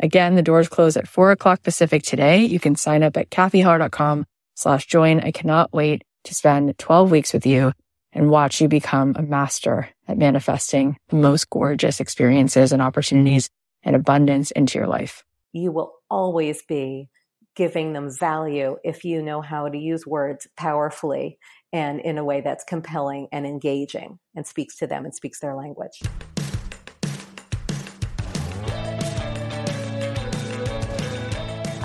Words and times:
Again, 0.00 0.34
the 0.34 0.42
doors 0.42 0.68
close 0.68 0.96
at 0.96 1.08
four 1.08 1.32
o'clock 1.32 1.62
Pacific 1.62 2.02
today. 2.02 2.44
You 2.44 2.60
can 2.60 2.76
sign 2.76 3.02
up 3.02 3.16
at 3.16 3.30
cathyheller.com 3.30 4.26
slash 4.54 4.86
join. 4.86 5.20
I 5.20 5.32
cannot 5.32 5.72
wait 5.72 6.04
to 6.24 6.34
spend 6.34 6.78
12 6.78 7.10
weeks 7.10 7.32
with 7.32 7.46
you 7.46 7.72
and 8.12 8.30
watch 8.30 8.60
you 8.60 8.68
become 8.68 9.14
a 9.16 9.22
master 9.22 9.88
at 10.06 10.18
manifesting 10.18 10.96
the 11.08 11.16
most 11.16 11.50
gorgeous 11.50 12.00
experiences 12.00 12.72
and 12.72 12.80
opportunities 12.80 13.50
and 13.82 13.94
abundance 13.94 14.50
into 14.50 14.78
your 14.78 14.88
life. 14.88 15.24
You 15.52 15.72
will 15.72 15.92
always 16.10 16.62
be 16.62 17.08
giving 17.54 17.92
them 17.92 18.10
value 18.10 18.76
if 18.84 19.04
you 19.04 19.20
know 19.20 19.40
how 19.40 19.68
to 19.68 19.76
use 19.76 20.06
words 20.06 20.46
powerfully 20.56 21.38
and 21.72 22.00
in 22.00 22.16
a 22.16 22.24
way 22.24 22.40
that's 22.40 22.64
compelling 22.64 23.28
and 23.32 23.46
engaging 23.46 24.18
and 24.34 24.46
speaks 24.46 24.76
to 24.76 24.86
them 24.86 25.04
and 25.04 25.14
speaks 25.14 25.40
their 25.40 25.54
language. 25.54 26.00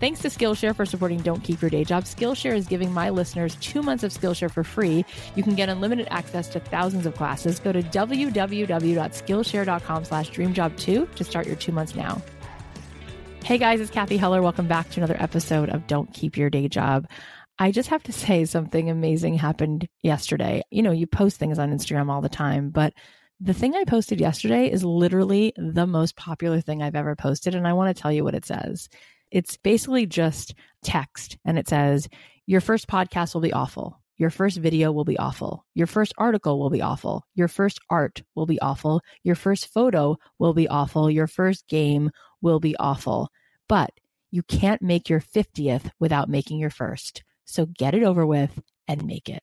Thanks 0.00 0.20
to 0.20 0.28
Skillshare 0.28 0.74
for 0.74 0.86
supporting 0.86 1.20
Don't 1.20 1.44
Keep 1.44 1.60
Your 1.60 1.70
Day 1.70 1.84
Job. 1.84 2.04
Skillshare 2.04 2.56
is 2.56 2.66
giving 2.66 2.90
my 2.90 3.10
listeners 3.10 3.54
two 3.56 3.82
months 3.82 4.02
of 4.02 4.12
Skillshare 4.12 4.50
for 4.50 4.64
free. 4.64 5.04
You 5.34 5.42
can 5.42 5.54
get 5.54 5.68
unlimited 5.68 6.08
access 6.10 6.48
to 6.48 6.58
thousands 6.58 7.04
of 7.04 7.14
classes. 7.14 7.60
Go 7.60 7.70
to 7.70 7.82
www.skillshare.com 7.82 10.04
slash 10.06 10.30
dreamjob2 10.30 11.14
to 11.14 11.24
start 11.24 11.46
your 11.46 11.56
two 11.56 11.72
months 11.72 11.94
now. 11.94 12.22
Hey 13.44 13.58
guys, 13.58 13.78
it's 13.78 13.90
Cathy 13.90 14.16
Heller. 14.16 14.40
Welcome 14.40 14.66
back 14.66 14.88
to 14.90 15.00
another 15.00 15.20
episode 15.20 15.68
of 15.68 15.86
Don't 15.86 16.10
Keep 16.14 16.38
Your 16.38 16.48
Day 16.48 16.68
Job. 16.68 17.06
I 17.58 17.70
just 17.70 17.90
have 17.90 18.02
to 18.04 18.12
say 18.12 18.46
something 18.46 18.88
amazing 18.88 19.34
happened 19.34 19.86
yesterday. 20.02 20.62
You 20.70 20.82
know, 20.82 20.92
you 20.92 21.06
post 21.06 21.36
things 21.36 21.58
on 21.58 21.76
Instagram 21.76 22.08
all 22.08 22.22
the 22.22 22.30
time, 22.30 22.70
but 22.70 22.94
the 23.38 23.52
thing 23.52 23.74
I 23.74 23.84
posted 23.84 24.18
yesterday 24.18 24.70
is 24.70 24.82
literally 24.82 25.52
the 25.58 25.86
most 25.86 26.16
popular 26.16 26.62
thing 26.62 26.82
I've 26.82 26.96
ever 26.96 27.14
posted. 27.16 27.54
And 27.54 27.68
I 27.68 27.74
want 27.74 27.94
to 27.94 28.02
tell 28.02 28.10
you 28.10 28.24
what 28.24 28.34
it 28.34 28.46
says. 28.46 28.88
It's 29.30 29.56
basically 29.56 30.06
just 30.06 30.54
text 30.82 31.38
and 31.44 31.58
it 31.58 31.68
says, 31.68 32.08
Your 32.46 32.60
first 32.60 32.88
podcast 32.88 33.34
will 33.34 33.40
be 33.40 33.52
awful. 33.52 34.00
Your 34.16 34.30
first 34.30 34.58
video 34.58 34.92
will 34.92 35.06
be 35.06 35.18
awful. 35.18 35.64
Your 35.74 35.86
first 35.86 36.12
article 36.18 36.58
will 36.58 36.68
be 36.68 36.82
awful. 36.82 37.24
Your 37.34 37.48
first 37.48 37.78
art 37.88 38.22
will 38.34 38.44
be 38.44 38.60
awful. 38.60 39.00
Your 39.22 39.34
first 39.34 39.72
photo 39.72 40.18
will 40.38 40.52
be 40.52 40.68
awful. 40.68 41.10
Your 41.10 41.26
first 41.26 41.66
game 41.68 42.10
will 42.42 42.60
be 42.60 42.76
awful. 42.76 43.30
But 43.66 43.90
you 44.30 44.42
can't 44.42 44.82
make 44.82 45.08
your 45.08 45.20
50th 45.20 45.90
without 45.98 46.28
making 46.28 46.58
your 46.58 46.70
first. 46.70 47.24
So 47.46 47.64
get 47.64 47.94
it 47.94 48.02
over 48.02 48.26
with 48.26 48.60
and 48.86 49.06
make 49.06 49.28
it. 49.30 49.42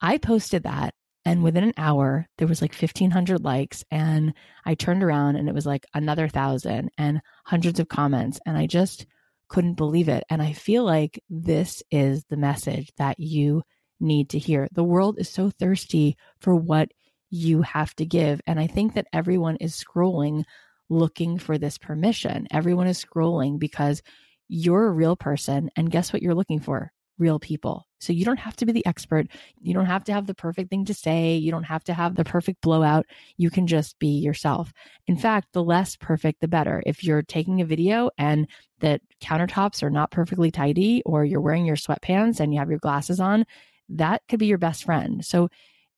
I 0.00 0.16
posted 0.18 0.62
that 0.62 0.94
and 1.24 1.42
within 1.42 1.64
an 1.64 1.74
hour, 1.76 2.28
there 2.36 2.48
was 2.48 2.60
like 2.60 2.74
1500 2.74 3.42
likes. 3.42 3.84
And 3.90 4.34
I 4.64 4.74
turned 4.74 5.02
around 5.02 5.36
and 5.36 5.48
it 5.48 5.54
was 5.54 5.66
like 5.66 5.86
another 5.94 6.28
thousand 6.28 6.90
and 6.98 7.20
hundreds 7.44 7.80
of 7.80 7.88
comments. 7.88 8.38
And 8.44 8.58
I 8.58 8.66
just 8.66 9.06
couldn't 9.48 9.74
believe 9.74 10.08
it. 10.08 10.24
And 10.28 10.42
I 10.42 10.52
feel 10.52 10.84
like 10.84 11.22
this 11.30 11.82
is 11.90 12.24
the 12.28 12.36
message 12.36 12.92
that 12.98 13.18
you 13.18 13.62
need 14.00 14.30
to 14.30 14.38
hear. 14.38 14.68
The 14.72 14.84
world 14.84 15.18
is 15.18 15.30
so 15.30 15.50
thirsty 15.50 16.16
for 16.40 16.54
what 16.54 16.90
you 17.30 17.62
have 17.62 17.94
to 17.96 18.04
give. 18.04 18.40
And 18.46 18.60
I 18.60 18.66
think 18.66 18.94
that 18.94 19.06
everyone 19.12 19.56
is 19.56 19.82
scrolling 19.82 20.44
looking 20.90 21.38
for 21.38 21.56
this 21.56 21.78
permission. 21.78 22.46
Everyone 22.50 22.86
is 22.86 23.02
scrolling 23.02 23.58
because 23.58 24.02
you're 24.48 24.86
a 24.86 24.92
real 24.92 25.16
person. 25.16 25.70
And 25.74 25.90
guess 25.90 26.12
what 26.12 26.22
you're 26.22 26.34
looking 26.34 26.60
for? 26.60 26.92
Real 27.18 27.38
people. 27.38 27.86
So 28.00 28.12
you 28.12 28.24
don't 28.24 28.38
have 28.38 28.56
to 28.56 28.66
be 28.66 28.72
the 28.72 28.84
expert. 28.86 29.28
You 29.60 29.72
don't 29.72 29.86
have 29.86 30.04
to 30.04 30.12
have 30.12 30.26
the 30.26 30.34
perfect 30.34 30.68
thing 30.68 30.84
to 30.86 30.94
say. 30.94 31.36
You 31.36 31.50
don't 31.50 31.64
have 31.64 31.84
to 31.84 31.94
have 31.94 32.16
the 32.16 32.24
perfect 32.24 32.60
blowout. 32.60 33.06
You 33.36 33.50
can 33.50 33.66
just 33.66 33.98
be 33.98 34.18
yourself. 34.18 34.72
In 35.06 35.16
fact, 35.16 35.48
the 35.52 35.62
less 35.62 35.96
perfect, 35.96 36.40
the 36.40 36.48
better. 36.48 36.82
If 36.84 37.02
you're 37.02 37.22
taking 37.22 37.60
a 37.60 37.64
video 37.64 38.10
and 38.18 38.46
the 38.80 39.00
countertops 39.22 39.82
are 39.82 39.90
not 39.90 40.10
perfectly 40.10 40.50
tidy, 40.50 41.02
or 41.06 41.24
you're 41.24 41.40
wearing 41.40 41.64
your 41.64 41.76
sweatpants 41.76 42.40
and 42.40 42.52
you 42.52 42.58
have 42.58 42.70
your 42.70 42.78
glasses 42.78 43.20
on, 43.20 43.46
that 43.88 44.22
could 44.28 44.38
be 44.38 44.46
your 44.46 44.58
best 44.58 44.84
friend. 44.84 45.24
So 45.24 45.48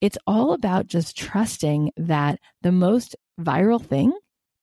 it's 0.01 0.19
all 0.27 0.53
about 0.53 0.87
just 0.87 1.17
trusting 1.17 1.93
that 1.97 2.39
the 2.63 2.73
most 2.73 3.17
viral 3.41 3.85
thing 3.85 4.13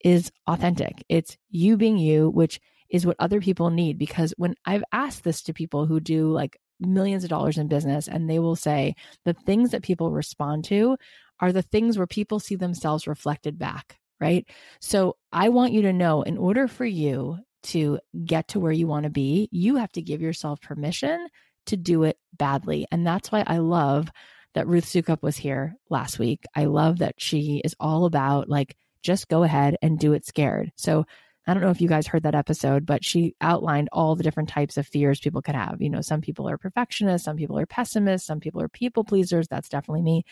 is 0.04 0.32
authentic. 0.48 1.04
It's 1.10 1.38
you 1.50 1.78
being 1.78 1.98
you, 1.98 2.30
which 2.30 2.60
is 2.90 3.06
what 3.06 3.16
other 3.20 3.42
people 3.42 3.70
need. 3.70 3.98
Because 3.98 4.34
when 4.38 4.56
I've 4.66 4.84
asked 4.92 5.24
this 5.24 5.42
to 5.44 5.54
people 5.54 5.86
who 5.86 6.00
do 6.00 6.32
like 6.32 6.58
millions 6.80 7.24
of 7.24 7.30
dollars 7.30 7.58
in 7.58 7.68
business, 7.68 8.08
and 8.08 8.30
they 8.30 8.40
will 8.40 8.56
say 8.56 8.96
the 9.26 9.34
things 9.34 9.72
that 9.72 9.84
people 9.84 10.12
respond 10.12 10.66
to 10.66 10.98
are 11.40 11.52
the 11.52 11.62
things 11.62 11.98
where 11.98 12.08
people 12.08 12.40
see 12.40 12.56
themselves 12.56 13.08
reflected 13.08 13.58
back, 13.58 13.98
right? 14.20 14.48
So 14.80 15.18
I 15.32 15.50
want 15.50 15.74
you 15.74 15.84
to 15.84 15.94
know 15.94 16.22
in 16.22 16.38
order 16.38 16.68
for 16.68 16.86
you 16.86 17.40
to 17.64 18.00
get 18.26 18.50
to 18.50 18.60
where 18.60 18.72
you 18.72 18.88
want 18.88 19.06
to 19.06 19.10
be, 19.10 19.50
you 19.52 19.78
have 19.78 19.92
to 19.94 20.02
give 20.02 20.22
yourself 20.22 20.62
permission 20.62 21.28
to 21.68 21.78
do 21.78 22.04
it 22.04 22.18
badly. 22.38 22.86
And 22.92 23.08
that's 23.08 23.32
why 23.32 23.44
I 23.48 23.58
love 23.58 24.10
that 24.54 24.68
Ruth 24.68 24.86
Soukup 24.86 25.22
was 25.22 25.38
here 25.38 25.76
last 25.90 26.20
week. 26.20 26.44
I 26.56 26.66
love 26.66 27.00
that 27.00 27.16
she 27.18 27.62
is 27.64 27.76
all 27.80 28.06
about 28.06 28.50
like, 28.50 28.76
just 29.02 29.28
go 29.28 29.44
ahead 29.44 29.78
and 29.82 29.98
do 29.98 30.14
it 30.14 30.26
scared. 30.26 30.72
So 30.76 31.06
I 31.46 31.54
don't 31.54 31.64
know 31.64 31.72
if 31.72 31.82
you 31.82 31.90
guys 31.90 32.08
heard 32.08 32.24
that 32.24 32.36
episode, 32.36 32.86
but 32.86 33.04
she 33.04 33.36
outlined 33.42 33.90
all 33.92 34.16
the 34.16 34.24
different 34.24 34.50
types 34.50 34.78
of 34.78 34.88
fears 34.88 35.20
people 35.20 35.42
could 35.42 35.56
have. 35.56 35.82
You 35.82 35.90
know, 35.90 36.02
some 36.02 36.22
people 36.22 36.48
are 36.50 36.58
perfectionists, 36.58 37.26
some 37.26 37.36
people 37.36 37.60
are 37.60 37.66
pessimists, 37.66 38.28
some 38.28 38.40
people 38.40 38.62
are 38.62 38.70
people 38.70 39.04
pleasers. 39.04 39.48
That's 39.48 39.70
definitely 39.70 40.04
me. 40.04 40.24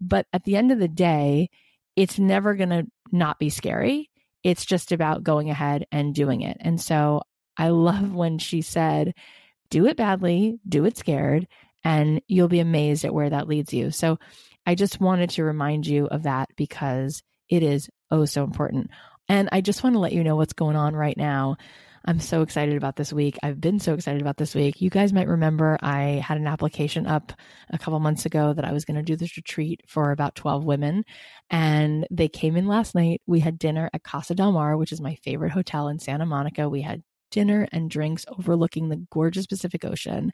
But 0.00 0.26
at 0.32 0.44
the 0.44 0.56
end 0.56 0.72
of 0.72 0.78
the 0.78 0.88
day, 0.88 1.50
it's 1.96 2.18
never 2.18 2.54
going 2.54 2.70
to 2.70 2.86
not 3.12 3.38
be 3.38 3.50
scary. 3.50 4.10
It's 4.42 4.64
just 4.64 4.92
about 4.92 5.24
going 5.24 5.50
ahead 5.50 5.86
and 5.90 6.14
doing 6.14 6.42
it. 6.42 6.56
And 6.60 6.80
so 6.80 7.22
I 7.56 7.68
love 7.68 8.12
when 8.12 8.38
she 8.38 8.62
said, 8.62 9.14
do 9.70 9.86
it 9.86 9.96
badly, 9.96 10.58
do 10.68 10.84
it 10.84 10.96
scared, 10.96 11.46
and 11.84 12.20
you'll 12.28 12.48
be 12.48 12.60
amazed 12.60 13.04
at 13.04 13.14
where 13.14 13.30
that 13.30 13.48
leads 13.48 13.72
you. 13.72 13.90
So 13.90 14.18
I 14.66 14.74
just 14.74 15.00
wanted 15.00 15.30
to 15.30 15.44
remind 15.44 15.86
you 15.86 16.06
of 16.06 16.24
that 16.24 16.50
because 16.56 17.22
it 17.48 17.62
is 17.62 17.88
oh 18.10 18.24
so 18.24 18.44
important. 18.44 18.90
And 19.28 19.48
I 19.52 19.60
just 19.60 19.82
want 19.82 19.94
to 19.94 20.00
let 20.00 20.12
you 20.12 20.24
know 20.24 20.36
what's 20.36 20.52
going 20.52 20.76
on 20.76 20.94
right 20.96 21.16
now. 21.16 21.56
I'm 22.04 22.20
so 22.20 22.42
excited 22.42 22.76
about 22.76 22.96
this 22.96 23.12
week. 23.12 23.38
I've 23.42 23.60
been 23.60 23.80
so 23.80 23.92
excited 23.92 24.22
about 24.22 24.38
this 24.38 24.54
week. 24.54 24.80
You 24.80 24.88
guys 24.88 25.12
might 25.12 25.28
remember 25.28 25.76
I 25.82 26.22
had 26.24 26.38
an 26.38 26.46
application 26.46 27.06
up 27.06 27.32
a 27.70 27.76
couple 27.76 28.00
months 28.00 28.24
ago 28.24 28.54
that 28.54 28.64
I 28.64 28.72
was 28.72 28.84
going 28.84 28.96
to 28.96 29.02
do 29.02 29.16
this 29.16 29.36
retreat 29.36 29.82
for 29.86 30.10
about 30.10 30.34
12 30.34 30.64
women. 30.64 31.04
And 31.50 32.06
they 32.10 32.28
came 32.28 32.56
in 32.56 32.66
last 32.66 32.94
night. 32.94 33.20
We 33.26 33.40
had 33.40 33.58
dinner 33.58 33.90
at 33.92 34.04
Casa 34.04 34.34
Del 34.34 34.52
Mar, 34.52 34.76
which 34.76 34.92
is 34.92 35.00
my 35.00 35.16
favorite 35.16 35.52
hotel 35.52 35.88
in 35.88 35.98
Santa 35.98 36.24
Monica. 36.24 36.68
We 36.68 36.80
had 36.80 37.02
dinner 37.30 37.68
and 37.72 37.90
drinks 37.90 38.24
overlooking 38.28 38.88
the 38.88 39.04
gorgeous 39.10 39.46
Pacific 39.46 39.84
Ocean. 39.84 40.32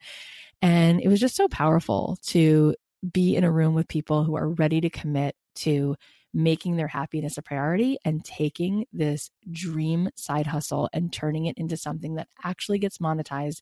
And 0.62 1.00
it 1.00 1.08
was 1.08 1.19
just 1.19 1.35
so 1.35 1.49
powerful 1.49 2.19
to 2.26 2.75
be 3.12 3.37
in 3.37 3.44
a 3.44 3.50
room 3.50 3.75
with 3.75 3.88
people 3.88 4.25
who 4.25 4.37
are 4.37 4.49
ready 4.49 4.81
to 4.81 4.91
commit 4.91 5.35
to 5.56 5.96
making 6.34 6.76
their 6.76 6.88
happiness 6.88 7.38
a 7.38 7.42
priority 7.42 7.96
and 8.04 8.25
taking 8.25 8.86
this 8.92 9.31
dream 9.50 10.10
side 10.16 10.48
hustle 10.48 10.90
and 10.92 11.12
turning 11.12 11.46
it 11.46 11.56
into 11.56 11.76
something 11.76 12.16
that 12.16 12.28
actually 12.42 12.78
gets 12.78 12.98
monetized. 12.98 13.60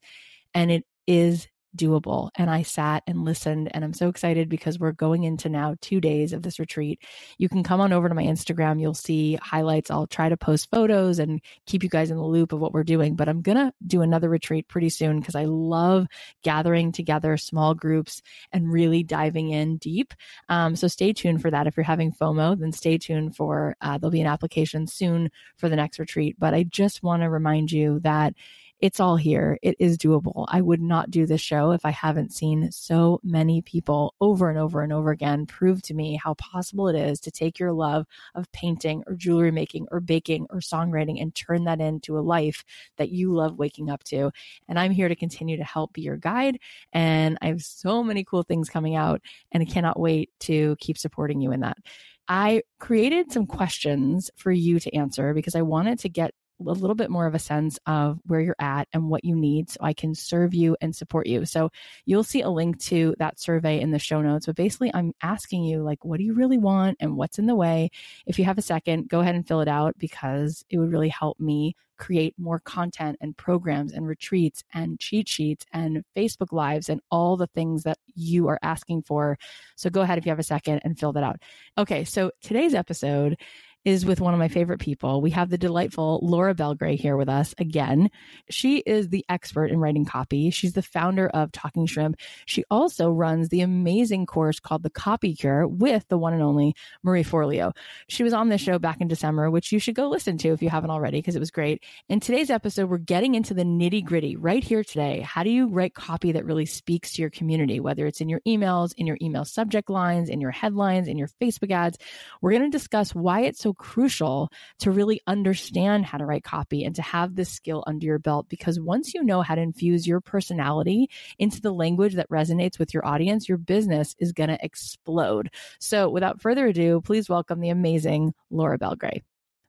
And 0.55 0.71
it 0.71 0.85
is 1.07 1.49
doable. 1.77 2.31
And 2.37 2.51
I 2.51 2.63
sat 2.63 3.03
and 3.07 3.25
listened, 3.25 3.71
and 3.75 3.85
I'm 3.85 3.95
so 3.95 4.09
excited 4.09 4.49
because 4.49 4.79
we're 4.79 4.93
going 4.93 5.25
into 5.25 5.49
now 5.49 5.77
two 5.81 6.01
days 6.01 6.33
of 6.33 6.43
this 6.43 6.59
retreat. 6.59 7.01
You 7.39 7.49
can 7.49 7.63
come 7.63 7.81
on 7.81 7.93
over 7.93 8.09
to 8.09 8.15
my 8.15 8.25
Instagram. 8.25 8.81
You'll 8.81 8.95
see 8.95 9.37
highlights. 9.37 9.91
I'll 9.91 10.07
try 10.07 10.29
to 10.29 10.37
post 10.37 10.71
photos 10.71 11.19
and 11.19 11.41
keep 11.67 11.83
you 11.83 11.89
guys 11.89 12.11
in 12.11 12.17
the 12.17 12.23
loop 12.23 12.53
of 12.53 12.61
what 12.61 12.73
we're 12.73 12.85
doing. 12.85 13.17
But 13.17 13.29
I'm 13.29 13.43
going 13.43 13.59
to 13.59 13.73
do 13.87 14.03
another 14.03 14.29
retreat 14.29 14.69
pretty 14.69 14.89
soon 14.89 15.21
because 15.21 15.35
I 15.35 15.45
love 15.45 16.07
gathering 16.43 16.93
together 16.93 17.37
small 17.37 17.75
groups 17.75 18.23
and 18.53 18.71
really 18.71 19.03
diving 19.03 19.51
in 19.51 19.79
deep. 19.79 20.15
Um, 20.49 20.77
so 20.77 20.89
stay 20.89 21.13
tuned 21.13 21.43
for 21.43 21.51
that. 21.51 21.67
If 21.67 21.77
you're 21.77 21.85
having 21.85 22.13
FOMO, 22.13 22.59
then 22.59 22.73
stay 22.73 22.99
tuned 22.99 23.37
for 23.37 23.77
uh, 23.81 23.99
there'll 23.99 24.11
be 24.11 24.21
an 24.21 24.27
application 24.27 24.87
soon 24.87 25.31
for 25.57 25.69
the 25.69 25.77
next 25.77 25.99
retreat. 25.99 26.37
But 26.39 26.55
I 26.55 26.65
just 26.65 27.03
want 27.03 27.23
to 27.23 27.31
remind 27.31 27.73
you 27.73 28.01
that 28.01 28.35
it's 28.83 28.99
all 28.99 29.15
here. 29.15 29.61
It 29.63 29.77
is 29.79 29.97
doable. 29.97 30.45
I 30.49 30.61
would 30.61 30.83
not 30.83 31.09
do 31.09 31.25
this 31.25 31.41
show 31.41 31.71
if 31.71 31.87
I 31.87 31.91
haven't 31.91 32.33
seen 32.33 32.73
so 32.73 33.21
many 33.23 33.63
people 33.63 34.13
over 34.21 34.51
and 34.51 34.59
over 34.59 34.83
and 34.83 34.93
over 34.93 35.13
again 35.13 35.47
prove 35.47 35.83
to 35.83 35.95
me 35.95 36.17
how 36.17 36.35
possible 36.35 36.89
it 36.89 36.97
is 36.97 37.21
to 37.21 37.31
take 37.31 37.61
your 37.61 37.73
love 37.73 38.07
of 38.35 38.51
painting 38.51 39.05
or 39.07 39.15
jewelry 39.15 39.53
making 39.53 39.87
or 39.93 40.01
baking 40.01 40.49
or 40.51 40.59
songwriting 40.59 41.23
and 41.23 41.33
turn 41.33 41.63
that 41.63 41.81
into 41.81 42.19
a 42.19 42.21
life 42.21 42.65
that 42.97 43.11
you 43.11 43.33
love 43.33 43.57
waking 43.57 43.89
up 43.89 44.03
to. 44.03 44.33
And 44.69 44.81
I'm 44.81 44.91
here 44.91 45.09
to 45.09 45.15
continue 45.15 45.57
to 45.59 45.65
help 45.65 45.93
be 45.93 46.03
your 46.03 46.17
guide. 46.17 46.59
And 46.93 47.39
I 47.41 47.47
have 47.47 47.63
so 47.63 48.03
many 48.03 48.25
cool 48.25 48.43
things 48.43 48.69
coming 48.69 48.97
out 48.97 49.23
and 49.53 49.63
I 49.63 49.65
cannot 49.65 50.01
wait 50.01 50.31
to 50.41 50.75
keep 50.81 50.99
supporting 50.99 51.41
you 51.41 51.53
in 51.53 51.61
that. 51.61 51.79
I 52.27 52.63
created 52.81 53.31
some 53.31 53.47
questions 53.47 54.31
for 54.37 54.51
you 54.51 54.81
to 54.81 54.95
answer 54.95 55.35
because 55.35 55.55
I 55.55 55.63
wanted 55.63 56.01
to 56.01 56.09
get 56.09 56.35
a 56.67 56.73
little 56.73 56.95
bit 56.95 57.11
more 57.11 57.27
of 57.27 57.35
a 57.35 57.39
sense 57.39 57.79
of 57.87 58.19
where 58.25 58.41
you're 58.41 58.57
at 58.59 58.89
and 58.93 59.09
what 59.09 59.25
you 59.25 59.37
need 59.37 59.71
so 59.71 59.79
I 59.83 59.93
can 59.93 60.15
serve 60.15 60.55
you 60.55 60.77
and 60.81 60.95
support 60.95 61.27
you. 61.27 61.45
So 61.45 61.71
you'll 62.05 62.25
see 62.25 62.41
a 62.43 62.51
link 62.51 62.81
to 62.85 63.15
that 63.19 63.41
survey 63.41 63.81
in 63.81 63.91
the 63.91 63.99
show 63.99 64.21
notes. 64.21 64.47
But 64.47 64.57
basically, 64.57 64.93
I'm 64.95 65.13
asking 65.23 65.65
you, 65.65 65.83
like, 65.83 66.05
what 66.05 66.19
do 66.19 66.25
you 66.25 66.35
really 66.35 66.59
want 66.59 66.99
and 67.01 67.17
what's 67.17 67.39
in 67.39 67.47
the 67.47 67.55
way? 67.55 67.91
If 68.27 68.39
you 68.39 68.45
have 68.45 68.59
a 68.59 68.63
second, 68.63 69.09
go 69.09 69.21
ahead 69.21 69.35
and 69.35 69.47
fill 69.47 69.61
it 69.61 69.69
out 69.69 69.99
because 69.99 70.65
it 70.71 70.79
would 70.79 70.93
really 70.93 71.09
help 71.09 71.39
me 71.39 71.75
create 72.03 72.35
more 72.37 72.59
content 72.59 73.17
and 73.21 73.37
programs 73.37 73.93
and 73.93 74.09
retreats 74.09 74.65
and 74.75 74.99
cheat 74.99 75.29
sheets 75.29 75.65
and 75.73 76.03
Facebook 76.17 76.51
Lives 76.51 76.89
and 76.89 77.01
all 77.13 77.37
the 77.37 77.47
things 77.47 77.85
that 77.85 77.97
you 78.17 78.49
are 78.49 78.59
asking 78.61 79.03
for. 79.03 79.39
So 79.77 79.89
go 79.89 80.01
ahead 80.01 80.19
if 80.19 80.27
you 80.27 80.31
have 80.31 80.41
a 80.41 80.43
second 80.43 80.81
and 80.83 80.99
fill 80.99 81.13
that 81.13 81.23
out. 81.23 81.37
Okay, 81.79 82.03
so 82.03 82.33
today's 82.41 82.75
episode 82.75 83.39
is 83.85 84.07
with 84.07 84.21
one 84.21 84.33
of 84.33 84.39
my 84.39 84.49
favorite 84.49 84.81
people. 84.81 85.21
We 85.21 85.31
have 85.31 85.51
the 85.51 85.59
delightful 85.59 86.21
Laura 86.23 86.55
Belgray 86.55 86.99
here 86.99 87.17
with 87.17 87.29
us 87.29 87.55
again. 87.59 88.11
She 88.49 88.79
is 88.79 89.09
the 89.09 89.25
expert 89.29 89.71
in 89.71 89.81
writing 89.81 90.05
copy. 90.05 90.51
She's 90.51 90.75
the 90.75 90.83
founder 90.83 91.29
of 91.29 91.51
Talking 91.51 91.87
Shrimp. 91.87 92.17
She 92.47 92.65
also 92.71 93.11
runs 93.11 93.49
the 93.49 93.61
amazing 93.63 94.27
course 94.27 94.61
called 94.61 94.85
The 94.85 94.91
Copy 94.91 95.35
Cure 95.35 95.67
with 95.67 96.07
the 96.09 96.19
one 96.19 96.33
and 96.33 96.43
only 96.43 96.75
Marie 97.03 97.25
Forleo. 97.25 97.73
She 98.09 98.23
was 98.23 98.33
on 98.33 98.49
this 98.49 98.61
show 98.61 98.79
back 98.79 99.01
in 99.01 99.09
December, 99.09 99.51
which 99.51 99.73
you 99.73 99.81
should 99.81 99.97
go 99.97 100.09
listen 100.09 100.39
to 100.39 100.51
if 100.51 100.63
you 100.63 100.69
haven't 100.71 100.91
already, 100.91 101.19
because 101.19 101.35
it 101.35 101.41
was 101.41 101.51
great. 101.51 101.83
In 102.09 102.21
today's 102.21 102.51
episode, 102.51 102.89
we're 102.89 102.99
getting 102.99 103.35
into 103.35 103.55
the 103.55 103.65
nitty 103.65 104.05
gritty 104.05 104.37
right 104.37 104.63
here 104.63 104.85
today. 104.85 105.21
How 105.21 105.43
do 105.43 105.51
you 105.51 105.69
write 105.69 105.95
copy 105.95 106.33
that 106.33 106.45
really 106.45 106.67
speaks 106.67 107.13
to 107.15 107.23
your 107.23 107.31
community, 107.31 107.81
whether 107.81 108.07
it's 108.07 108.21
in 108.21 108.29
your 108.29 108.41
emails, 108.47 108.95
in 108.97 109.07
your 109.07 109.19
email 109.21 109.45
subject 109.45 109.91
lines, 109.91 110.29
in 110.29 110.41
your 110.41 110.53
headlines, 110.53 111.09
in 111.09 111.19
your 111.19 111.29
Facebook 111.41 111.73
ads? 111.73 111.99
We're 112.41 112.53
going 112.53 112.71
to 112.71 112.71
discuss 112.71 113.15
why 113.15 113.41
it's 113.41 113.59
so 113.59 113.72
crucial 113.75 114.51
to 114.81 114.91
really 114.91 115.21
understand 115.27 116.05
how 116.05 116.19
to 116.19 116.27
write 116.27 116.45
copy 116.45 116.85
and 116.85 116.95
to 116.97 117.03
have 117.03 117.35
this 117.35 117.51
skill 117.51 117.85
under 117.87 118.07
your 118.07 118.19
belt 118.19 118.49
because 118.49 118.81
once 118.81 119.15
you 119.15 119.23
know 119.23 119.43
how 119.43 119.55
to 119.55 119.61
infuse 119.61 120.07
your 120.07 120.21
personality 120.21 121.09
into 121.39 121.61
the 121.61 121.73
language 121.73 122.15
that 122.15 122.29
resonates 122.29 122.79
with 122.79 122.93
your 122.95 123.07
audience, 123.07 123.49
your 123.49 123.59
business 123.59 124.15
is 124.19 124.33
going 124.33 124.51
to 124.51 124.65
explode. 124.65 125.51
So 125.79 126.09
without 126.09 126.41
further 126.41 126.67
ado, 126.67 127.01
please 127.01 127.29
welcome 127.29 127.61
the 127.61 127.71
amazing 127.71 128.35
Laura 128.51 128.79
Belgray. 128.79 129.23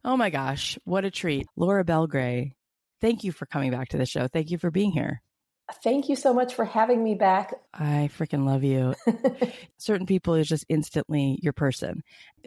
Oh 0.03 0.17
my 0.17 0.29
gosh, 0.29 0.77
what 0.83 1.05
a 1.05 1.11
treat. 1.11 1.47
Laura 1.55 1.85
Belgray, 1.85 2.53
thank 3.01 3.23
you 3.23 3.31
for 3.31 3.45
coming 3.45 3.71
back 3.71 3.89
to 3.89 3.97
the 3.97 4.05
show. 4.05 4.27
Thank 4.27 4.51
you 4.51 4.57
for 4.57 4.69
being 4.69 4.91
here. 4.91 5.21
Thank 5.81 6.09
you 6.09 6.17
so 6.17 6.33
much 6.33 6.55
for 6.55 6.65
having 6.65 7.01
me 7.01 7.15
back. 7.15 7.53
I 7.73 8.09
freaking 8.17 8.45
love 8.45 8.65
you. 8.65 8.95
Certain 9.77 10.05
people 10.05 10.35
is 10.35 10.47
just 10.47 10.65
instantly 10.67 11.39
your 11.41 11.53
person. 11.53 12.03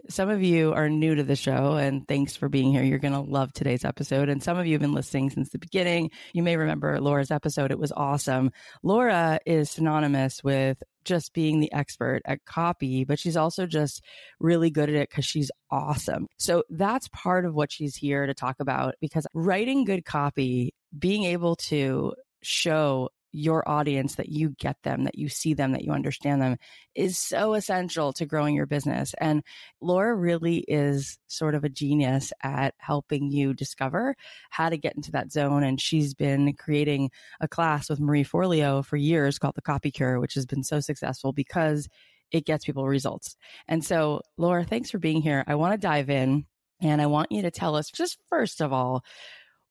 Some 0.07 0.29
of 0.29 0.43
you 0.43 0.73
are 0.73 0.87
new 0.87 1.15
to 1.15 1.23
the 1.23 1.35
show, 1.35 1.77
and 1.77 2.07
thanks 2.07 2.35
for 2.35 2.47
being 2.47 2.71
here. 2.71 2.83
You're 2.83 2.99
going 2.99 3.15
to 3.15 3.19
love 3.19 3.51
today's 3.53 3.83
episode. 3.83 4.29
And 4.29 4.43
some 4.43 4.57
of 4.57 4.67
you 4.67 4.73
have 4.73 4.81
been 4.81 4.93
listening 4.93 5.31
since 5.31 5.49
the 5.49 5.57
beginning. 5.57 6.11
You 6.33 6.43
may 6.43 6.57
remember 6.57 7.01
Laura's 7.01 7.31
episode, 7.31 7.71
it 7.71 7.79
was 7.79 7.91
awesome. 7.91 8.51
Laura 8.83 9.39
is 9.47 9.71
synonymous 9.71 10.43
with 10.43 10.81
just 11.03 11.33
being 11.33 11.59
the 11.59 11.73
expert 11.73 12.21
at 12.25 12.45
copy, 12.45 13.03
but 13.03 13.17
she's 13.17 13.37
also 13.37 13.65
just 13.65 14.03
really 14.39 14.69
good 14.69 14.89
at 14.89 14.95
it 14.95 15.09
because 15.09 15.25
she's 15.25 15.49
awesome. 15.71 16.27
So 16.37 16.63
that's 16.69 17.07
part 17.09 17.45
of 17.45 17.55
what 17.55 17.71
she's 17.71 17.95
here 17.95 18.27
to 18.27 18.33
talk 18.35 18.57
about 18.59 18.93
because 19.01 19.25
writing 19.33 19.85
good 19.85 20.05
copy, 20.05 20.75
being 20.97 21.23
able 21.23 21.55
to 21.55 22.13
show 22.47 23.09
your 23.33 23.67
audience 23.69 24.15
that 24.15 24.29
you 24.29 24.49
get 24.57 24.77
them, 24.83 25.03
that 25.03 25.17
you 25.17 25.29
see 25.29 25.53
them, 25.53 25.73
that 25.73 25.83
you 25.83 25.91
understand 25.91 26.41
them 26.41 26.57
is 26.95 27.17
so 27.17 27.53
essential 27.53 28.13
to 28.13 28.25
growing 28.25 28.55
your 28.55 28.65
business. 28.65 29.13
And 29.19 29.43
Laura 29.81 30.15
really 30.15 30.59
is 30.67 31.19
sort 31.27 31.53
of 31.53 31.63
a 31.63 31.69
genius 31.69 32.31
at 32.41 32.73
helping 32.77 33.29
you 33.29 33.53
discover 33.53 34.15
how 34.49 34.69
to 34.69 34.77
get 34.77 34.95
into 34.95 35.11
that 35.11 35.31
zone. 35.31 35.63
And 35.63 35.79
she's 35.79 36.13
been 36.13 36.53
creating 36.53 37.11
a 37.39 37.47
class 37.47 37.89
with 37.89 37.99
Marie 37.99 38.23
Forleo 38.23 38.83
for 38.83 38.97
years 38.97 39.37
called 39.37 39.55
the 39.55 39.61
Copy 39.61 39.91
Cure, 39.91 40.19
which 40.19 40.33
has 40.33 40.45
been 40.45 40.63
so 40.63 40.79
successful 40.79 41.33
because 41.33 41.87
it 42.31 42.45
gets 42.45 42.65
people 42.65 42.87
results. 42.87 43.35
And 43.67 43.85
so, 43.85 44.21
Laura, 44.37 44.63
thanks 44.63 44.89
for 44.89 44.99
being 44.99 45.21
here. 45.21 45.43
I 45.47 45.55
want 45.55 45.73
to 45.73 45.77
dive 45.77 46.09
in 46.09 46.45
and 46.81 47.01
I 47.01 47.05
want 47.05 47.31
you 47.31 47.43
to 47.43 47.51
tell 47.51 47.75
us 47.75 47.91
just 47.91 48.17
first 48.29 48.61
of 48.61 48.73
all, 48.73 49.03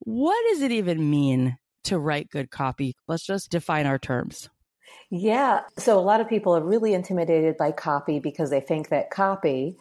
what 0.00 0.36
does 0.50 0.62
it 0.62 0.72
even 0.72 1.10
mean 1.10 1.56
to 1.86 1.98
write 1.98 2.30
good 2.30 2.50
copy? 2.50 2.94
Let's 3.08 3.26
just 3.26 3.50
define 3.50 3.86
our 3.86 3.98
terms. 3.98 4.48
Yeah. 5.10 5.62
So 5.78 5.98
a 5.98 6.00
lot 6.00 6.20
of 6.20 6.28
people 6.28 6.56
are 6.56 6.62
really 6.62 6.94
intimidated 6.94 7.56
by 7.56 7.72
copy 7.72 8.18
because 8.18 8.50
they 8.50 8.60
think 8.60 8.88
that 8.88 9.10
copy 9.10 9.76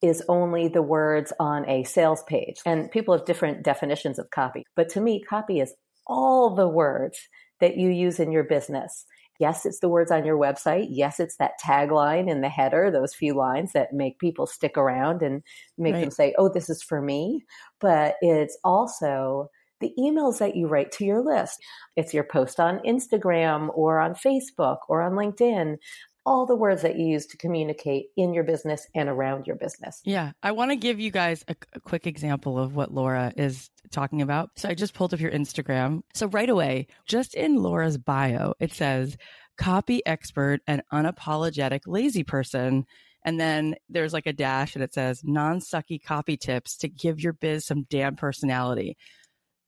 is 0.00 0.22
only 0.28 0.68
the 0.68 0.82
words 0.82 1.32
on 1.38 1.68
a 1.68 1.84
sales 1.84 2.22
page. 2.24 2.56
And 2.66 2.90
people 2.90 3.16
have 3.16 3.26
different 3.26 3.62
definitions 3.62 4.18
of 4.18 4.30
copy. 4.30 4.64
But 4.74 4.88
to 4.90 5.00
me, 5.00 5.22
copy 5.22 5.60
is 5.60 5.74
all 6.06 6.54
the 6.54 6.68
words 6.68 7.18
that 7.60 7.76
you 7.76 7.88
use 7.90 8.18
in 8.18 8.32
your 8.32 8.44
business. 8.44 9.06
Yes, 9.38 9.64
it's 9.64 9.80
the 9.80 9.88
words 9.88 10.10
on 10.10 10.24
your 10.24 10.36
website. 10.36 10.88
Yes, 10.90 11.20
it's 11.20 11.36
that 11.36 11.60
tagline 11.64 12.30
in 12.30 12.40
the 12.40 12.48
header, 12.48 12.90
those 12.90 13.14
few 13.14 13.34
lines 13.34 13.72
that 13.72 13.92
make 13.92 14.18
people 14.18 14.46
stick 14.46 14.76
around 14.76 15.22
and 15.22 15.42
make 15.78 15.94
right. 15.94 16.00
them 16.00 16.10
say, 16.10 16.34
oh, 16.38 16.48
this 16.48 16.68
is 16.68 16.82
for 16.82 17.00
me. 17.00 17.44
But 17.80 18.16
it's 18.20 18.58
also 18.64 19.48
the 19.82 19.92
emails 19.98 20.38
that 20.38 20.56
you 20.56 20.66
write 20.66 20.92
to 20.92 21.04
your 21.04 21.22
list. 21.22 21.58
It's 21.96 22.14
your 22.14 22.24
post 22.24 22.58
on 22.58 22.78
Instagram 22.86 23.68
or 23.74 24.00
on 24.00 24.14
Facebook 24.14 24.78
or 24.88 25.02
on 25.02 25.12
LinkedIn 25.12 25.76
all 26.24 26.46
the 26.46 26.56
words 26.56 26.82
that 26.82 26.98
you 26.98 27.06
use 27.06 27.26
to 27.26 27.36
communicate 27.36 28.06
in 28.16 28.32
your 28.32 28.44
business 28.44 28.86
and 28.94 29.08
around 29.08 29.46
your 29.46 29.56
business. 29.56 30.00
Yeah. 30.04 30.32
I 30.42 30.52
want 30.52 30.70
to 30.70 30.76
give 30.76 31.00
you 31.00 31.10
guys 31.10 31.44
a, 31.48 31.56
a, 31.72 31.80
quick 31.80 32.06
example 32.06 32.58
of 32.58 32.76
what 32.76 32.92
Laura 32.92 33.32
is 33.36 33.70
talking 33.90 34.22
about. 34.22 34.50
So 34.56 34.68
I 34.68 34.74
just 34.74 34.94
pulled 34.94 35.12
up 35.12 35.20
your 35.20 35.32
Instagram. 35.32 36.02
So 36.14 36.28
right 36.28 36.48
away, 36.48 36.86
just 37.06 37.34
in 37.34 37.56
Laura's 37.56 37.98
bio, 37.98 38.54
it 38.60 38.72
says 38.72 39.16
copy 39.58 40.04
expert 40.06 40.60
and 40.66 40.82
unapologetic 40.92 41.80
lazy 41.86 42.22
person. 42.22 42.84
And 43.24 43.38
then 43.38 43.74
there's 43.88 44.12
like 44.12 44.26
a 44.26 44.32
dash 44.32 44.74
and 44.74 44.82
it 44.82 44.94
says 44.94 45.22
non 45.24 45.60
sucky 45.60 46.02
copy 46.02 46.36
tips 46.36 46.76
to 46.78 46.88
give 46.88 47.20
your 47.20 47.32
biz 47.32 47.66
some 47.66 47.84
damn 47.90 48.16
personality 48.16 48.96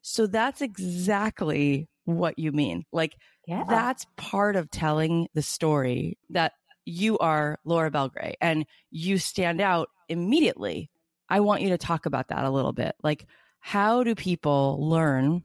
So 0.06 0.26
that's 0.26 0.60
exactly 0.60 1.88
what 2.04 2.38
you 2.38 2.52
mean. 2.52 2.84
Like 2.92 3.16
Yeah. 3.46 3.64
that's 3.66 4.04
part 4.18 4.54
of 4.54 4.70
telling 4.70 5.28
the 5.32 5.40
story 5.40 6.18
that 6.28 6.52
you 6.84 7.16
are 7.18 7.58
Laura 7.64 7.90
Belgray 7.90 8.34
and 8.38 8.66
you 8.90 9.16
stand 9.16 9.62
out 9.62 9.88
immediately. 10.10 10.90
I 11.30 11.40
want 11.40 11.62
you 11.62 11.70
to 11.70 11.78
talk 11.78 12.04
about 12.04 12.28
that 12.28 12.44
a 12.44 12.50
little 12.50 12.74
bit. 12.74 12.94
Like, 13.02 13.26
how 13.60 14.04
do 14.04 14.14
people 14.14 14.90
learn 14.90 15.42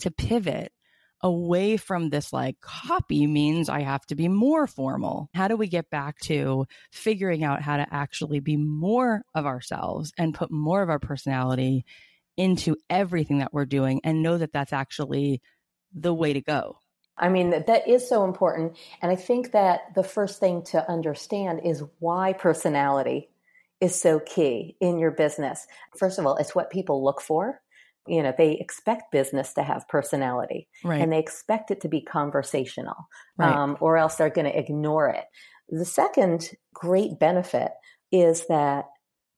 to 0.00 0.10
pivot 0.10 0.72
away 1.22 1.76
from 1.76 2.08
this 2.08 2.32
like 2.32 2.60
copy 2.60 3.28
means 3.28 3.68
I 3.68 3.82
have 3.82 4.04
to 4.06 4.16
be 4.16 4.26
more 4.26 4.66
formal? 4.66 5.28
How 5.32 5.46
do 5.46 5.56
we 5.56 5.68
get 5.68 5.90
back 5.90 6.18
to 6.22 6.66
figuring 6.90 7.44
out 7.44 7.62
how 7.62 7.76
to 7.76 7.86
actually 7.94 8.40
be 8.40 8.56
more 8.56 9.22
of 9.32 9.46
ourselves 9.46 10.12
and 10.18 10.34
put 10.34 10.50
more 10.50 10.82
of 10.82 10.90
our 10.90 10.98
personality 10.98 11.84
into 12.40 12.74
everything 12.88 13.38
that 13.38 13.52
we're 13.52 13.66
doing 13.66 14.00
and 14.02 14.22
know 14.22 14.38
that 14.38 14.52
that's 14.52 14.72
actually 14.72 15.42
the 15.92 16.14
way 16.14 16.32
to 16.32 16.40
go? 16.40 16.78
I 17.18 17.28
mean, 17.28 17.50
that, 17.50 17.66
that 17.66 17.86
is 17.86 18.08
so 18.08 18.24
important. 18.24 18.78
And 19.02 19.12
I 19.12 19.16
think 19.16 19.52
that 19.52 19.94
the 19.94 20.02
first 20.02 20.40
thing 20.40 20.62
to 20.70 20.90
understand 20.90 21.60
is 21.64 21.84
why 21.98 22.32
personality 22.32 23.28
is 23.78 24.00
so 24.00 24.20
key 24.20 24.76
in 24.80 24.98
your 24.98 25.10
business. 25.10 25.66
First 25.98 26.18
of 26.18 26.26
all, 26.26 26.36
it's 26.36 26.54
what 26.54 26.70
people 26.70 27.04
look 27.04 27.20
for. 27.20 27.60
You 28.06 28.22
know, 28.22 28.32
they 28.36 28.52
expect 28.54 29.12
business 29.12 29.52
to 29.54 29.62
have 29.62 29.86
personality 29.86 30.66
Right. 30.82 31.02
and 31.02 31.12
they 31.12 31.18
expect 31.18 31.70
it 31.70 31.82
to 31.82 31.88
be 31.88 32.00
conversational, 32.00 32.96
Right. 33.36 33.54
um, 33.54 33.76
or 33.80 33.98
else 33.98 34.16
they're 34.16 34.30
going 34.30 34.50
to 34.50 34.58
ignore 34.58 35.10
it. 35.10 35.26
The 35.68 35.84
second 35.84 36.50
great 36.72 37.18
benefit 37.18 37.72
is 38.10 38.46
that 38.46 38.86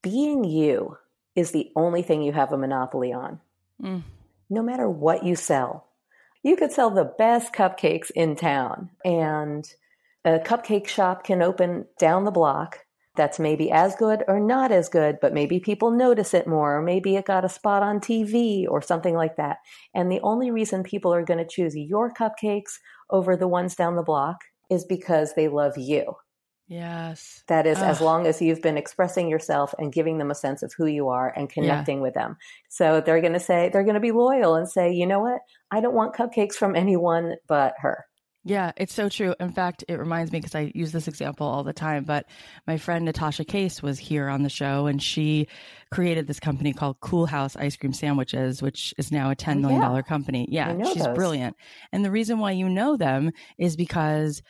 being 0.02 0.44
you 0.44 0.96
is 1.34 1.50
the 1.52 1.70
only 1.76 2.02
thing 2.02 2.22
you 2.22 2.32
have 2.32 2.52
a 2.52 2.58
monopoly 2.58 3.12
on 3.12 3.40
Mm. 3.82 4.02
no 4.50 4.62
matter 4.62 4.88
what 4.88 5.24
you 5.24 5.34
sell. 5.34 5.88
You 6.42 6.56
could 6.56 6.72
sell 6.72 6.90
the 6.90 7.04
best 7.18 7.52
cupcakes 7.52 8.10
in 8.10 8.36
town, 8.36 8.90
and 9.04 9.64
a 10.24 10.38
cupcake 10.38 10.86
shop 10.86 11.24
can 11.24 11.42
open 11.42 11.86
down 11.98 12.24
the 12.24 12.30
block 12.30 12.80
that's 13.14 13.38
maybe 13.38 13.70
as 13.70 13.94
good 13.96 14.24
or 14.28 14.40
not 14.40 14.72
as 14.72 14.88
good, 14.88 15.18
but 15.20 15.34
maybe 15.34 15.60
people 15.60 15.90
notice 15.90 16.32
it 16.32 16.46
more, 16.46 16.76
or 16.78 16.82
maybe 16.82 17.16
it 17.16 17.26
got 17.26 17.44
a 17.44 17.48
spot 17.48 17.82
on 17.82 18.00
TV 18.00 18.66
or 18.68 18.80
something 18.80 19.14
like 19.14 19.36
that. 19.36 19.58
And 19.94 20.10
the 20.10 20.20
only 20.20 20.50
reason 20.50 20.82
people 20.82 21.12
are 21.12 21.24
going 21.24 21.38
to 21.38 21.46
choose 21.46 21.76
your 21.76 22.12
cupcakes 22.12 22.78
over 23.10 23.36
the 23.36 23.48
ones 23.48 23.74
down 23.74 23.96
the 23.96 24.02
block 24.02 24.38
is 24.70 24.84
because 24.84 25.34
they 25.34 25.48
love 25.48 25.76
you. 25.76 26.14
Yes. 26.72 27.44
That 27.48 27.66
is, 27.66 27.76
as 27.78 28.00
long 28.00 28.26
as 28.26 28.40
you've 28.40 28.62
been 28.62 28.78
expressing 28.78 29.28
yourself 29.28 29.74
and 29.78 29.92
giving 29.92 30.16
them 30.16 30.30
a 30.30 30.34
sense 30.34 30.62
of 30.62 30.72
who 30.72 30.86
you 30.86 31.08
are 31.08 31.30
and 31.36 31.50
connecting 31.50 32.00
with 32.00 32.14
them. 32.14 32.38
So 32.70 33.02
they're 33.02 33.20
going 33.20 33.34
to 33.34 33.40
say, 33.40 33.68
they're 33.70 33.84
going 33.84 33.94
to 33.94 34.00
be 34.00 34.10
loyal 34.10 34.54
and 34.54 34.66
say, 34.66 34.92
you 34.92 35.06
know 35.06 35.20
what? 35.20 35.40
I 35.70 35.82
don't 35.82 35.94
want 35.94 36.14
cupcakes 36.14 36.54
from 36.54 36.74
anyone 36.74 37.34
but 37.46 37.74
her. 37.80 38.06
Yeah, 38.44 38.72
it's 38.76 38.94
so 38.94 39.08
true. 39.08 39.34
In 39.38 39.52
fact, 39.52 39.84
it 39.86 39.98
reminds 39.98 40.32
me 40.32 40.40
because 40.40 40.54
I 40.54 40.72
use 40.74 40.90
this 40.92 41.06
example 41.06 41.46
all 41.46 41.62
the 41.62 41.74
time, 41.74 42.04
but 42.04 42.26
my 42.66 42.76
friend 42.78 43.04
Natasha 43.04 43.44
Case 43.44 43.82
was 43.82 43.98
here 43.98 44.28
on 44.28 44.42
the 44.42 44.48
show 44.48 44.86
and 44.86 45.00
she 45.00 45.46
created 45.92 46.26
this 46.26 46.40
company 46.40 46.72
called 46.72 46.98
Coolhaus 47.00 47.54
Ice 47.56 47.76
Cream 47.76 47.92
Sandwiches, 47.92 48.62
which 48.62 48.94
is 48.96 49.12
now 49.12 49.30
a 49.30 49.36
$10 49.36 49.60
million 49.60 49.80
yeah. 49.80 50.02
company. 50.02 50.48
Yeah, 50.50 50.76
she's 50.84 51.04
those. 51.04 51.14
brilliant. 51.14 51.54
And 51.92 52.04
the 52.04 52.10
reason 52.10 52.38
why 52.38 52.52
you 52.52 52.68
know 52.68 52.96
them 52.96 53.30
is 53.58 53.76
because 53.76 54.42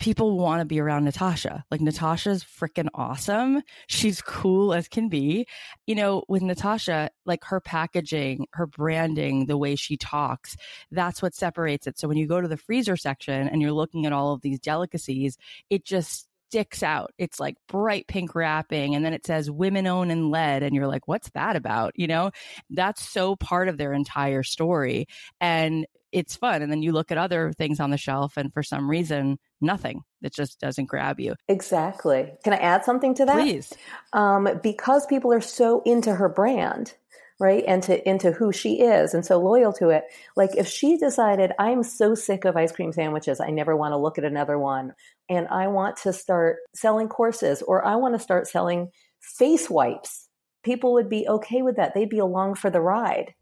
people 0.00 0.38
want 0.38 0.60
to 0.60 0.64
be 0.64 0.80
around 0.80 1.04
Natasha. 1.04 1.64
Like 1.70 1.80
Natasha's 1.80 2.44
freaking 2.44 2.88
awesome. 2.94 3.62
She's 3.86 4.22
cool 4.22 4.72
as 4.72 4.88
can 4.88 5.08
be. 5.08 5.46
You 5.86 5.94
know, 5.94 6.24
with 6.28 6.42
Natasha, 6.42 7.10
like 7.26 7.44
her 7.44 7.60
packaging, 7.60 8.46
her 8.52 8.66
branding, 8.66 9.46
the 9.46 9.58
way 9.58 9.76
she 9.76 9.96
talks, 9.96 10.56
that's 10.90 11.22
what 11.22 11.34
separates 11.34 11.86
it. 11.86 11.98
So 11.98 12.08
when 12.08 12.16
you 12.16 12.26
go 12.26 12.40
to 12.40 12.48
the 12.48 12.56
freezer 12.56 12.96
section 12.96 13.48
and 13.48 13.60
you're 13.60 13.72
looking 13.72 14.06
at 14.06 14.12
all 14.12 14.32
of 14.32 14.42
these 14.42 14.58
delicacies, 14.58 15.36
it 15.70 15.84
just 15.84 16.28
sticks 16.52 16.82
out. 16.82 17.14
It's 17.16 17.40
like 17.40 17.56
bright 17.66 18.06
pink 18.06 18.34
wrapping 18.34 18.94
and 18.94 19.02
then 19.02 19.14
it 19.14 19.26
says 19.26 19.50
women 19.50 19.86
own 19.86 20.10
and 20.10 20.30
led 20.30 20.62
and 20.62 20.74
you're 20.76 20.86
like, 20.86 21.08
what's 21.08 21.30
that 21.30 21.56
about? 21.56 21.92
You 21.96 22.06
know, 22.06 22.30
that's 22.68 23.02
so 23.02 23.36
part 23.36 23.68
of 23.68 23.78
their 23.78 23.94
entire 23.94 24.42
story. 24.42 25.06
And 25.40 25.86
it's 26.12 26.36
fun. 26.36 26.60
And 26.60 26.70
then 26.70 26.82
you 26.82 26.92
look 26.92 27.10
at 27.10 27.16
other 27.16 27.54
things 27.54 27.80
on 27.80 27.88
the 27.88 27.96
shelf 27.96 28.36
and 28.36 28.52
for 28.52 28.62
some 28.62 28.90
reason, 28.90 29.38
nothing. 29.62 30.02
It 30.20 30.34
just 30.34 30.60
doesn't 30.60 30.90
grab 30.90 31.18
you. 31.20 31.36
Exactly. 31.48 32.30
Can 32.44 32.52
I 32.52 32.56
add 32.56 32.84
something 32.84 33.14
to 33.14 33.24
that? 33.24 33.40
Please. 33.40 33.72
um, 34.12 34.60
because 34.62 35.06
people 35.06 35.32
are 35.32 35.40
so 35.40 35.80
into 35.86 36.14
her 36.14 36.28
brand, 36.28 36.92
right, 37.40 37.64
and 37.66 37.82
to 37.84 38.06
into 38.06 38.30
who 38.30 38.52
she 38.52 38.82
is, 38.82 39.14
and 39.14 39.24
so 39.24 39.38
loyal 39.38 39.72
to 39.72 39.88
it. 39.88 40.04
Like 40.36 40.50
if 40.54 40.68
she 40.68 40.98
decided, 40.98 41.52
I'm 41.58 41.82
so 41.82 42.14
sick 42.14 42.44
of 42.44 42.58
ice 42.58 42.72
cream 42.72 42.92
sandwiches, 42.92 43.40
I 43.40 43.48
never 43.48 43.74
want 43.74 43.92
to 43.92 43.96
look 43.96 44.18
at 44.18 44.24
another 44.24 44.58
one, 44.58 44.92
and 45.32 45.48
I 45.48 45.68
want 45.68 45.96
to 46.02 46.12
start 46.12 46.58
selling 46.74 47.08
courses, 47.08 47.62
or 47.62 47.82
I 47.82 47.96
want 47.96 48.14
to 48.14 48.20
start 48.20 48.46
selling 48.46 48.90
face 49.18 49.70
wipes, 49.70 50.28
people 50.62 50.92
would 50.92 51.08
be 51.08 51.26
okay 51.26 51.62
with 51.62 51.76
that. 51.76 51.94
They'd 51.94 52.10
be 52.10 52.18
along 52.18 52.56
for 52.56 52.68
the 52.68 52.82
ride 52.82 53.32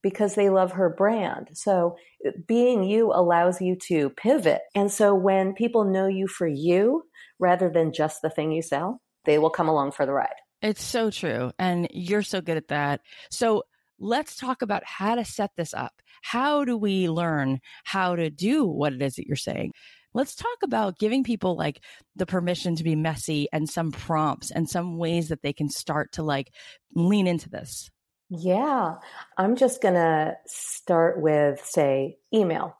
because 0.00 0.36
they 0.36 0.48
love 0.48 0.72
her 0.72 0.88
brand. 0.88 1.48
So 1.54 1.96
being 2.46 2.84
you 2.84 3.12
allows 3.12 3.60
you 3.60 3.76
to 3.88 4.10
pivot. 4.10 4.62
And 4.76 4.92
so 4.92 5.12
when 5.12 5.54
people 5.54 5.84
know 5.84 6.06
you 6.06 6.28
for 6.28 6.46
you 6.46 7.02
rather 7.40 7.68
than 7.68 7.92
just 7.92 8.22
the 8.22 8.30
thing 8.30 8.52
you 8.52 8.62
sell, 8.62 9.02
they 9.24 9.38
will 9.38 9.50
come 9.50 9.68
along 9.68 9.90
for 9.90 10.06
the 10.06 10.12
ride. 10.12 10.28
It's 10.62 10.84
so 10.84 11.10
true. 11.10 11.50
And 11.58 11.88
you're 11.90 12.22
so 12.22 12.40
good 12.40 12.58
at 12.58 12.68
that. 12.68 13.00
So 13.30 13.64
let's 13.98 14.36
talk 14.36 14.62
about 14.62 14.84
how 14.84 15.16
to 15.16 15.24
set 15.24 15.50
this 15.56 15.74
up. 15.74 15.94
How 16.22 16.64
do 16.64 16.76
we 16.76 17.08
learn 17.08 17.58
how 17.82 18.14
to 18.14 18.30
do 18.30 18.64
what 18.66 18.92
it 18.92 19.02
is 19.02 19.16
that 19.16 19.26
you're 19.26 19.36
saying? 19.36 19.72
Let's 20.12 20.34
talk 20.34 20.58
about 20.64 20.98
giving 20.98 21.22
people 21.22 21.56
like 21.56 21.80
the 22.16 22.26
permission 22.26 22.74
to 22.76 22.84
be 22.84 22.96
messy 22.96 23.48
and 23.52 23.68
some 23.68 23.92
prompts 23.92 24.50
and 24.50 24.68
some 24.68 24.98
ways 24.98 25.28
that 25.28 25.42
they 25.42 25.52
can 25.52 25.68
start 25.68 26.12
to 26.12 26.22
like 26.22 26.52
lean 26.94 27.26
into 27.26 27.48
this. 27.48 27.90
Yeah, 28.28 28.96
I'm 29.36 29.56
just 29.56 29.82
going 29.82 29.94
to 29.94 30.36
start 30.46 31.20
with, 31.20 31.64
say, 31.64 32.18
email, 32.32 32.76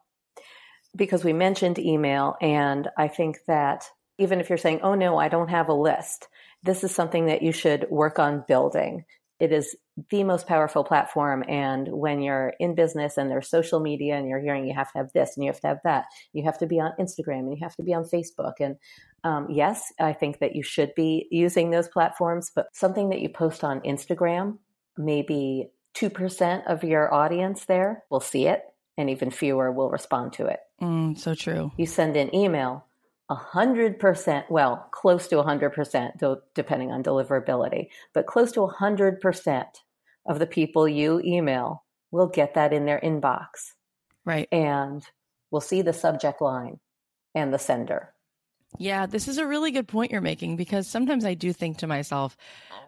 because 0.95 1.23
we 1.23 1.33
mentioned 1.33 1.77
email. 1.77 2.35
And 2.41 2.89
I 2.97 3.09
think 3.09 3.39
that 3.47 3.85
even 4.17 4.39
if 4.39 4.49
you're 4.49 4.57
saying, 4.57 4.81
oh 4.83 4.95
no, 4.95 5.17
I 5.17 5.27
don't 5.27 5.49
have 5.49 5.69
a 5.69 5.73
list, 5.73 6.27
this 6.63 6.83
is 6.83 6.93
something 6.93 7.25
that 7.25 7.41
you 7.41 7.51
should 7.51 7.87
work 7.89 8.19
on 8.19 8.45
building. 8.47 9.03
It 9.39 9.51
is 9.51 9.75
the 10.09 10.23
most 10.23 10.47
powerful 10.47 10.83
platform. 10.83 11.43
And 11.47 11.87
when 11.89 12.21
you're 12.21 12.53
in 12.59 12.75
business 12.75 13.17
and 13.17 13.29
there's 13.29 13.49
social 13.49 13.79
media 13.79 14.15
and 14.15 14.27
you're 14.27 14.41
hearing 14.41 14.65
you 14.65 14.73
have 14.73 14.91
to 14.93 14.99
have 14.99 15.13
this 15.13 15.35
and 15.35 15.43
you 15.43 15.51
have 15.51 15.61
to 15.61 15.67
have 15.67 15.79
that, 15.83 16.05
you 16.33 16.43
have 16.43 16.57
to 16.59 16.67
be 16.67 16.79
on 16.79 16.91
Instagram 16.99 17.39
and 17.39 17.51
you 17.51 17.59
have 17.61 17.75
to 17.75 17.83
be 17.83 17.93
on 17.93 18.03
Facebook. 18.03 18.53
And 18.59 18.77
um, 19.23 19.47
yes, 19.49 19.93
I 19.99 20.13
think 20.13 20.39
that 20.39 20.55
you 20.55 20.63
should 20.63 20.95
be 20.95 21.27
using 21.31 21.69
those 21.69 21.87
platforms, 21.87 22.51
but 22.53 22.67
something 22.73 23.09
that 23.09 23.21
you 23.21 23.29
post 23.29 23.63
on 23.63 23.81
Instagram, 23.81 24.57
maybe 24.97 25.69
2% 25.95 26.65
of 26.67 26.83
your 26.83 27.13
audience 27.13 27.65
there 27.65 28.03
will 28.09 28.19
see 28.19 28.47
it 28.47 28.63
and 28.97 29.09
even 29.09 29.31
fewer 29.31 29.71
will 29.71 29.89
respond 29.89 30.33
to 30.33 30.47
it. 30.47 30.59
Mm, 30.81 31.17
so 31.17 31.35
true. 31.35 31.71
You 31.77 31.85
send 31.85 32.17
an 32.17 32.33
email, 32.35 32.85
100%, 33.29 34.49
well, 34.49 34.87
close 34.91 35.27
to 35.27 35.35
100%, 35.35 36.37
depending 36.53 36.91
on 36.91 37.03
deliverability, 37.03 37.87
but 38.13 38.25
close 38.25 38.51
to 38.53 38.61
100% 38.61 39.65
of 40.25 40.39
the 40.39 40.47
people 40.47 40.87
you 40.87 41.21
email 41.23 41.83
will 42.11 42.27
get 42.27 42.53
that 42.55 42.73
in 42.73 42.85
their 42.85 42.99
inbox 42.99 43.73
Right. 44.25 44.47
and 44.51 45.03
we'll 45.49 45.61
see 45.61 45.81
the 45.81 45.93
subject 45.93 46.41
line 46.41 46.79
and 47.33 47.53
the 47.53 47.59
sender. 47.59 48.13
Yeah, 48.79 49.05
this 49.05 49.27
is 49.27 49.37
a 49.37 49.45
really 49.45 49.71
good 49.71 49.87
point 49.87 50.11
you're 50.11 50.21
making 50.21 50.55
because 50.55 50.87
sometimes 50.87 51.25
I 51.25 51.33
do 51.33 51.51
think 51.51 51.79
to 51.79 51.87
myself, 51.87 52.37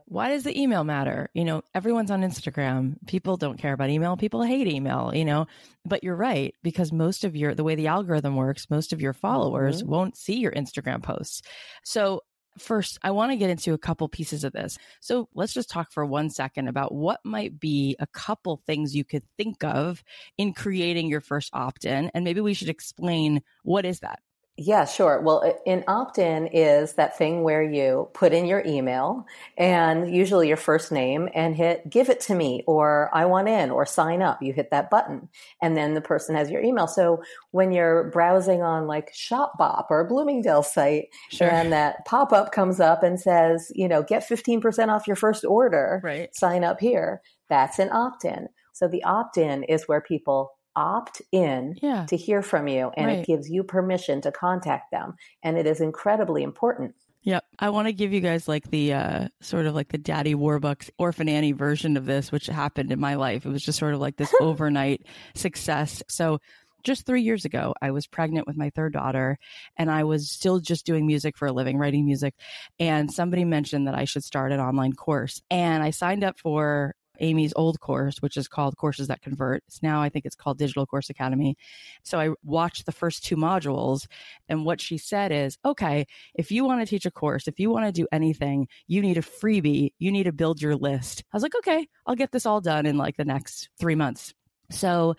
why 0.06 0.30
does 0.30 0.44
the 0.44 0.58
email 0.58 0.86
matter? 0.86 1.30
You 1.34 1.44
know, 1.44 1.62
everyone's 1.76 2.12
on 2.12 2.22
Instagram. 2.22 2.96
People 3.06 3.36
don't 3.36 3.58
care 3.60 3.74
about 3.74 3.90
email. 3.90 4.16
People 4.16 4.44
hate 4.44 4.68
email, 4.68 5.12
you 5.14 5.26
know, 5.26 5.46
but 5.86 6.02
you're 6.02 6.16
right 6.16 6.56
because 6.64 6.94
most 6.94 7.26
of 7.26 7.36
your, 7.36 7.54
the 7.54 7.66
way 7.66 7.76
the 7.76 7.88
algorithm 7.88 8.38
works, 8.38 8.70
most 8.70 8.94
of 8.94 9.02
your 9.02 9.12
followers 9.12 9.84
Mhm. 9.84 9.88
won't 9.88 10.16
see 10.18 10.40
your 10.40 10.54
Instagram 10.54 11.04
posts. 11.04 11.42
So 11.84 12.22
first, 12.58 12.98
I 13.02 13.12
want 13.12 13.32
to 13.32 13.38
get 13.38 13.50
into 13.50 13.74
a 13.74 13.78
couple 13.78 14.08
pieces 14.08 14.44
of 14.44 14.54
this. 14.54 14.78
So 15.02 15.30
let's 15.34 15.54
just 15.54 15.70
talk 15.70 15.92
for 15.92 16.06
one 16.06 16.30
second 16.30 16.68
about 16.68 16.94
what 16.94 17.20
might 17.24 17.60
be 17.60 17.96
a 18.00 18.08
couple 18.08 18.62
things 18.66 18.96
you 18.96 19.04
could 19.04 19.24
think 19.38 19.64
of 19.64 20.04
in 20.38 20.54
creating 20.54 21.08
your 21.08 21.22
first 21.22 21.50
opt 21.54 21.86
in. 21.86 22.12
And 22.14 22.24
maybe 22.24 22.42
we 22.42 22.54
should 22.54 22.70
explain 22.70 23.42
what 23.64 23.86
is 23.86 24.00
that? 24.02 24.20
Yeah, 24.56 24.86
sure. 24.86 25.20
Well, 25.20 25.60
an 25.66 25.84
opt 25.88 26.20
in 26.20 26.46
is 26.46 26.94
that 26.94 27.18
thing 27.18 27.42
where 27.42 27.64
you 27.64 28.08
put 28.14 28.34
in 28.34 28.46
your 28.46 28.62
email 28.68 29.26
and 29.58 30.14
usually 30.16 30.48
your 30.48 30.58
first 30.58 30.92
name 30.92 31.28
and 31.34 31.56
hit 31.56 31.90
give 31.90 32.08
it 32.08 32.20
to 32.22 32.36
me 32.36 32.64
or 32.68 33.10
I 33.14 33.26
want 33.26 33.48
in 33.48 33.72
or 33.72 33.84
sign 33.88 34.22
up. 34.22 34.44
You 34.44 34.54
hit 34.54 34.70
that 34.70 34.92
button 34.92 35.28
and 35.64 35.76
then 35.76 35.96
the 35.96 36.02
person 36.02 36.36
has 36.36 36.52
your 36.52 36.62
email. 36.62 36.86
So 36.86 37.24
when 37.50 37.72
you're 37.72 38.12
browsing 38.12 38.62
on 38.62 38.86
like 38.86 39.12
ShopBop 39.14 39.86
or 39.90 40.08
Bloomingdale 40.08 40.62
site 40.62 41.06
Sure. 41.32 41.50
and 41.50 41.74
that 41.74 42.06
pop 42.06 42.32
up 42.32 42.52
comes 42.52 42.80
up 42.80 43.02
and 43.02 43.20
says, 43.20 43.72
you 43.74 43.88
know, 43.88 44.04
get 44.04 44.22
15% 44.28 44.90
off 44.90 45.08
your 45.08 45.16
first 45.16 45.44
order, 45.44 46.00
Right. 46.04 46.30
sign 46.36 46.64
up 46.64 46.80
here, 46.80 47.24
that's 47.50 47.80
an 47.80 47.90
opt 47.92 48.24
in. 48.24 48.50
So 48.72 48.88
the 48.88 49.04
opt 49.04 49.36
in 49.38 49.64
is 49.64 49.88
where 49.88 50.02
people 50.02 50.52
opt 50.76 51.22
in 51.32 51.76
yeah. 51.82 52.06
to 52.08 52.18
hear 52.18 52.42
from 52.42 52.68
you 52.68 52.92
and 52.96 53.08
Right. 53.08 53.20
it 53.20 53.28
gives 53.28 53.50
you 53.50 53.64
permission 53.64 54.22
to 54.22 54.32
contact 54.32 54.92
them. 54.92 55.16
And 55.42 55.58
it 55.58 55.68
is 55.68 55.82
incredibly 55.82 56.44
important. 56.44 56.96
Yep. 57.24 57.46
I 57.58 57.70
want 57.70 57.88
to 57.88 57.94
give 57.94 58.12
you 58.12 58.20
guys 58.20 58.48
like 58.50 58.70
the 58.70 58.94
uh, 58.94 59.28
sort 59.42 59.66
of 59.66 59.74
like 59.74 59.88
the 59.90 59.98
Daddy 59.98 60.36
Warbucks 60.36 60.90
Orphan 60.98 61.30
Annie 61.30 61.54
version 61.54 61.96
of 61.96 62.06
this, 62.06 62.32
which 62.32 62.48
happened 62.48 62.92
in 62.92 63.00
my 63.00 63.16
life. 63.16 63.46
It 63.46 63.50
was 63.50 63.64
just 63.64 63.80
sort 63.80 63.94
of 63.94 64.02
like 64.02 64.18
this 64.18 64.34
overnight 64.42 65.06
success. 65.34 66.04
So, 66.10 66.40
just 66.84 67.06
three 67.06 67.22
years 67.22 67.46
ago, 67.46 67.74
I 67.82 67.92
was 67.92 68.08
pregnant 68.08 68.46
with 68.46 68.58
my 68.58 68.70
third 68.72 68.92
daughter 68.92 69.38
and 69.78 69.90
I 69.90 70.04
was 70.04 70.30
still 70.30 70.60
just 70.60 70.86
doing 70.86 71.08
music 71.08 71.38
for 71.38 71.48
a 71.48 71.54
living, 71.54 71.78
writing 71.78 72.06
music. 72.06 72.34
And 72.78 73.10
somebody 73.10 73.46
mentioned 73.46 73.88
that 73.88 73.96
I 73.96 74.04
should 74.04 74.26
start 74.26 74.52
an 74.52 74.60
online 74.60 74.92
course. 74.92 75.42
And 75.50 75.82
I 75.82 75.92
signed 75.92 76.26
up 76.26 76.38
for 76.38 76.94
Amy's 77.20 77.54
old 77.56 77.80
course, 77.80 78.18
which 78.20 78.38
is 78.38 78.48
called 78.48 78.78
Courses 78.78 79.08
That 79.08 79.22
Convert. 79.22 79.64
It's 79.68 79.84
now, 79.84 80.02
I 80.02 80.10
think 80.10 80.26
it's 80.26 80.36
called 80.36 80.58
Digital 80.58 80.86
Course 80.86 81.10
Academy. 81.10 81.56
So 82.04 82.20
I 82.20 82.32
watched 82.44 82.86
the 82.86 82.92
first 82.92 83.24
two 83.24 83.36
modules. 83.36 84.08
And 84.50 84.66
what 84.66 84.82
she 84.82 84.98
said 84.98 85.32
is, 85.32 85.58
okay, 85.64 86.06
if 86.34 86.52
you 86.52 86.66
want 86.66 86.82
to 86.82 86.86
teach 86.86 87.06
a 87.06 87.12
course, 87.12 87.48
if 87.48 87.60
you 87.60 87.70
want 87.70 87.86
to 87.86 87.92
do 87.92 88.08
anything, 88.12 88.68
you 88.88 89.02
need 89.02 89.18
a 89.18 89.22
freebie. 89.22 89.94
You 90.00 90.12
need 90.12 90.24
to 90.24 90.32
build 90.32 90.62
your 90.62 90.76
list. 90.76 91.24
I 91.32 91.38
was 91.38 91.44
like, 91.44 91.56
okay, 91.56 91.88
I'll 92.06 92.16
get 92.16 92.32
this 92.32 92.46
all 92.46 92.62
done 92.62 92.86
in 92.86 92.98
like 92.98 93.18
the 93.18 93.26
next 93.26 93.70
three 93.80 93.96
months. 93.96 94.34
So 94.72 95.16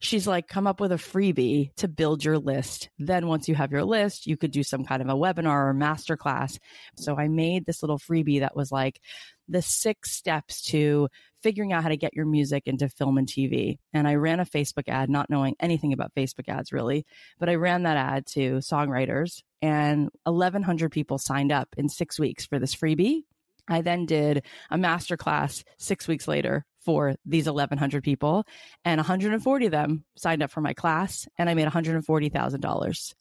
she's 0.00 0.26
like, 0.26 0.48
come 0.48 0.66
up 0.66 0.80
with 0.80 0.92
a 0.92 0.96
freebie 0.96 1.74
to 1.76 1.88
build 1.88 2.24
your 2.24 2.38
list. 2.38 2.90
Then 2.98 3.26
once 3.26 3.48
you 3.48 3.54
have 3.54 3.72
your 3.72 3.84
list, 3.84 4.26
you 4.26 4.36
could 4.36 4.50
do 4.50 4.62
some 4.62 4.84
kind 4.84 5.00
of 5.00 5.08
a 5.08 5.14
webinar 5.14 5.70
or 5.70 5.74
masterclass. 5.74 6.58
So 6.96 7.16
I 7.16 7.28
made 7.28 7.64
this 7.64 7.82
little 7.82 7.98
freebie 7.98 8.40
that 8.40 8.56
was 8.56 8.70
like 8.70 9.00
the 9.48 9.62
six 9.62 10.12
steps 10.12 10.62
to 10.62 11.08
figuring 11.42 11.72
out 11.72 11.82
how 11.82 11.88
to 11.88 11.96
get 11.96 12.14
your 12.14 12.26
music 12.26 12.64
into 12.66 12.88
film 12.88 13.18
and 13.18 13.28
TV. 13.28 13.78
And 13.92 14.08
I 14.08 14.14
ran 14.16 14.40
a 14.40 14.44
Facebook 14.44 14.88
ad, 14.88 15.08
not 15.08 15.30
knowing 15.30 15.54
anything 15.60 15.92
about 15.92 16.14
Facebook 16.14 16.48
ads 16.48 16.72
really, 16.72 17.06
but 17.38 17.48
I 17.48 17.54
ran 17.54 17.84
that 17.84 17.96
ad 17.96 18.26
to 18.34 18.56
songwriters 18.58 19.42
and 19.62 20.08
1,100 20.24 20.90
people 20.90 21.18
signed 21.18 21.52
up 21.52 21.68
in 21.76 21.88
six 21.88 22.18
weeks 22.18 22.46
for 22.46 22.58
this 22.58 22.74
freebie. 22.74 23.22
I 23.68 23.82
then 23.82 24.06
did 24.06 24.44
a 24.70 24.78
masterclass 24.78 25.62
six 25.78 26.08
weeks 26.08 26.26
later 26.26 26.64
for 26.80 27.16
these 27.26 27.46
1,100 27.46 28.02
people, 28.02 28.44
and 28.84 28.98
140 28.98 29.66
of 29.66 29.72
them 29.72 30.04
signed 30.16 30.42
up 30.42 30.50
for 30.50 30.62
my 30.62 30.72
class, 30.72 31.28
and 31.36 31.50
I 31.50 31.54
made 31.54 31.66
$140,000 31.66 33.14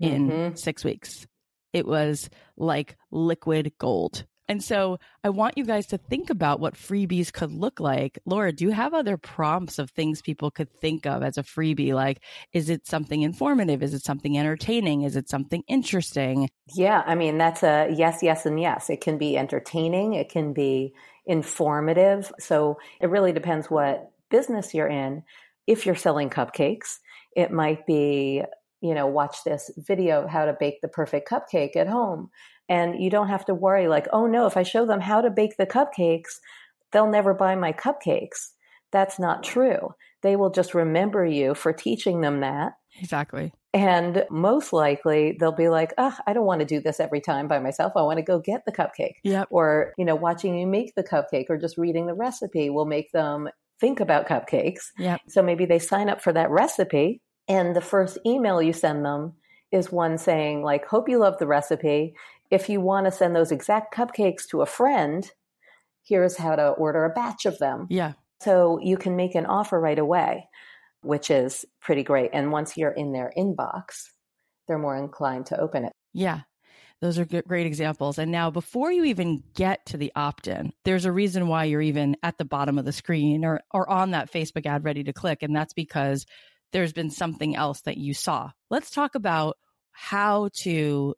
in 0.00 0.28
Mhm. 0.28 0.58
six 0.58 0.84
weeks. 0.84 1.26
It 1.72 1.86
was 1.86 2.28
like 2.56 2.96
liquid 3.10 3.72
gold. 3.78 4.26
And 4.48 4.62
so 4.62 4.98
I 5.22 5.30
want 5.30 5.56
you 5.56 5.64
guys 5.64 5.86
to 5.86 5.98
think 5.98 6.28
about 6.28 6.60
what 6.60 6.74
freebies 6.74 7.32
could 7.32 7.50
look 7.50 7.80
like. 7.80 8.18
Laura, 8.26 8.52
do 8.52 8.64
you 8.64 8.72
have 8.72 8.92
other 8.92 9.16
prompts 9.16 9.78
of 9.78 9.90
things 9.90 10.20
people 10.20 10.50
could 10.50 10.70
think 10.80 11.06
of 11.06 11.22
as 11.22 11.38
a 11.38 11.42
freebie? 11.42 11.94
Like, 11.94 12.20
is 12.52 12.68
it 12.68 12.86
something 12.86 13.22
informative? 13.22 13.82
Is 13.82 13.94
it 13.94 14.02
something 14.02 14.38
entertaining? 14.38 15.02
Is 15.02 15.16
it 15.16 15.30
something 15.30 15.62
interesting? 15.66 16.50
Yeah, 16.74 17.02
I 17.06 17.14
mean, 17.14 17.38
that's 17.38 17.62
a 17.62 17.88
yes, 17.94 18.22
yes, 18.22 18.44
and 18.44 18.60
yes. 18.60 18.90
It 18.90 19.00
can 19.00 19.16
be 19.16 19.38
entertaining, 19.38 20.14
it 20.14 20.28
can 20.28 20.52
be 20.52 20.94
informative. 21.26 22.30
So 22.38 22.78
it 23.00 23.08
really 23.08 23.32
depends 23.32 23.70
what 23.70 24.10
business 24.30 24.74
you're 24.74 24.88
in. 24.88 25.22
If 25.66 25.86
you're 25.86 25.94
selling 25.94 26.28
cupcakes, 26.28 26.98
it 27.34 27.50
might 27.50 27.86
be, 27.86 28.42
you 28.82 28.94
know, 28.94 29.06
watch 29.06 29.38
this 29.44 29.70
video 29.78 30.26
how 30.26 30.44
to 30.44 30.56
bake 30.58 30.82
the 30.82 30.88
perfect 30.88 31.30
cupcake 31.30 31.76
at 31.76 31.88
home. 31.88 32.30
And 32.68 33.02
you 33.02 33.10
don't 33.10 33.28
have 33.28 33.44
to 33.46 33.54
worry, 33.54 33.88
like, 33.88 34.08
oh 34.12 34.26
no, 34.26 34.46
if 34.46 34.56
I 34.56 34.62
show 34.62 34.86
them 34.86 35.00
how 35.00 35.20
to 35.20 35.30
bake 35.30 35.56
the 35.58 35.66
cupcakes, 35.66 36.40
they'll 36.92 37.10
never 37.10 37.34
buy 37.34 37.54
my 37.56 37.72
cupcakes. 37.72 38.52
That's 38.90 39.18
not 39.18 39.42
true. 39.42 39.94
They 40.22 40.36
will 40.36 40.50
just 40.50 40.74
remember 40.74 41.26
you 41.26 41.54
for 41.54 41.72
teaching 41.72 42.22
them 42.22 42.40
that. 42.40 42.72
Exactly. 42.98 43.52
And 43.74 44.24
most 44.30 44.72
likely 44.72 45.36
they'll 45.38 45.50
be 45.50 45.68
like, 45.68 45.92
oh, 45.98 46.16
I 46.26 46.32
don't 46.32 46.46
want 46.46 46.60
to 46.60 46.64
do 46.64 46.80
this 46.80 47.00
every 47.00 47.20
time 47.20 47.48
by 47.48 47.58
myself. 47.58 47.92
I 47.96 48.02
want 48.02 48.18
to 48.18 48.24
go 48.24 48.38
get 48.38 48.64
the 48.64 48.72
cupcake. 48.72 49.16
Yep. 49.24 49.48
Or, 49.50 49.92
you 49.98 50.04
know, 50.04 50.14
watching 50.14 50.56
you 50.56 50.66
make 50.66 50.94
the 50.94 51.02
cupcake 51.02 51.46
or 51.50 51.58
just 51.58 51.76
reading 51.76 52.06
the 52.06 52.14
recipe 52.14 52.70
will 52.70 52.86
make 52.86 53.10
them 53.10 53.48
think 53.80 53.98
about 53.98 54.28
cupcakes. 54.28 54.92
Yep. 54.98 55.22
So 55.28 55.42
maybe 55.42 55.66
they 55.66 55.80
sign 55.80 56.08
up 56.08 56.22
for 56.22 56.32
that 56.32 56.50
recipe 56.50 57.20
and 57.48 57.74
the 57.74 57.80
first 57.80 58.16
email 58.24 58.62
you 58.62 58.72
send 58.72 59.04
them 59.04 59.34
is 59.72 59.90
one 59.90 60.18
saying 60.18 60.62
like, 60.62 60.86
hope 60.86 61.08
you 61.08 61.18
love 61.18 61.36
the 61.38 61.46
recipe. 61.48 62.14
If 62.50 62.68
you 62.68 62.80
want 62.80 63.06
to 63.06 63.12
send 63.12 63.34
those 63.34 63.52
exact 63.52 63.94
cupcakes 63.94 64.46
to 64.48 64.62
a 64.62 64.66
friend, 64.66 65.30
here's 66.04 66.36
how 66.36 66.56
to 66.56 66.68
order 66.68 67.04
a 67.04 67.10
batch 67.10 67.46
of 67.46 67.58
them. 67.58 67.86
Yeah. 67.90 68.12
So 68.40 68.78
you 68.78 68.96
can 68.96 69.16
make 69.16 69.34
an 69.34 69.46
offer 69.46 69.80
right 69.80 69.98
away, 69.98 70.48
which 71.02 71.30
is 71.30 71.64
pretty 71.80 72.02
great. 72.02 72.30
And 72.32 72.52
once 72.52 72.76
you're 72.76 72.90
in 72.90 73.12
their 73.12 73.32
inbox, 73.36 74.10
they're 74.68 74.78
more 74.78 74.96
inclined 74.96 75.46
to 75.46 75.60
open 75.60 75.84
it. 75.84 75.92
Yeah. 76.12 76.40
Those 77.00 77.18
are 77.18 77.24
good, 77.24 77.44
great 77.44 77.66
examples. 77.66 78.18
And 78.18 78.30
now, 78.30 78.50
before 78.50 78.90
you 78.90 79.04
even 79.04 79.42
get 79.54 79.84
to 79.86 79.96
the 79.96 80.12
opt 80.14 80.46
in, 80.46 80.72
there's 80.84 81.04
a 81.04 81.12
reason 81.12 81.48
why 81.48 81.64
you're 81.64 81.82
even 81.82 82.16
at 82.22 82.38
the 82.38 82.44
bottom 82.44 82.78
of 82.78 82.84
the 82.84 82.92
screen 82.92 83.44
or, 83.44 83.60
or 83.72 83.88
on 83.90 84.12
that 84.12 84.32
Facebook 84.32 84.64
ad 84.64 84.84
ready 84.84 85.04
to 85.04 85.12
click. 85.12 85.42
And 85.42 85.54
that's 85.54 85.74
because 85.74 86.24
there's 86.72 86.92
been 86.92 87.10
something 87.10 87.56
else 87.56 87.82
that 87.82 87.98
you 87.98 88.14
saw. 88.14 88.50
Let's 88.70 88.90
talk 88.90 89.14
about 89.16 89.58
how 89.92 90.48
to 90.62 91.14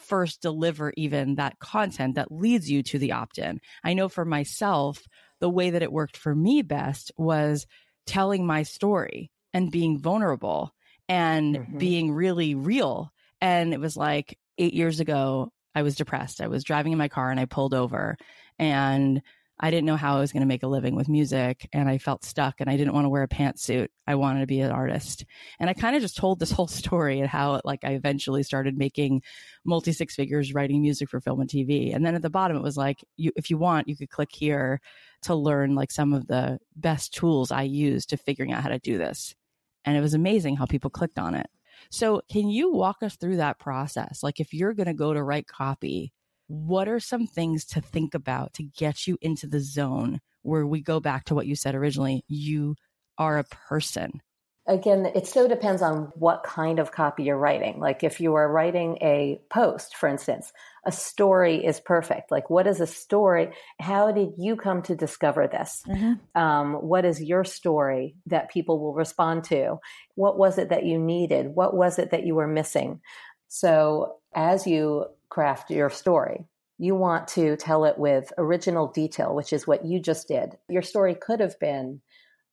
first 0.00 0.40
deliver 0.42 0.92
even 0.96 1.36
that 1.36 1.58
content 1.58 2.14
that 2.16 2.32
leads 2.32 2.70
you 2.70 2.82
to 2.84 2.98
the 2.98 3.12
opt 3.12 3.38
in. 3.38 3.60
I 3.84 3.92
know 3.94 4.08
for 4.08 4.24
myself, 4.24 5.02
the 5.40 5.50
way 5.50 5.70
that 5.70 5.82
it 5.82 5.92
worked 5.92 6.16
for 6.16 6.34
me 6.34 6.62
best 6.62 7.12
was 7.16 7.66
telling 8.06 8.46
my 8.46 8.62
story 8.62 9.30
and 9.52 9.70
being 9.70 9.98
vulnerable 9.98 10.74
and 11.08 11.56
Mhm. 11.56 11.78
being 11.78 12.12
really 12.12 12.54
real. 12.54 13.12
And 13.40 13.72
it 13.72 13.80
was 13.80 13.96
like 13.96 14.38
eight 14.58 14.74
years 14.74 15.00
ago, 15.00 15.52
I 15.74 15.82
was 15.82 15.96
depressed. 15.96 16.40
I 16.40 16.48
was 16.48 16.64
driving 16.64 16.92
in 16.92 16.98
my 16.98 17.08
car 17.08 17.30
and 17.30 17.40
I 17.40 17.44
pulled 17.44 17.74
over 17.74 18.16
and 18.58 19.22
I 19.62 19.70
didn't 19.70 19.84
know 19.84 19.96
how 19.96 20.16
I 20.16 20.20
was 20.20 20.32
going 20.32 20.40
to 20.40 20.46
make 20.46 20.62
a 20.62 20.68
living 20.68 20.96
with 20.96 21.08
music 21.08 21.68
and 21.72 21.88
I 21.88 21.98
felt 21.98 22.24
stuck 22.24 22.60
and 22.60 22.70
I 22.70 22.78
didn't 22.78 22.94
want 22.94 23.04
to 23.04 23.10
wear 23.10 23.22
a 23.22 23.28
pantsuit. 23.28 23.88
I 24.06 24.14
wanted 24.14 24.40
to 24.40 24.46
be 24.46 24.60
an 24.60 24.70
artist. 24.70 25.26
And 25.58 25.68
I 25.68 25.74
kind 25.74 25.94
of 25.94 26.00
just 26.00 26.16
told 26.16 26.38
this 26.38 26.50
whole 26.50 26.66
story 26.66 27.20
and 27.20 27.28
how 27.28 27.60
like 27.64 27.80
I 27.84 27.90
eventually 27.90 28.42
started 28.42 28.78
making 28.78 29.22
multi 29.64 29.92
six 29.92 30.14
figures 30.14 30.54
writing 30.54 30.80
music 30.80 31.10
for 31.10 31.20
film 31.20 31.40
and 31.40 31.50
TV. 31.50 31.94
And 31.94 32.04
then 32.04 32.14
at 32.14 32.22
the 32.22 32.30
bottom 32.30 32.56
it 32.56 32.62
was 32.62 32.78
like 32.78 33.04
you 33.16 33.32
if 33.36 33.50
you 33.50 33.58
want 33.58 33.88
you 33.88 33.96
could 33.96 34.10
click 34.10 34.30
here 34.32 34.80
to 35.22 35.34
learn 35.34 35.74
like 35.74 35.90
some 35.90 36.14
of 36.14 36.26
the 36.26 36.58
best 36.74 37.12
tools 37.12 37.52
I 37.52 37.62
use 37.62 38.06
to 38.06 38.16
figuring 38.16 38.52
out 38.52 38.62
how 38.62 38.70
to 38.70 38.78
do 38.78 38.96
this. 38.96 39.34
And 39.84 39.96
it 39.96 40.00
was 40.00 40.14
amazing 40.14 40.56
how 40.56 40.64
people 40.64 40.90
clicked 40.90 41.18
on 41.18 41.34
it. 41.34 41.48
So, 41.90 42.20
can 42.30 42.48
you 42.48 42.72
walk 42.72 43.02
us 43.02 43.16
through 43.16 43.36
that 43.36 43.58
process? 43.58 44.22
Like 44.22 44.40
if 44.40 44.52
you're 44.52 44.74
going 44.74 44.86
to 44.86 44.94
go 44.94 45.14
to 45.14 45.22
write 45.22 45.46
copy, 45.46 46.12
what 46.50 46.88
are 46.88 46.98
some 46.98 47.28
things 47.28 47.64
to 47.64 47.80
think 47.80 48.12
about 48.12 48.54
to 48.54 48.64
get 48.64 49.06
you 49.06 49.16
into 49.20 49.46
the 49.46 49.60
zone 49.60 50.20
where 50.42 50.66
we 50.66 50.80
go 50.82 50.98
back 50.98 51.24
to 51.26 51.34
what 51.34 51.46
you 51.46 51.54
said 51.54 51.76
originally? 51.76 52.24
You 52.26 52.74
are 53.16 53.38
a 53.38 53.44
person. 53.44 54.20
Again, 54.66 55.06
it 55.14 55.28
so 55.28 55.46
depends 55.46 55.80
on 55.80 56.10
what 56.16 56.42
kind 56.42 56.80
of 56.80 56.90
copy 56.90 57.22
you're 57.22 57.38
writing. 57.38 57.78
Like 57.78 58.02
if 58.02 58.20
you 58.20 58.34
are 58.34 58.50
writing 58.50 58.98
a 59.00 59.40
post, 59.48 59.96
for 59.96 60.08
instance, 60.08 60.52
a 60.84 60.90
story 60.90 61.64
is 61.64 61.78
perfect. 61.78 62.32
Like 62.32 62.50
what 62.50 62.66
is 62.66 62.80
a 62.80 62.86
story? 62.86 63.50
How 63.78 64.10
did 64.10 64.30
you 64.36 64.56
come 64.56 64.82
to 64.82 64.96
discover 64.96 65.46
this? 65.46 65.84
Um, 66.34 66.74
what 66.74 67.04
is 67.04 67.22
your 67.22 67.44
story 67.44 68.16
that 68.26 68.50
people 68.50 68.80
will 68.80 68.94
respond 68.94 69.44
to? 69.44 69.78
What 70.16 70.36
was 70.36 70.58
it 70.58 70.70
that 70.70 70.84
you 70.84 70.98
needed? 70.98 71.46
What 71.54 71.76
was 71.76 72.00
it 72.00 72.10
that 72.10 72.26
you 72.26 72.34
were 72.34 72.48
missing? 72.48 73.00
So 73.46 74.19
as 74.34 74.66
you 74.66 75.06
craft 75.28 75.70
your 75.70 75.90
story, 75.90 76.46
you 76.78 76.94
want 76.94 77.28
to 77.28 77.56
tell 77.56 77.84
it 77.84 77.98
with 77.98 78.32
original 78.38 78.86
detail, 78.88 79.34
which 79.34 79.52
is 79.52 79.66
what 79.66 79.84
you 79.84 80.00
just 80.00 80.28
did. 80.28 80.56
Your 80.68 80.82
story 80.82 81.14
could 81.14 81.40
have 81.40 81.58
been 81.60 82.00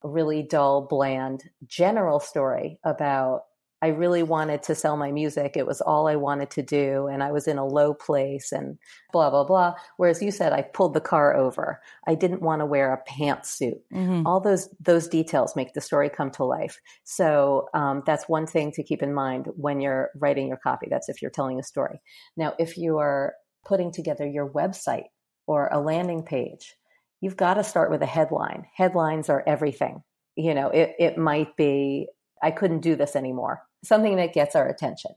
a 0.04 0.08
really 0.08 0.42
dull, 0.42 0.82
bland, 0.82 1.44
general 1.66 2.20
story 2.20 2.78
about 2.84 3.44
I 3.80 3.88
really 3.88 4.24
wanted 4.24 4.62
to 4.64 4.74
sell 4.74 4.96
my 4.96 5.12
music. 5.12 5.56
It 5.56 5.66
was 5.66 5.80
all 5.80 6.08
I 6.08 6.16
wanted 6.16 6.50
to 6.50 6.62
do. 6.62 7.06
And 7.06 7.22
I 7.22 7.30
was 7.30 7.46
in 7.46 7.58
a 7.58 7.66
low 7.66 7.94
place 7.94 8.50
and 8.50 8.76
blah, 9.12 9.30
blah, 9.30 9.44
blah. 9.44 9.74
Whereas 9.98 10.20
you 10.20 10.32
said 10.32 10.52
I 10.52 10.62
pulled 10.62 10.94
the 10.94 11.00
car 11.00 11.36
over. 11.36 11.80
I 12.06 12.16
didn't 12.16 12.42
want 12.42 12.60
to 12.60 12.66
wear 12.66 12.92
a 12.92 13.10
pantsuit. 13.10 13.78
Mm-hmm. 13.94 14.26
All 14.26 14.40
those, 14.40 14.68
those 14.80 15.06
details 15.06 15.54
make 15.54 15.74
the 15.74 15.80
story 15.80 16.10
come 16.10 16.30
to 16.32 16.44
life. 16.44 16.80
So 17.04 17.68
um, 17.72 18.02
that's 18.04 18.28
one 18.28 18.46
thing 18.46 18.72
to 18.72 18.82
keep 18.82 19.00
in 19.00 19.14
mind 19.14 19.46
when 19.54 19.80
you're 19.80 20.10
writing 20.16 20.48
your 20.48 20.56
copy. 20.56 20.88
That's 20.90 21.08
if 21.08 21.22
you're 21.22 21.30
telling 21.30 21.60
a 21.60 21.62
story. 21.62 22.00
Now, 22.36 22.54
if 22.58 22.76
you 22.76 22.98
are 22.98 23.34
putting 23.64 23.92
together 23.92 24.26
your 24.26 24.50
website 24.50 25.06
or 25.46 25.68
a 25.68 25.78
landing 25.80 26.24
page, 26.24 26.74
you've 27.20 27.36
got 27.36 27.54
to 27.54 27.64
start 27.64 27.92
with 27.92 28.02
a 28.02 28.06
headline. 28.06 28.64
Headlines 28.74 29.28
are 29.28 29.44
everything. 29.46 30.02
You 30.34 30.54
know, 30.54 30.68
it, 30.70 30.94
it 30.98 31.16
might 31.16 31.56
be, 31.56 32.08
I 32.42 32.50
couldn't 32.50 32.80
do 32.80 32.96
this 32.96 33.14
anymore. 33.14 33.62
Something 33.84 34.16
that 34.16 34.34
gets 34.34 34.56
our 34.56 34.68
attention. 34.68 35.12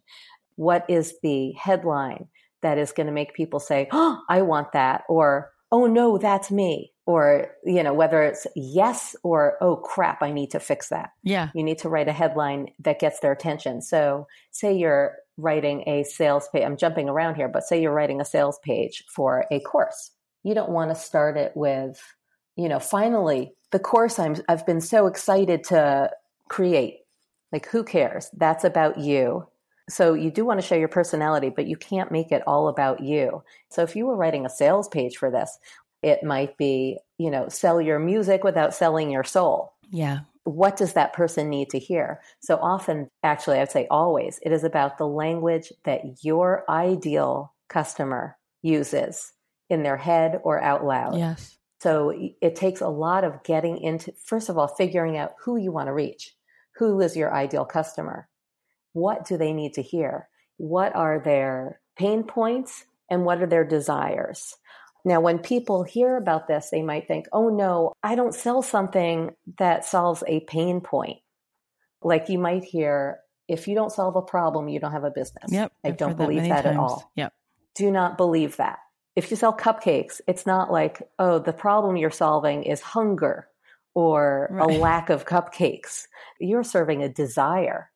What 0.56 0.86
is 0.89 1.15
the 1.24 1.52
headline 1.54 2.28
that 2.62 2.78
is 2.78 2.91
going 2.91 3.08
to 3.08 3.13
make 3.13 3.34
people 3.34 3.60
say, 3.60 3.88
Oh, 3.91 4.19
I 4.30 4.41
want 4.43 4.74
that? 4.74 5.04
Or, 5.10 5.52
Oh 5.71 5.88
no, 5.88 6.17
that's 6.17 6.52
me. 6.52 6.91
or 7.08 7.47
you 7.65 7.82
know 7.82 7.93
whether 7.93 8.21
it's 8.21 8.45
yes 8.56 9.15
or 9.24 9.58
oh 9.60 9.76
crap 9.76 10.21
i 10.21 10.32
need 10.32 10.52
to 10.52 10.60
fix 10.60 10.89
that 10.89 11.10
yeah 11.24 11.50
you 11.56 11.63
need 11.63 11.80
to 11.80 11.89
write 11.89 12.08
a 12.08 12.13
headline 12.13 12.67
that 12.80 13.00
gets 13.00 13.19
their 13.21 13.32
attention 13.32 13.82
so 13.82 14.28
say 14.52 14.71
you're 14.71 15.15
writing 15.36 15.84
a 15.88 16.04
sales 16.04 16.47
page 16.54 16.63
i'm 16.63 16.78
jumping 16.78 17.10
around 17.10 17.34
here 17.36 17.50
but 17.50 17.63
say 17.63 17.82
you're 17.82 17.91
writing 18.00 18.21
a 18.21 18.26
sales 18.26 18.60
page 18.63 19.04
for 19.15 19.45
a 19.52 19.60
course 19.62 20.12
you 20.43 20.54
don't 20.54 20.69
want 20.69 20.91
to 20.91 20.95
start 20.95 21.38
it 21.38 21.52
with 21.56 22.00
you 22.56 22.69
know 22.69 22.80
finally 22.80 23.52
the 23.71 23.80
course 23.80 24.19
i'm 24.19 24.36
i've 24.47 24.65
been 24.67 24.82
so 24.82 25.08
excited 25.08 25.63
to 25.63 26.08
create 26.50 27.00
like 27.51 27.67
who 27.67 27.83
cares 27.83 28.29
that's 28.37 28.63
about 28.63 28.97
you 28.97 29.45
so 29.89 30.13
you 30.13 30.31
do 30.31 30.45
want 30.45 30.59
to 30.59 30.65
show 30.65 30.75
your 30.75 30.87
personality, 30.87 31.49
but 31.49 31.67
you 31.67 31.75
can't 31.75 32.11
make 32.11 32.31
it 32.31 32.43
all 32.47 32.67
about 32.69 33.01
you. 33.01 33.43
So 33.69 33.83
if 33.83 33.95
you 33.95 34.05
were 34.05 34.15
writing 34.15 34.45
a 34.45 34.49
sales 34.49 34.87
page 34.87 35.17
for 35.17 35.29
this, 35.29 35.57
it 36.01 36.23
might 36.23 36.57
be, 36.57 36.97
you 37.17 37.29
know, 37.29 37.49
sell 37.49 37.81
your 37.81 37.99
music 37.99 38.43
without 38.43 38.73
selling 38.73 39.11
your 39.11 39.23
soul. 39.23 39.73
Yeah. 39.89 40.21
What 40.43 40.77
does 40.77 40.93
that 40.93 41.13
person 41.13 41.49
need 41.49 41.69
to 41.71 41.79
hear? 41.79 42.21
So 42.39 42.57
often, 42.57 43.09
actually, 43.21 43.59
I'd 43.59 43.71
say 43.71 43.85
always, 43.91 44.39
it 44.41 44.51
is 44.51 44.63
about 44.63 44.97
the 44.97 45.07
language 45.07 45.71
that 45.83 46.23
your 46.23 46.63
ideal 46.69 47.53
customer 47.67 48.37
uses 48.63 49.33
in 49.69 49.83
their 49.83 49.97
head 49.97 50.39
or 50.43 50.61
out 50.61 50.83
loud. 50.83 51.17
Yes. 51.17 51.57
So 51.81 52.31
it 52.41 52.55
takes 52.55 52.81
a 52.81 52.87
lot 52.87 53.23
of 53.23 53.43
getting 53.43 53.77
into, 53.77 54.13
first 54.23 54.49
of 54.49 54.57
all, 54.57 54.67
figuring 54.67 55.17
out 55.17 55.33
who 55.39 55.57
you 55.57 55.71
want 55.71 55.87
to 55.87 55.93
reach. 55.93 56.35
Who 56.77 56.99
is 57.01 57.15
your 57.15 57.34
ideal 57.34 57.65
customer? 57.65 58.27
What 58.93 59.25
do 59.25 59.38
they 59.38 59.53
need 59.53 59.73
to 59.73 59.81
hear? 59.81 60.27
What 60.57 60.95
are 60.95 61.19
their 61.19 61.79
pain 61.97 62.23
points 62.23 62.86
and 63.10 63.25
what 63.25 63.41
are 63.41 63.47
their 63.47 63.65
desires? 63.65 64.55
Now, 65.03 65.19
when 65.19 65.39
people 65.39 65.84
hear 65.84 66.15
about 66.15 66.47
this, 66.47 66.69
they 66.69 66.84
might 66.84 67.07
think, 67.07 67.25
oh 67.34 67.49
no, 67.49 67.93
I 68.03 68.15
don't 68.15 68.36
sell 68.36 68.62
something 68.62 69.31
that 69.57 69.86
solves 69.86 70.23
a 70.27 70.41
pain 70.41 70.81
point. 70.81 71.17
Like 72.03 72.29
you 72.29 72.38
might 72.38 72.63
hear, 72.63 73.19
if 73.47 73.67
you 73.67 73.75
don't 73.75 73.91
solve 73.91 74.15
a 74.15 74.21
problem, 74.21 74.69
you 74.69 74.79
don't 74.79 74.91
have 74.91 75.03
a 75.03 75.12
business. 75.12 75.51
Yep. 75.51 75.71
I 75.84 75.88
I've 75.89 75.97
don't 75.97 76.10
heard 76.10 76.17
that 76.17 76.27
believe 76.27 76.49
that, 76.49 76.65
at 76.65 76.77
all. 76.77 77.12
Yep. 77.15 77.34
Do 77.75 77.91
not 77.91 78.17
believe 78.17 78.57
that. 78.57 78.79
If 79.15 79.29
you 79.29 79.38
sell 79.38 79.55
cupcakes, 79.55 80.21
it's 80.27 80.45
not 80.45 80.71
like, 80.71 81.01
oh, 81.19 81.39
the 81.39 81.53
problem 81.53 81.97
you're 81.97 82.12
solving 82.12 82.63
is 82.63 82.81
hunger 82.81 83.47
or 83.93 84.47
Right. 84.51 84.75
a 84.75 84.80
lack 84.80 85.10
of 85.10 85.25
cupcakes. 85.25 86.08
You're 86.39 86.63
serving 86.63 87.04
a 87.04 87.10
desire. 87.10 87.89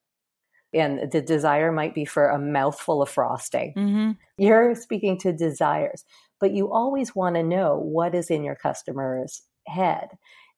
And 0.73 1.09
the 1.09 1.21
desire 1.21 1.71
might 1.71 1.95
be 1.95 2.03
for 2.03 2.27
a 2.27 2.37
mouthful 2.37 3.01
of 3.01 3.09
frosting. 3.09 3.73
Mm-hmm. 3.77 4.11
You're 4.37 4.75
speaking 4.75 5.17
to 5.19 5.31
desires, 5.31 6.03
but 6.41 6.51
you 6.51 6.71
always 6.71 7.15
want 7.15 7.35
to 7.35 7.43
know 7.43 7.77
what 7.77 8.13
is 8.13 8.29
in 8.29 8.43
your 8.43 8.55
customer's 8.55 9.41
head. 9.67 10.09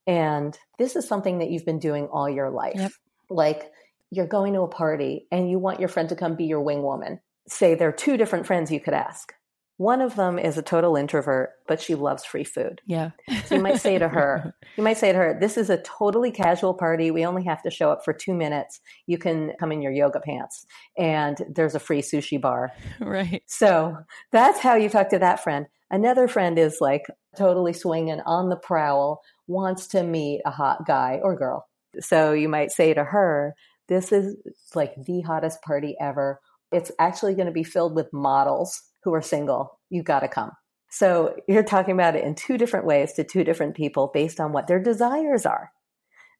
And 0.08 0.58
this 0.80 0.96
is 0.96 1.08
something 1.08 1.38
that 1.40 1.52
you've 1.52 1.66
been 1.66 1.78
doing 1.80 2.08
all 2.08 2.28
your 2.28 2.50
life. 2.50 2.74
Yep. 2.76 2.92
Like 3.30 3.72
you're 4.10 4.26
going 4.26 4.54
to 4.54 4.62
a 4.62 4.68
party 4.68 5.28
and 5.32 5.52
you 5.52 5.60
want 5.60 5.80
your 5.80 5.90
friend 5.90 6.10
to 6.10 6.16
come 6.16 6.36
be 6.36 6.46
your 6.46 6.62
wing 6.62 6.82
woman. 6.82 7.20
Say 7.48 7.76
there 7.76 7.90
are 7.90 7.94
two 7.94 8.18
different 8.18 8.48
friends 8.48 8.72
you 8.72 8.80
could 8.80 8.94
ask. 8.96 9.34
One 9.78 10.02
of 10.02 10.16
them 10.16 10.40
is 10.40 10.58
a 10.58 10.64
total 10.64 10.96
introvert, 10.96 11.52
but 11.68 11.80
she 11.80 11.94
loves 11.94 12.26
free 12.26 12.44
food. 12.44 12.82
Yeah. 12.88 13.12
So 13.46 13.56
you 13.56 13.62
might 13.62 13.80
say 13.80 14.00
to 14.00 14.10
her, 14.10 14.56
you 14.78 14.84
might 14.84 14.98
say 14.98 15.12
to 15.12 15.18
her, 15.18 15.38
this 15.40 15.56
is 15.56 15.70
a 15.70 15.82
totally 15.84 16.32
casual 16.32 16.74
party. 16.74 17.12
We 17.12 17.26
only 17.26 17.44
have 17.44 17.62
to 17.62 17.70
show 17.70 17.92
up 17.92 18.04
for 18.04 18.12
two 18.12 18.34
minutes. 18.34 18.80
You 19.06 19.20
can 19.20 19.54
come 19.60 19.72
in 19.72 19.84
your 19.84 19.92
yoga 19.92 20.20
pants 20.20 20.66
and 20.98 21.38
there's 21.54 21.76
a 21.76 21.80
free 21.80 22.02
sushi 22.02 22.42
bar. 22.42 22.72
right. 23.00 23.44
So 23.46 23.98
that's 24.32 24.60
how 24.60 24.76
you 24.76 24.90
talk 24.90 25.10
to 25.10 25.20
that 25.20 25.44
friend. 25.44 25.68
Another 25.92 26.28
friend 26.28 26.58
is 26.58 26.78
like 26.82 27.04
totally 27.38 27.74
swinging 27.74 28.20
on 28.26 28.50
the 28.50 28.58
prowl, 28.58 29.22
wants 29.46 29.86
to 29.88 30.02
meet 30.02 30.42
a 30.44 30.52
hot 30.52 30.88
guy 30.88 31.20
or 31.22 31.36
girl. 31.36 31.68
So 32.00 32.34
you 32.34 32.50
might 32.50 32.72
say 32.72 32.96
to 32.96 33.04
her, 33.04 33.54
this 33.88 34.12
is 34.12 34.36
like 34.74 34.94
the 35.06 35.22
hottest 35.22 35.62
party 35.62 35.96
ever. 36.02 36.42
It's 36.72 36.92
actually 37.00 37.36
going 37.36 37.46
to 37.46 37.54
be 37.54 37.64
filled 37.64 37.96
with 37.96 38.12
models 38.12 38.82
who 39.08 39.14
are 39.14 39.22
single. 39.22 39.80
You 39.90 40.04
got 40.04 40.20
to 40.20 40.28
come. 40.28 40.52
So 40.90 41.34
you're 41.48 41.64
talking 41.64 41.94
about 41.94 42.18
it 42.18 42.26
in 42.26 42.36
two 42.36 42.58
different 42.58 42.86
ways 42.86 43.14
to 43.14 43.24
two 43.24 43.46
different 43.46 43.74
people 43.74 44.12
based 44.14 44.42
on 44.42 44.52
what 44.52 44.68
their 44.68 44.84
desires 44.84 45.46
are. 45.46 45.72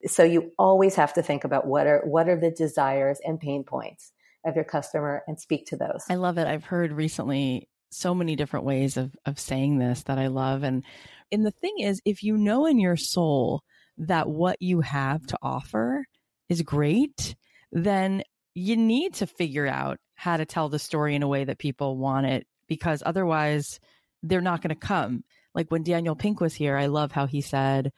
So 0.06 0.24
you 0.26 0.52
always 0.60 0.96
have 0.96 1.14
to 1.14 1.24
think 1.24 1.46
about 1.46 1.66
what 1.66 1.88
are 1.88 2.02
what 2.04 2.28
are 2.28 2.38
the 2.38 2.52
desires 2.52 3.20
and 3.24 3.40
pain 3.40 3.64
points 3.64 4.12
of 4.46 4.56
your 4.56 4.66
customer 4.66 5.24
and 5.28 5.40
speak 5.40 5.68
to 5.68 5.78
those. 5.78 6.04
I 6.10 6.16
love 6.16 6.38
it. 6.38 6.46
I've 6.46 6.66
heard 6.66 6.92
recently 6.92 7.70
so 7.90 8.14
many 8.14 8.36
different 8.36 8.66
ways 8.66 8.98
of 8.98 9.16
of 9.26 9.40
saying 9.40 9.80
this 9.80 10.04
that 10.04 10.20
I 10.20 10.28
love 10.28 10.64
and 10.64 10.84
and 11.32 11.46
the 11.46 11.52
thing 11.52 11.76
is 11.80 12.02
if 12.04 12.22
you 12.22 12.36
know 12.36 12.66
in 12.66 12.80
your 12.80 12.98
soul 12.98 13.64
that 14.00 14.28
what 14.28 14.62
you 14.62 14.82
have 14.82 15.26
to 15.28 15.38
offer 15.42 16.06
is 16.50 16.64
great, 16.64 17.34
then 17.72 18.24
you 18.56 18.76
need 18.76 19.14
to 19.14 19.26
figure 19.26 19.68
out 19.68 20.00
how 20.16 20.36
to 20.36 20.46
tell 20.46 20.68
the 20.68 20.80
story 20.80 21.16
in 21.16 21.24
a 21.24 21.28
way 21.28 21.46
that 21.46 21.60
people 21.60 21.98
want 21.98 22.26
it 22.26 22.46
because 22.68 23.04
otherwise 23.06 23.80
they're 24.24 24.42
not 24.42 24.62
going 24.62 24.70
to 24.70 24.76
come. 24.76 25.24
Like 25.54 25.70
when 25.70 25.84
Daniel 25.84 26.16
Pink 26.16 26.40
was 26.40 26.54
here, 26.54 26.78
I 26.78 26.88
love 26.88 27.12
how 27.12 27.26
he 27.26 27.42
said 27.42 27.92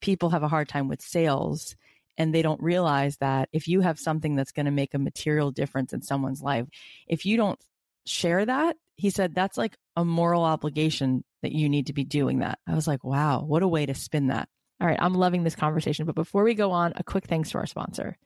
people 0.00 0.30
have 0.30 0.42
a 0.42 0.48
hard 0.48 0.68
time 0.68 0.88
with 0.88 1.02
sales 1.02 1.76
and 2.16 2.34
they 2.34 2.42
don't 2.42 2.62
realize 2.62 3.16
that 3.18 3.48
if 3.52 3.66
you 3.68 3.80
have 3.80 3.98
something 3.98 4.36
that's 4.36 4.52
going 4.52 4.66
to 4.66 4.72
make 4.72 4.94
a 4.94 4.98
material 4.98 5.50
difference 5.50 5.92
in 5.92 6.02
someone's 6.02 6.42
life, 6.42 6.66
if 7.06 7.26
you 7.26 7.36
don't 7.36 7.58
share 8.06 8.44
that, 8.44 8.76
he 8.96 9.10
said 9.10 9.34
that's 9.34 9.58
like 9.58 9.76
a 9.96 10.04
moral 10.04 10.44
obligation 10.44 11.24
that 11.42 11.52
you 11.52 11.68
need 11.68 11.88
to 11.88 11.92
be 11.92 12.04
doing 12.04 12.38
that. 12.40 12.58
I 12.66 12.74
was 12.74 12.86
like, 12.86 13.02
wow, 13.02 13.42
what 13.42 13.62
a 13.62 13.68
way 13.68 13.86
to 13.86 13.94
spin 13.94 14.28
that. 14.28 14.48
All 14.80 14.86
right, 14.86 14.98
I'm 15.00 15.14
loving 15.14 15.44
this 15.44 15.56
conversation. 15.56 16.06
But 16.06 16.14
before 16.14 16.44
we 16.44 16.54
go 16.54 16.70
on, 16.72 16.92
a 16.96 17.04
quick 17.04 17.26
thanks 17.26 17.50
to 17.50 17.58
our 17.58 17.66
sponsor. 17.66 18.16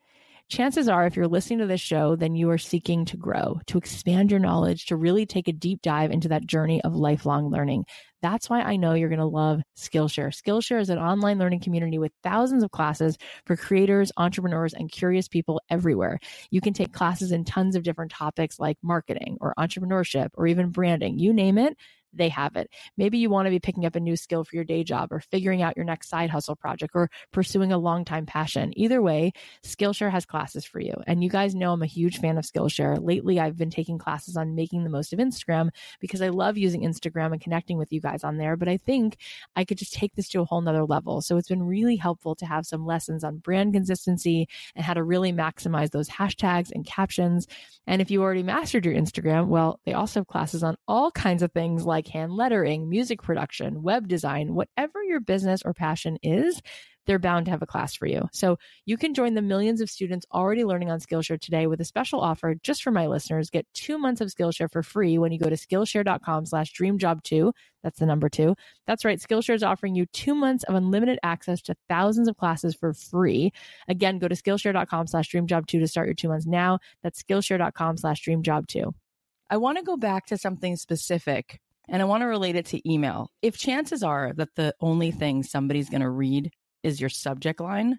Chances 0.48 0.88
are, 0.88 1.06
if 1.06 1.14
you're 1.14 1.28
listening 1.28 1.58
to 1.58 1.66
this 1.66 1.80
show, 1.80 2.16
then 2.16 2.34
you 2.34 2.48
are 2.48 2.56
seeking 2.56 3.04
to 3.04 3.18
grow, 3.18 3.60
to 3.66 3.76
expand 3.76 4.30
your 4.30 4.40
knowledge, 4.40 4.86
to 4.86 4.96
really 4.96 5.26
take 5.26 5.46
a 5.46 5.52
deep 5.52 5.82
dive 5.82 6.10
into 6.10 6.28
that 6.28 6.46
journey 6.46 6.82
of 6.84 6.94
lifelong 6.94 7.50
learning. 7.50 7.84
That's 8.22 8.48
why 8.48 8.62
I 8.62 8.76
know 8.76 8.94
you're 8.94 9.10
going 9.10 9.18
to 9.18 9.26
love 9.26 9.60
Skillshare. 9.76 10.34
Skillshare 10.34 10.80
is 10.80 10.88
an 10.88 10.98
online 10.98 11.38
learning 11.38 11.60
community 11.60 11.98
with 11.98 12.12
thousands 12.22 12.62
of 12.62 12.70
classes 12.70 13.18
for 13.44 13.56
creators, 13.56 14.10
entrepreneurs, 14.16 14.72
and 14.72 14.90
curious 14.90 15.28
people 15.28 15.60
everywhere. 15.68 16.18
You 16.50 16.62
can 16.62 16.72
take 16.72 16.94
classes 16.94 17.30
in 17.30 17.44
tons 17.44 17.76
of 17.76 17.82
different 17.82 18.10
topics 18.10 18.58
like 18.58 18.78
marketing 18.82 19.36
or 19.42 19.52
entrepreneurship 19.58 20.30
or 20.32 20.46
even 20.46 20.70
branding. 20.70 21.18
You 21.18 21.34
name 21.34 21.58
it, 21.58 21.76
they 22.12 22.28
have 22.28 22.56
it. 22.56 22.70
Maybe 22.96 23.18
you 23.18 23.30
want 23.30 23.46
to 23.46 23.50
be 23.50 23.60
picking 23.60 23.86
up 23.86 23.96
a 23.96 24.00
new 24.00 24.16
skill 24.16 24.44
for 24.44 24.56
your 24.56 24.64
day 24.64 24.84
job 24.84 25.12
or 25.12 25.20
figuring 25.20 25.62
out 25.62 25.76
your 25.76 25.84
next 25.84 26.08
side 26.08 26.30
hustle 26.30 26.56
project 26.56 26.92
or 26.94 27.10
pursuing 27.32 27.72
a 27.72 27.78
long-time 27.78 28.26
passion. 28.26 28.72
Either 28.76 29.02
way, 29.02 29.32
Skillshare 29.64 30.10
has 30.10 30.26
classes 30.26 30.64
for 30.64 30.80
you. 30.80 30.94
And 31.06 31.22
you 31.22 31.30
guys 31.30 31.54
know 31.54 31.72
I'm 31.72 31.82
a 31.82 31.86
huge 31.86 32.18
fan 32.18 32.38
of 32.38 32.44
Skillshare. 32.44 32.98
Lately, 33.00 33.40
I've 33.40 33.56
been 33.56 33.70
taking 33.70 33.98
classes 33.98 34.36
on 34.36 34.54
making 34.54 34.84
the 34.84 34.90
most 34.90 35.12
of 35.12 35.18
Instagram 35.18 35.70
because 36.00 36.22
I 36.22 36.28
love 36.28 36.56
using 36.56 36.82
Instagram 36.82 37.32
and 37.32 37.40
connecting 37.40 37.78
with 37.78 37.92
you 37.92 38.00
guys 38.00 38.24
on 38.24 38.36
there. 38.38 38.56
But 38.56 38.68
I 38.68 38.76
think 38.76 39.16
I 39.56 39.64
could 39.64 39.78
just 39.78 39.94
take 39.94 40.14
this 40.14 40.28
to 40.30 40.40
a 40.40 40.44
whole 40.44 40.60
nother 40.60 40.84
level. 40.84 41.20
So 41.20 41.36
it's 41.36 41.48
been 41.48 41.62
really 41.62 41.96
helpful 41.96 42.34
to 42.36 42.46
have 42.46 42.66
some 42.66 42.86
lessons 42.86 43.24
on 43.24 43.38
brand 43.38 43.74
consistency 43.74 44.48
and 44.74 44.84
how 44.84 44.94
to 44.94 45.02
really 45.02 45.32
maximize 45.32 45.90
those 45.90 46.08
hashtags 46.08 46.70
and 46.72 46.84
captions. 46.86 47.46
And 47.86 48.02
if 48.02 48.10
you 48.10 48.22
already 48.22 48.42
mastered 48.42 48.84
your 48.84 48.94
Instagram, 48.94 49.46
well, 49.48 49.80
they 49.84 49.92
also 49.92 50.20
have 50.20 50.26
classes 50.26 50.62
on 50.62 50.76
all 50.86 51.10
kinds 51.10 51.42
of 51.42 51.52
things 51.52 51.84
like 51.98 52.06
hand 52.06 52.32
lettering, 52.32 52.88
music 52.88 53.22
production, 53.22 53.82
web 53.82 54.06
design, 54.06 54.54
whatever 54.54 55.02
your 55.02 55.18
business 55.18 55.62
or 55.64 55.74
passion 55.74 56.16
is, 56.22 56.62
they're 57.08 57.18
bound 57.18 57.46
to 57.46 57.50
have 57.50 57.62
a 57.62 57.66
class 57.66 57.96
for 57.96 58.06
you. 58.06 58.28
So 58.32 58.56
you 58.84 58.96
can 58.96 59.14
join 59.14 59.34
the 59.34 59.42
millions 59.42 59.80
of 59.80 59.90
students 59.90 60.26
already 60.32 60.64
learning 60.64 60.92
on 60.92 61.00
Skillshare 61.00 61.40
today 61.40 61.66
with 61.66 61.80
a 61.80 61.84
special 61.84 62.20
offer 62.20 62.54
just 62.62 62.84
for 62.84 62.92
my 62.92 63.08
listeners. 63.08 63.50
Get 63.50 63.66
two 63.74 63.98
months 63.98 64.20
of 64.20 64.28
Skillshare 64.28 64.70
for 64.70 64.84
free 64.84 65.18
when 65.18 65.32
you 65.32 65.40
go 65.40 65.50
to 65.50 65.56
Skillshare.com 65.56 66.46
slash 66.46 66.72
dreamjob2. 66.72 67.52
That's 67.82 67.98
the 67.98 68.06
number 68.06 68.28
two. 68.28 68.54
That's 68.86 69.04
right. 69.04 69.18
Skillshare 69.18 69.56
is 69.56 69.64
offering 69.64 69.96
you 69.96 70.06
two 70.06 70.36
months 70.36 70.62
of 70.64 70.76
unlimited 70.76 71.18
access 71.24 71.62
to 71.62 71.74
thousands 71.88 72.28
of 72.28 72.36
classes 72.36 72.76
for 72.76 72.92
free. 72.92 73.52
Again, 73.88 74.20
go 74.20 74.28
to 74.28 74.36
Skillshare.com 74.36 75.08
slash 75.08 75.32
dreamjob2 75.32 75.66
to 75.66 75.88
start 75.88 76.06
your 76.06 76.14
two 76.14 76.28
months 76.28 76.46
now. 76.46 76.78
That's 77.02 77.20
Skillshare.com 77.20 77.96
slash 77.96 78.22
dreamjob2. 78.22 78.92
I 79.50 79.56
want 79.56 79.78
to 79.78 79.84
go 79.84 79.96
back 79.96 80.26
to 80.26 80.36
something 80.36 80.76
specific 80.76 81.60
and 81.88 82.02
I 82.02 82.04
want 82.04 82.22
to 82.22 82.26
relate 82.26 82.56
it 82.56 82.66
to 82.66 82.90
email. 82.90 83.30
If 83.42 83.56
chances 83.56 84.02
are 84.02 84.32
that 84.34 84.54
the 84.56 84.74
only 84.80 85.10
thing 85.10 85.42
somebody's 85.42 85.90
going 85.90 86.02
to 86.02 86.10
read 86.10 86.50
is 86.82 87.00
your 87.00 87.10
subject 87.10 87.60
line, 87.60 87.98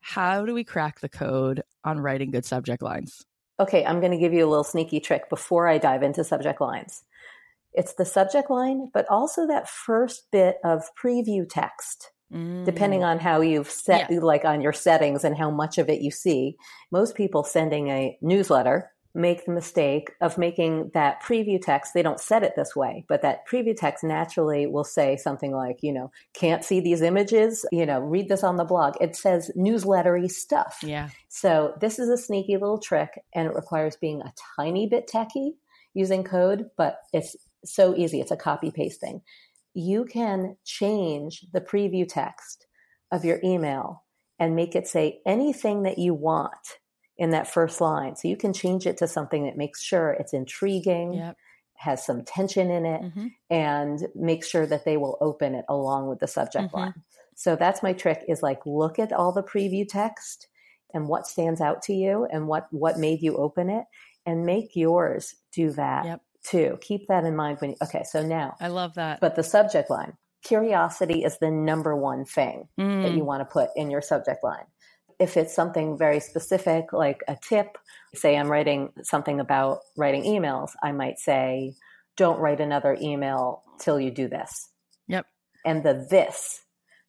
how 0.00 0.44
do 0.44 0.54
we 0.54 0.64
crack 0.64 1.00
the 1.00 1.08
code 1.08 1.62
on 1.84 2.00
writing 2.00 2.30
good 2.30 2.44
subject 2.44 2.82
lines? 2.82 3.24
Okay, 3.60 3.84
I'm 3.84 4.00
going 4.00 4.12
to 4.12 4.18
give 4.18 4.32
you 4.32 4.46
a 4.46 4.50
little 4.50 4.64
sneaky 4.64 4.98
trick 5.00 5.28
before 5.28 5.68
I 5.68 5.78
dive 5.78 6.02
into 6.02 6.24
subject 6.24 6.60
lines. 6.60 7.02
It's 7.72 7.94
the 7.94 8.04
subject 8.04 8.50
line, 8.50 8.90
but 8.92 9.08
also 9.08 9.46
that 9.46 9.68
first 9.68 10.30
bit 10.30 10.58
of 10.64 10.82
preview 11.02 11.46
text. 11.48 12.10
Depending 12.64 13.00
mm. 13.00 13.06
on 13.06 13.18
how 13.18 13.42
you've 13.42 13.70
set, 13.70 14.10
Yeah. 14.10 14.20
like 14.20 14.46
on 14.46 14.62
your 14.62 14.72
settings 14.72 15.22
and 15.22 15.36
how 15.36 15.50
much 15.50 15.76
of 15.76 15.90
it 15.90 16.00
you 16.00 16.10
see. 16.10 16.56
Most 16.90 17.14
people 17.14 17.44
sending 17.44 17.88
a 17.88 18.16
newsletter 18.22 18.90
make 19.14 19.44
the 19.44 19.52
mistake 19.52 20.12
of 20.20 20.38
making 20.38 20.90
that 20.94 21.22
preview 21.22 21.60
text. 21.60 21.92
They 21.92 22.02
don't 22.02 22.20
set 22.20 22.42
it 22.42 22.54
this 22.56 22.74
way, 22.74 23.04
but 23.08 23.22
that 23.22 23.46
preview 23.46 23.76
text 23.76 24.02
naturally 24.02 24.66
will 24.66 24.84
say 24.84 25.16
something 25.16 25.52
like, 25.52 25.82
you 25.82 25.92
know, 25.92 26.10
can't 26.32 26.64
see 26.64 26.80
these 26.80 27.02
images, 27.02 27.66
you 27.70 27.84
know, 27.84 28.00
read 28.00 28.28
this 28.28 28.42
on 28.42 28.56
the 28.56 28.64
blog. 28.64 28.94
It 29.00 29.14
says 29.14 29.50
newslettery 29.56 30.30
stuff. 30.30 30.78
Yeah. 30.82 31.10
So 31.28 31.74
this 31.80 31.98
is 31.98 32.08
a 32.08 32.16
sneaky 32.16 32.54
little 32.54 32.78
trick 32.78 33.22
and 33.34 33.46
it 33.46 33.54
requires 33.54 33.96
being 33.96 34.22
a 34.22 34.32
tiny 34.56 34.86
bit 34.86 35.06
techy 35.06 35.56
using 35.94 36.24
code, 36.24 36.70
but 36.78 37.00
it's 37.12 37.36
so 37.64 37.94
easy. 37.94 38.20
It's 38.20 38.30
a 38.30 38.36
copy 38.36 38.70
paste 38.70 39.00
thing. 39.00 39.20
You 39.74 40.06
can 40.06 40.56
change 40.64 41.44
the 41.52 41.60
preview 41.60 42.06
text 42.08 42.66
of 43.10 43.24
your 43.26 43.40
email 43.44 44.04
and 44.38 44.56
make 44.56 44.74
it 44.74 44.88
say 44.88 45.20
anything 45.26 45.82
that 45.82 45.98
you 45.98 46.14
want 46.14 46.78
in 47.22 47.30
that 47.30 47.46
first 47.46 47.80
line. 47.80 48.16
So 48.16 48.26
you 48.26 48.36
can 48.36 48.52
change 48.52 48.84
it 48.84 48.96
to 48.96 49.06
something 49.06 49.44
that 49.44 49.56
makes 49.56 49.80
sure 49.80 50.10
it's 50.10 50.32
intriguing, 50.32 51.14
yep. 51.14 51.36
has 51.74 52.04
some 52.04 52.24
tension 52.24 52.68
in 52.68 52.84
it, 52.84 53.00
mm-hmm. 53.00 53.26
and 53.48 54.08
make 54.16 54.44
sure 54.44 54.66
that 54.66 54.84
they 54.84 54.96
will 54.96 55.18
open 55.20 55.54
it 55.54 55.64
along 55.68 56.08
with 56.08 56.18
the 56.18 56.26
subject 56.26 56.66
mm-hmm. 56.66 56.76
line. 56.76 56.94
So 57.36 57.54
that's 57.54 57.80
my 57.80 57.92
trick 57.92 58.24
is 58.26 58.42
like 58.42 58.66
look 58.66 58.98
at 58.98 59.12
all 59.12 59.30
the 59.30 59.44
preview 59.44 59.86
text 59.88 60.48
and 60.92 61.06
what 61.06 61.28
stands 61.28 61.60
out 61.60 61.82
to 61.82 61.92
you 61.94 62.26
and 62.28 62.48
what 62.48 62.66
what 62.72 62.98
made 62.98 63.22
you 63.22 63.36
open 63.36 63.70
it 63.70 63.84
and 64.26 64.44
make 64.44 64.74
yours 64.74 65.36
do 65.52 65.70
that 65.70 66.04
yep. 66.04 66.22
too. 66.42 66.76
Keep 66.80 67.06
that 67.06 67.22
in 67.22 67.36
mind 67.36 67.58
when 67.60 67.70
you, 67.70 67.76
okay, 67.84 68.02
so 68.02 68.26
now 68.26 68.56
I 68.58 68.66
love 68.66 68.94
that. 68.94 69.20
But 69.20 69.36
the 69.36 69.44
subject 69.44 69.90
line. 69.90 70.14
Curiosity 70.42 71.22
is 71.22 71.38
the 71.38 71.52
number 71.52 71.94
one 71.94 72.24
thing 72.24 72.66
mm. 72.76 73.02
that 73.04 73.12
you 73.12 73.22
want 73.22 73.42
to 73.42 73.44
put 73.44 73.70
in 73.76 73.92
your 73.92 74.02
subject 74.02 74.42
line. 74.42 74.64
If 75.22 75.36
it's 75.36 75.54
something 75.54 75.96
very 75.96 76.18
specific, 76.18 76.92
like 76.92 77.22
a 77.28 77.36
tip, 77.40 77.78
say 78.12 78.36
I'm 78.36 78.50
writing 78.50 78.90
something 79.02 79.38
about 79.38 79.78
writing 79.96 80.24
emails, 80.24 80.70
I 80.82 80.90
might 80.90 81.20
say, 81.20 81.74
don't 82.16 82.40
write 82.40 82.60
another 82.60 82.98
email 83.00 83.62
till 83.78 84.00
you 84.00 84.10
do 84.10 84.26
this. 84.26 84.68
Yep. 85.06 85.26
And 85.64 85.84
the 85.84 86.06
this, 86.10 86.62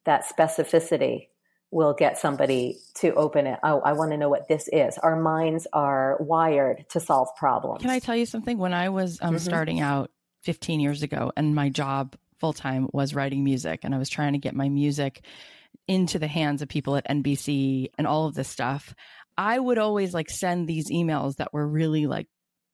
that 0.04 0.24
specificity 0.24 1.26
will 1.72 1.92
get 1.92 2.16
somebody 2.16 2.78
to 2.94 3.12
open 3.14 3.48
it. 3.48 3.58
Oh, 3.64 3.80
I 3.80 3.94
want 3.94 4.12
to 4.12 4.16
know 4.16 4.28
what 4.28 4.46
this 4.46 4.68
is. 4.72 4.96
Our 4.98 5.20
minds 5.20 5.66
are 5.72 6.16
wired 6.20 6.86
to 6.90 7.00
solve 7.00 7.28
problems. 7.36 7.82
Can 7.82 7.90
I 7.90 7.98
tell 7.98 8.14
you 8.14 8.26
something? 8.26 8.58
When 8.58 8.72
I 8.72 8.90
was 8.90 9.18
um, 9.20 9.34
mm-hmm. 9.34 9.38
starting 9.38 9.80
out 9.80 10.12
15 10.42 10.78
years 10.78 11.02
ago 11.02 11.32
and 11.36 11.52
my 11.52 11.70
job 11.70 12.14
full 12.38 12.52
time 12.52 12.88
was 12.92 13.12
writing 13.12 13.42
music 13.42 13.80
and 13.82 13.92
I 13.92 13.98
was 13.98 14.08
trying 14.08 14.34
to 14.34 14.38
get 14.38 14.54
my 14.54 14.68
music 14.68 15.24
into 15.88 16.18
the 16.18 16.26
hands 16.28 16.62
of 16.62 16.68
people 16.68 16.96
at 16.96 17.08
NBC 17.08 17.88
and 17.98 18.06
all 18.06 18.26
of 18.26 18.34
this 18.34 18.48
stuff, 18.48 18.94
I 19.36 19.58
would 19.58 19.78
always 19.78 20.14
like 20.14 20.30
send 20.30 20.68
these 20.68 20.90
emails 20.90 21.36
that 21.36 21.52
were 21.52 21.66
really 21.66 22.06
like 22.06 22.28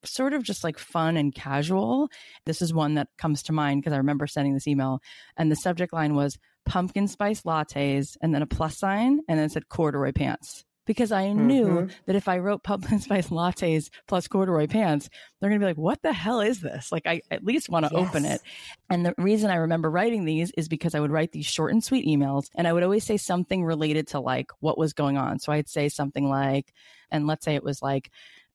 sort 0.05 0.33
of 0.33 0.43
just 0.43 0.65
like 0.65 0.79
fun 0.79 1.17
and 1.17 1.35
casual. 1.35 2.09
This 2.47 2.63
is 2.63 2.73
one 2.73 2.95
that 2.95 3.09
comes 3.19 3.43
to 3.45 3.53
mind 3.53 3.83
because 3.83 3.93
I 3.93 3.99
remember 3.99 4.27
sending 4.27 4.55
this 4.55 4.69
email 4.69 5.01
and 5.37 5.51
the 5.51 5.57
subject 5.57 5.93
line 5.93 6.15
was 6.15 6.39
pumpkin 6.67 7.09
spice 7.09 7.43
lattes 7.43 8.17
and 8.23 8.35
then 8.35 8.43
a 8.43 8.47
plus 8.47 8.79
sign 8.79 9.21
and 9.29 9.39
then 9.39 9.47
it 9.47 9.53
said 9.53 9.69
corduroy 9.69 10.13
pants 10.13 10.65
because 10.90 11.12
I 11.12 11.33
knew 11.33 11.68
mm-hmm. 11.68 11.92
that 12.07 12.16
if 12.16 12.26
I 12.26 12.38
wrote 12.38 12.64
pumpkin 12.64 12.98
spice 12.98 13.29
lattes 13.29 13.90
plus 14.09 14.26
corduroy 14.26 14.66
pants, 14.66 15.09
they're 15.38 15.48
going 15.48 15.61
to 15.61 15.64
be 15.64 15.70
like, 15.70 15.79
what 15.79 16.03
the 16.03 16.12
hell 16.12 16.40
is 16.40 16.61
this? 16.61 16.90
Like, 16.90 17.07
I 17.07 17.20
at 17.31 17.44
least 17.44 17.68
want 17.68 17.87
to 17.87 17.92
yes. 17.94 18.09
open 18.09 18.24
it. 18.24 18.40
And 18.90 19.07
the 19.07 19.14
reason 19.16 19.53
I 19.53 19.55
remember 19.55 19.88
writing 19.88 20.24
these 20.24 20.50
is 20.57 20.66
because 20.66 20.96
I 20.96 21.00
would 21.00 21.12
write 21.12 21.31
these 21.31 21.46
short 21.46 21.70
and 21.70 21.85
sweet 21.85 22.09
emails 22.09 22.48
and 22.57 22.66
I 22.66 22.72
would 22.72 22.83
always 22.83 23.05
say 23.05 23.18
something 23.18 23.64
related 23.64 24.09
to 24.09 24.18
like 24.18 24.50
what 24.59 24.79
was 24.79 24.92
going 24.92 25.16
on. 25.16 25.38
So 25.38 25.53
I'd 25.53 25.68
say 25.68 25.88
something 25.88 26.29
like, 26.29 26.74
and 27.09 27.29
let's 27.29 27.44
say 27.44 27.55
it 27.55 27.62
was 27.62 27.81
like, 27.81 28.11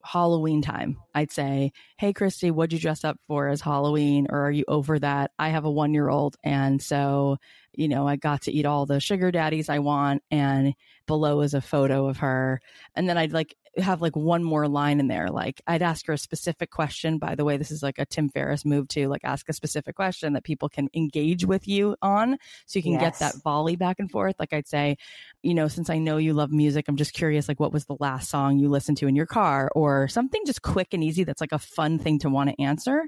Halloween 0.06 0.62
time, 0.62 0.98
I'd 1.14 1.32
say, 1.32 1.72
Hey, 1.98 2.14
Christy, 2.14 2.52
what'd 2.52 2.74
you 2.74 2.80
dress 2.80 3.04
up 3.04 3.18
for 3.28 3.48
as 3.48 3.62
Halloween? 3.62 4.28
Or 4.30 4.48
are 4.48 4.52
you 4.52 4.64
over 4.68 5.00
that? 5.00 5.32
I 5.40 5.50
have 5.50 5.66
a 5.66 5.72
one 5.72 5.94
year 5.94 6.10
old. 6.10 6.36
And 6.44 6.82
so 6.82 7.38
you 7.78 7.88
know, 7.88 8.08
I 8.08 8.16
got 8.16 8.44
to 8.44 8.52
eat 8.52 8.66
all 8.66 8.86
the 8.86 9.00
sugar 9.00 9.32
daddies 9.32 9.70
I 9.70 9.80
want. 9.80 10.24
And 10.32 10.74
below 11.08 11.42
is 11.42 11.54
a 11.54 11.62
photo 11.62 12.08
of 12.08 12.18
her. 12.18 12.62
And 12.96 13.08
then 13.08 13.18
I'd 13.18 13.34
like 13.34 13.56
have 13.78 14.02
like 14.02 14.16
one 14.16 14.44
more 14.44 14.68
line 14.68 15.00
in 15.00 15.08
there. 15.08 15.30
Like 15.30 15.62
I'd 15.68 15.82
ask 15.82 16.06
her 16.08 16.14
a 16.14 16.18
specific 16.18 16.72
question. 16.72 17.18
By 17.18 17.36
the 17.36 17.44
way, 17.44 17.58
this 17.58 17.72
is 17.72 17.84
like 17.84 18.00
a 18.00 18.06
Tim 18.06 18.30
Ferriss 18.30 18.66
move 18.66 18.88
to 18.90 19.08
like 19.08 19.24
ask 19.24 19.50
a 19.50 19.54
specific 19.54 19.96
question 19.96 20.34
that 20.34 20.44
people 20.44 20.70
can 20.70 20.90
engage 20.94 21.46
with 21.46 21.68
you 21.68 21.96
on. 22.02 22.38
So 22.66 22.80
you 22.80 22.84
can 22.84 22.94
yes. 22.94 23.02
get 23.02 23.20
that 23.20 23.42
volley 23.44 23.76
back 23.76 24.00
and 24.00 24.10
forth. 24.10 24.36
Like 24.40 24.54
I'd 24.54 24.68
say, 24.68 24.98
you 25.44 25.54
know, 25.54 25.68
since 25.68 25.90
I 25.90 25.98
know 25.98 26.18
you 26.18 26.34
love 26.34 26.52
music, 26.52 26.86
I'm 26.88 26.96
just 26.96 27.14
curious, 27.14 27.48
like 27.48 27.60
what 27.60 27.74
was 27.74 27.86
the 27.86 27.98
last 28.00 28.30
song 28.30 28.58
you 28.58 28.70
listened 28.70 28.98
to 29.00 29.08
in 29.08 29.16
your 29.16 29.26
car 29.26 29.70
or 29.76 30.08
something 30.08 30.42
just 30.46 30.62
quick 30.62 30.94
and 30.94 31.04
easy. 31.04 31.24
That's 31.24 31.42
like 31.42 31.52
a 31.52 31.60
fun 31.60 32.00
thing 32.00 32.20
to 32.20 32.30
want 32.30 32.50
to 32.50 32.62
answer. 32.62 33.04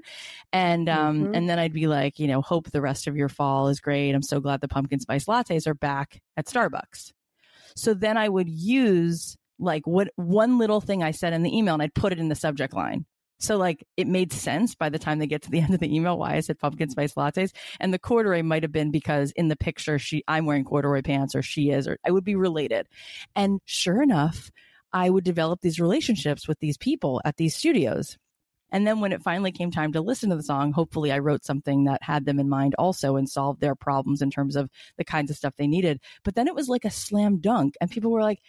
And, 0.52 0.88
um, 0.88 1.24
mm-hmm. 1.24 1.34
and 1.34 1.48
then 1.48 1.58
I'd 1.58 1.72
be 1.72 1.86
like, 1.86 2.18
you 2.18 2.26
know, 2.26 2.42
hope 2.42 2.70
the 2.70 2.80
rest 2.80 3.06
of 3.06 3.16
your 3.16 3.28
fall 3.28 3.68
is 3.68 3.80
great. 3.80 4.14
I'm 4.14 4.22
so 4.22 4.40
glad 4.40 4.60
the 4.60 4.68
pumpkin 4.68 5.00
spice 5.00 5.24
lattes 5.24 5.66
are 5.66 5.74
back 5.74 6.20
at 6.36 6.46
Starbucks. 6.46 7.12
So 7.76 7.94
then 7.94 8.16
I 8.16 8.28
would 8.28 8.48
use 8.48 9.36
like 9.58 9.86
what 9.86 10.08
one 10.16 10.58
little 10.58 10.80
thing 10.80 11.02
I 11.02 11.10
said 11.10 11.32
in 11.32 11.42
the 11.42 11.56
email 11.56 11.74
and 11.74 11.82
I'd 11.82 11.94
put 11.94 12.12
it 12.12 12.18
in 12.18 12.28
the 12.28 12.34
subject 12.34 12.74
line. 12.74 13.06
So 13.40 13.56
like 13.56 13.86
it 13.96 14.06
made 14.06 14.32
sense 14.32 14.74
by 14.74 14.88
the 14.88 14.98
time 14.98 15.18
they 15.18 15.26
get 15.26 15.42
to 15.42 15.50
the 15.50 15.60
end 15.62 15.74
of 15.74 15.80
the 15.80 15.94
email 15.94 16.18
why 16.18 16.34
I 16.34 16.40
said 16.40 16.58
pumpkin 16.58 16.90
spice 16.90 17.14
lattes. 17.14 17.52
And 17.80 17.92
the 17.92 17.98
corduroy 17.98 18.42
might 18.42 18.62
have 18.62 18.72
been 18.72 18.90
because 18.90 19.30
in 19.32 19.48
the 19.48 19.56
picture 19.56 19.98
she 19.98 20.24
I'm 20.26 20.46
wearing 20.46 20.64
corduroy 20.64 21.02
pants 21.02 21.34
or 21.34 21.42
she 21.42 21.70
is 21.70 21.86
or 21.86 21.98
I 22.04 22.10
would 22.10 22.24
be 22.24 22.36
related. 22.36 22.88
And 23.34 23.60
sure 23.64 24.02
enough, 24.02 24.50
I 24.92 25.10
would 25.10 25.24
develop 25.24 25.60
these 25.60 25.80
relationships 25.80 26.48
with 26.48 26.58
these 26.60 26.78
people 26.78 27.20
at 27.24 27.36
these 27.36 27.54
studios. 27.54 28.16
And 28.70 28.86
then 28.86 29.00
when 29.00 29.12
it 29.12 29.22
finally 29.22 29.52
came 29.52 29.70
time 29.70 29.92
to 29.92 30.00
listen 30.00 30.30
to 30.30 30.36
the 30.36 30.42
song, 30.42 30.72
hopefully 30.72 31.10
I 31.10 31.20
wrote 31.20 31.44
something 31.44 31.84
that 31.84 32.02
had 32.02 32.26
them 32.26 32.38
in 32.38 32.48
mind 32.48 32.74
also 32.78 33.16
and 33.16 33.28
solved 33.28 33.60
their 33.60 33.74
problems 33.74 34.20
in 34.20 34.30
terms 34.30 34.56
of 34.56 34.68
the 34.98 35.04
kinds 35.04 35.30
of 35.30 35.36
stuff 35.36 35.54
they 35.56 35.66
needed. 35.66 36.00
But 36.22 36.34
then 36.34 36.48
it 36.48 36.54
was 36.54 36.68
like 36.68 36.84
a 36.84 36.90
slam 36.90 37.38
dunk 37.38 37.76
and 37.80 37.90
people 37.90 38.10
were 38.10 38.22
like, 38.22 38.40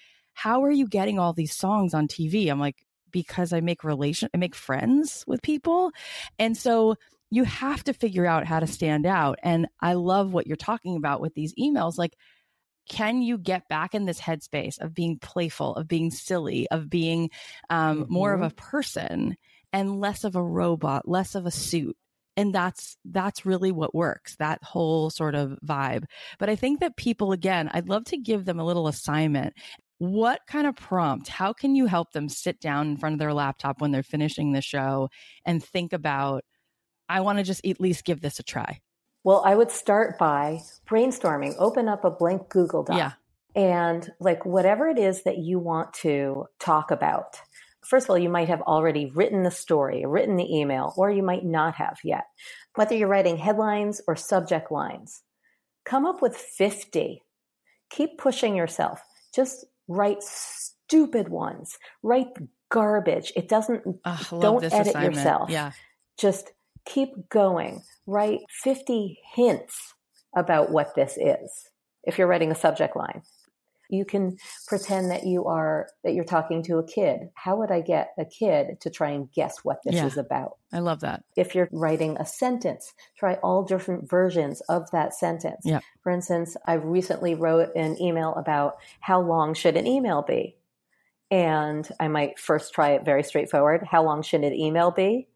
how 0.42 0.64
are 0.64 0.72
you 0.72 0.88
getting 0.88 1.20
all 1.20 1.34
these 1.34 1.54
songs 1.54 1.94
on 1.94 2.08
TV? 2.08 2.50
I'm 2.50 2.62
like, 2.62 2.78
because 3.12 3.52
I 3.52 3.60
make 3.60 3.84
relation, 3.84 4.30
I 4.34 4.38
make 4.38 4.56
friends 4.56 5.26
with 5.28 5.42
people. 5.42 5.92
And 6.38 6.56
so 6.56 6.96
you 7.30 7.44
have 7.44 7.84
to 7.84 7.94
figure 7.94 8.26
out 8.26 8.46
how 8.46 8.62
to 8.62 8.68
stand 8.68 9.06
out. 9.06 9.38
And 9.44 9.68
I 9.82 9.94
love 9.94 10.32
what 10.32 10.48
you're 10.48 10.56
talking 10.56 10.96
about 10.96 11.20
with 11.20 11.34
these 11.34 11.54
emails. 11.56 11.98
Like, 11.98 12.14
can 12.88 13.22
you 13.22 13.38
get 13.38 13.68
back 13.68 13.94
in 13.94 14.06
this 14.06 14.22
headspace 14.22 14.80
of 14.80 14.94
being 14.94 15.20
playful, 15.20 15.76
of 15.76 15.90
being 15.90 16.10
silly, 16.10 16.70
of 16.70 16.90
being 16.90 17.32
um, 17.70 18.04
mm-hmm. 18.04 18.14
more 18.14 18.34
of 18.34 18.42
a 18.42 18.46
mm-hmm. 18.46 18.56
person 18.56 19.36
and 19.74 20.00
less 20.00 20.24
of 20.24 20.38
a 20.38 20.44
robot, 20.44 21.06
less 21.06 21.36
of 21.36 21.46
a 21.46 21.52
suit? 21.52 21.98
and 22.38 22.56
that's 22.56 22.96
that's 23.06 23.46
really 23.46 23.72
what 23.72 23.94
works 23.94 24.36
that 24.38 24.64
whole 24.64 25.10
sort 25.10 25.34
of 25.34 25.58
vibe 25.66 26.04
but 26.38 26.48
i 26.48 26.56
think 26.56 26.80
that 26.80 26.96
people 26.96 27.32
again 27.32 27.68
i'd 27.74 27.90
love 27.90 28.06
to 28.06 28.18
give 28.18 28.46
them 28.46 28.60
a 28.60 28.64
little 28.64 28.88
assignment 28.88 29.54
what 30.00 30.42
kind 30.48 30.66
of 30.66 30.76
prompt 30.76 31.28
how 31.28 31.54
can 31.54 31.76
you 31.76 31.86
help 31.86 32.12
them 32.14 32.30
sit 32.30 32.60
down 32.60 32.88
in 32.88 32.98
front 32.98 33.14
of 33.14 33.20
their 33.20 33.34
laptop 33.34 33.82
when 33.82 33.92
they're 33.92 34.02
finishing 34.02 34.54
the 34.54 34.62
show 34.62 35.10
and 35.46 35.64
think 35.64 35.94
about 35.94 36.44
i 37.10 37.20
want 37.20 37.38
to 37.38 37.44
just 37.44 37.66
at 37.66 37.82
least 37.82 38.06
give 38.06 38.22
this 38.22 38.40
a 38.40 38.44
try 38.44 38.80
well 39.24 39.44
i 39.46 39.54
would 39.54 39.70
start 39.70 40.18
by 40.18 40.60
brainstorming. 40.88 41.54
Open 41.60 41.88
up 41.88 42.06
a 42.06 42.12
blank 42.12 42.50
google 42.50 42.84
doc 42.84 42.98
yeah. 42.98 43.12
and 43.56 44.10
like 44.20 44.46
whatever 44.46 44.88
it 44.88 44.98
is 44.98 45.24
that 45.24 45.38
you 45.38 45.60
want 45.60 45.94
to 45.94 46.46
talk 46.60 46.92
about. 46.92 47.42
First 47.82 48.06
of 48.06 48.12
all 48.12 48.18
you 48.18 48.30
might 48.30 48.48
have 48.48 48.62
already 48.62 49.12
written 49.14 49.44
the 49.44 49.52
story 49.52 50.06
written 50.06 50.38
the 50.38 50.58
email 50.58 50.94
or 50.98 51.12
you 51.12 51.24
might 51.24 51.44
not 51.44 51.76
have 51.76 51.98
yet. 52.04 52.24
Whether 52.76 52.96
you're 52.96 53.10
writing 53.10 53.38
headlines 53.38 54.02
or 54.08 54.16
subject 54.16 54.72
lines 54.72 55.24
come 55.84 56.06
up 56.06 56.22
with 56.22 56.38
50 56.38 57.22
keep 57.90 58.18
pushing 58.18 58.56
yourself. 58.56 59.02
Just 59.36 59.66
write 59.90 60.24
stupid 60.24 61.28
ones, 61.28 61.78
write 62.02 62.28
garbage. 62.72 63.34
It 63.36 63.50
doesn't, 63.50 63.84
don't 64.30 64.64
edit 64.64 64.88
assignment. 64.88 65.16
yourself. 65.16 65.50
Yeah. 65.50 65.72
Just 66.18 66.52
keep 66.86 67.10
going. 67.30 67.82
Write 68.06 68.40
50 68.64 69.20
hints 69.36 69.94
about 70.36 70.72
what 70.72 70.96
this 70.96 71.18
is 71.18 71.70
if 72.04 72.18
you're 72.18 72.28
writing 72.28 72.52
a 72.52 72.56
subject 72.56 72.96
line. 72.96 73.24
You 73.90 74.06
can 74.06 74.38
pretend 74.68 75.10
that 75.10 75.26
you 75.26 75.46
are 75.46 75.88
that 76.04 76.14
you're 76.14 76.24
talking 76.24 76.62
to 76.64 76.78
a 76.78 76.88
kid. 76.88 77.30
How 77.34 77.58
would 77.58 77.72
I 77.72 77.82
get 77.82 78.14
a 78.18 78.26
kid 78.26 78.80
to 78.82 78.90
try 78.90 79.10
and 79.10 79.32
guess 79.32 79.58
what 79.64 79.80
this 79.84 79.96
yeah, 79.96 80.06
is 80.06 80.18
about? 80.18 80.58
I 80.72 80.80
love 80.80 81.00
that. 81.02 81.24
If 81.36 81.56
you're 81.56 81.70
writing 81.72 82.16
a 82.20 82.26
sentence, 82.26 82.94
try 83.18 83.36
all 83.36 83.64
different 83.64 84.10
versions 84.10 84.62
of 84.70 84.90
that 84.92 85.14
sentence. 85.16 85.62
Yeah. 85.66 85.80
For 86.04 86.12
instance, 86.12 86.56
I 86.66 86.74
recently 86.74 87.34
wrote 87.36 87.76
an 87.76 88.00
email 88.02 88.34
about 88.36 88.78
how 89.00 89.22
long 89.22 89.54
should 89.56 89.76
an 89.76 89.88
email 89.88 90.22
be? 90.22 90.56
And 91.32 91.88
I 92.00 92.08
might 92.08 92.40
first 92.40 92.74
try 92.74 92.92
it 92.92 93.06
very 93.06 93.24
straightforward. 93.24 93.84
How 93.90 94.04
long 94.04 94.22
should 94.24 94.44
an 94.44 94.54
email 94.54 94.92
be? 94.92 95.28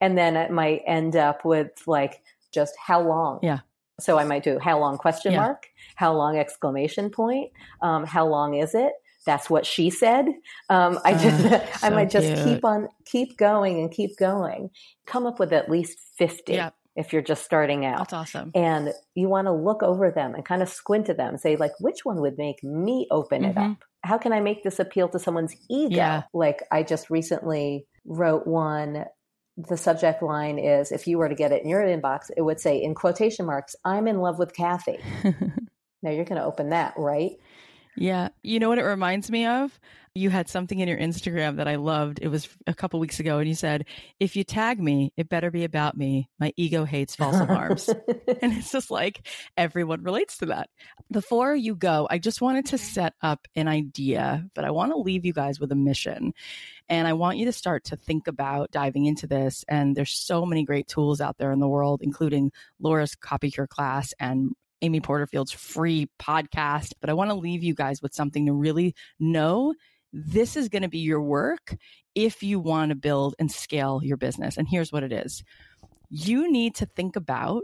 And 0.00 0.16
then 0.16 0.36
it 0.36 0.50
might 0.50 0.82
end 0.86 1.16
up 1.16 1.44
with 1.44 1.70
like 1.86 2.22
just 2.52 2.74
how 2.76 3.00
long. 3.00 3.40
Yeah. 3.42 3.60
So 4.02 4.18
I 4.18 4.24
might 4.24 4.42
do 4.42 4.58
how 4.58 4.78
long 4.78 4.98
question 4.98 5.32
yeah. 5.32 5.40
mark, 5.40 5.66
how 5.96 6.12
long 6.14 6.36
exclamation 6.38 7.10
point, 7.10 7.50
um, 7.82 8.04
how 8.04 8.26
long 8.26 8.54
is 8.54 8.74
it? 8.74 8.92
that's 9.24 9.48
what 9.48 9.64
she 9.64 9.88
said. 9.88 10.26
Um, 10.68 10.98
I 11.04 11.12
just, 11.14 11.44
uh, 11.44 11.60
I 11.86 11.90
might 11.90 12.10
just 12.10 12.26
cute. 12.26 12.44
keep 12.44 12.64
on, 12.64 12.88
keep 13.04 13.36
going 13.36 13.78
and 13.78 13.88
keep 13.88 14.16
going. 14.18 14.70
Come 15.06 15.26
up 15.26 15.38
with 15.38 15.52
at 15.52 15.70
least 15.70 15.96
50 16.18 16.54
Yep. 16.54 16.74
if 16.96 17.12
you're 17.12 17.22
just 17.22 17.44
starting 17.44 17.84
out. 17.86 17.98
That's 17.98 18.12
awesome. 18.14 18.50
And 18.56 18.92
you 19.14 19.28
want 19.28 19.46
to 19.46 19.52
look 19.52 19.84
over 19.84 20.10
them 20.10 20.34
and 20.34 20.44
kind 20.44 20.60
of 20.60 20.68
squint 20.68 21.08
at 21.08 21.18
them, 21.18 21.38
say, 21.38 21.54
like, 21.54 21.70
which 21.78 22.04
one 22.04 22.20
would 22.20 22.36
make 22.36 22.64
me 22.64 23.06
open 23.12 23.44
it 23.44 23.54
Mhm. 23.54 23.70
up? 23.74 23.76
How 24.02 24.18
can 24.18 24.32
I 24.32 24.40
make 24.40 24.64
this 24.64 24.80
appeal 24.80 25.08
to 25.10 25.20
someone's 25.20 25.54
ego? 25.70 25.94
Yeah. 25.94 26.22
Like, 26.34 26.64
I 26.72 26.82
just 26.82 27.08
recently 27.08 27.86
wrote 28.04 28.44
one. 28.48 29.04
The 29.56 29.76
subject 29.76 30.22
line 30.22 30.58
is 30.58 30.92
if 30.92 31.06
you 31.06 31.18
were 31.18 31.28
to 31.28 31.34
get 31.34 31.52
it 31.52 31.62
in 31.62 31.68
your 31.68 31.82
inbox, 31.82 32.30
it 32.36 32.42
would 32.42 32.60
say, 32.60 32.82
in 32.82 32.94
quotation 32.94 33.46
marks, 33.46 33.76
I'm 33.84 34.08
in 34.08 34.18
love 34.18 34.38
with 34.38 34.54
Cathy. 34.54 34.98
Now 36.02 36.10
you're 36.10 36.24
going 36.24 36.40
to 36.40 36.46
open 36.46 36.70
that, 36.70 36.94
right? 36.96 37.32
Yeah. 37.96 38.30
You 38.42 38.58
know 38.58 38.68
what 38.68 38.78
it 38.78 38.84
reminds 38.84 39.30
me 39.30 39.46
of? 39.46 39.78
You 40.14 40.28
had 40.28 40.48
something 40.48 40.78
in 40.78 40.88
your 40.88 40.98
Instagram 40.98 41.56
that 41.56 41.68
I 41.68 41.76
loved. 41.76 42.18
It 42.20 42.28
was 42.28 42.46
a 42.66 42.74
couple 42.74 43.00
weeks 43.00 43.18
ago, 43.18 43.38
and 43.38 43.48
you 43.48 43.54
said, 43.54 43.86
If 44.20 44.36
you 44.36 44.44
tag 44.44 44.78
me, 44.78 45.10
it 45.16 45.30
better 45.30 45.50
be 45.50 45.64
about 45.64 45.96
me. 45.96 46.28
My 46.38 46.52
ego 46.56 46.84
hates 46.84 47.16
false 47.16 47.36
alarms. 47.36 47.88
and 48.42 48.52
it's 48.52 48.70
just 48.70 48.90
like 48.90 49.26
everyone 49.56 50.02
relates 50.02 50.38
to 50.38 50.46
that. 50.46 50.68
Before 51.10 51.54
you 51.54 51.74
go, 51.74 52.06
I 52.10 52.18
just 52.18 52.42
wanted 52.42 52.66
to 52.66 52.78
set 52.78 53.14
up 53.22 53.46
an 53.56 53.68
idea, 53.68 54.46
but 54.54 54.66
I 54.66 54.70
want 54.70 54.92
to 54.92 54.98
leave 54.98 55.24
you 55.24 55.32
guys 55.32 55.58
with 55.58 55.72
a 55.72 55.76
mission. 55.76 56.34
And 56.92 57.08
I 57.08 57.14
want 57.14 57.38
you 57.38 57.46
to 57.46 57.52
start 57.52 57.84
to 57.84 57.96
think 57.96 58.26
about 58.26 58.70
diving 58.70 59.06
into 59.06 59.26
this. 59.26 59.64
And 59.66 59.96
there's 59.96 60.12
so 60.12 60.44
many 60.44 60.62
great 60.62 60.88
tools 60.88 61.22
out 61.22 61.38
there 61.38 61.50
in 61.50 61.58
the 61.58 61.66
world, 61.66 62.02
including 62.02 62.52
Laura's 62.78 63.14
Copy 63.14 63.50
Cure 63.50 63.66
class 63.66 64.12
and 64.20 64.50
Amy 64.82 65.00
Porterfield's 65.00 65.52
free 65.52 66.10
podcast. 66.20 66.92
But 67.00 67.08
I 67.08 67.14
want 67.14 67.30
to 67.30 67.34
leave 67.34 67.62
you 67.62 67.74
guys 67.74 68.02
with 68.02 68.12
something 68.12 68.44
to 68.44 68.52
really 68.52 68.94
know 69.18 69.72
this 70.12 70.54
is 70.54 70.68
going 70.68 70.82
to 70.82 70.88
be 70.90 70.98
your 70.98 71.22
work 71.22 71.74
if 72.14 72.42
you 72.42 72.60
want 72.60 72.90
to 72.90 72.94
build 72.94 73.36
and 73.38 73.50
scale 73.50 74.02
your 74.04 74.18
business. 74.18 74.58
And 74.58 74.68
here's 74.68 74.92
what 74.92 75.02
it 75.02 75.12
is 75.12 75.42
you 76.10 76.52
need 76.52 76.74
to 76.74 76.84
think 76.84 77.16
about 77.16 77.62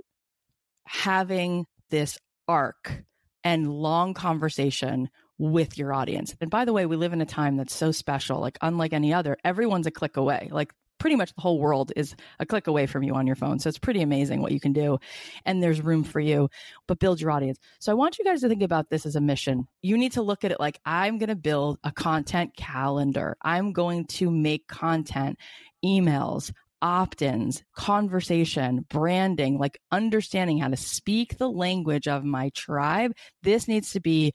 having 0.87 1.67
this 1.91 2.17
arc 2.49 3.05
and 3.45 3.71
long 3.71 4.15
conversation 4.15 5.11
with 5.39 5.79
your 5.79 5.93
audience. 5.93 6.35
And 6.41 6.51
by 6.51 6.65
the 6.65 6.73
way, 6.73 6.87
we 6.87 6.97
live 6.97 7.13
in 7.13 7.21
a 7.21 7.27
time 7.27 7.57
that's 7.57 7.75
so 7.75 7.93
special, 7.93 8.41
like 8.41 8.59
unlike 8.61 8.93
any 8.93 9.15
other, 9.15 9.37
everyone's 9.45 9.87
a 9.87 9.91
click 9.91 10.17
away. 10.17 10.49
Like 10.51 10.73
pretty 10.99 11.17
much 11.17 11.33
the 11.35 11.41
whole 11.41 11.59
world 11.61 11.93
is 11.97 12.15
a 12.39 12.47
click 12.47 12.67
away 12.67 12.87
from 12.87 13.03
you 13.03 13.15
on 13.15 13.27
your 13.27 13.37
phone. 13.37 13.59
So 13.59 13.69
it's 13.69 13.79
pretty 13.79 14.03
amazing 14.03 14.43
what 14.43 14.53
you 14.53 14.61
can 14.61 14.73
do. 14.73 14.99
And 15.45 15.63
there's 15.63 15.81
room 15.81 16.05
for 16.05 16.21
you, 16.21 16.49
but 16.87 16.99
build 16.99 17.21
your 17.21 17.31
audience. 17.31 17.59
So 17.79 17.93
I 17.93 17.95
want 17.95 18.19
you 18.19 18.25
guys 18.25 18.41
to 18.41 18.49
think 18.49 18.63
about 18.63 18.91
this 18.91 19.07
as 19.07 19.17
a 19.17 19.21
mission. 19.21 19.67
You 19.81 19.97
need 19.97 20.13
to 20.13 20.23
look 20.23 20.45
at 20.45 20.51
it 20.51 20.61
like 20.61 20.81
I'm 20.85 21.19
going 21.19 21.29
to 21.29 21.37
build 21.37 21.79
a 21.85 21.93
content 21.93 22.57
calendar. 22.57 23.37
I'm 23.43 23.73
going 23.73 24.07
to 24.07 24.31
make 24.31 24.67
content, 24.67 25.39
emails, 25.85 26.53
opt 26.83 27.23
ins, 27.23 27.63
conversation, 27.75 28.85
branding, 28.89 29.59
like 29.59 29.81
understanding 29.91 30.59
how 30.59 30.69
to 30.69 30.77
speak 30.77 31.39
the 31.39 31.51
language 31.51 32.09
of 32.09 32.25
my 32.25 32.51
tribe. 32.51 33.13
This 33.43 33.69
needs 33.69 33.93
to 33.93 34.01
be 34.01 34.33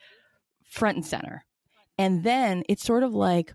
front 0.73 0.97
and 0.97 1.05
center. 1.05 1.45
And 1.97 2.23
then 2.23 2.63
it's 2.67 2.83
sort 2.83 3.03
of 3.03 3.13
like 3.13 3.53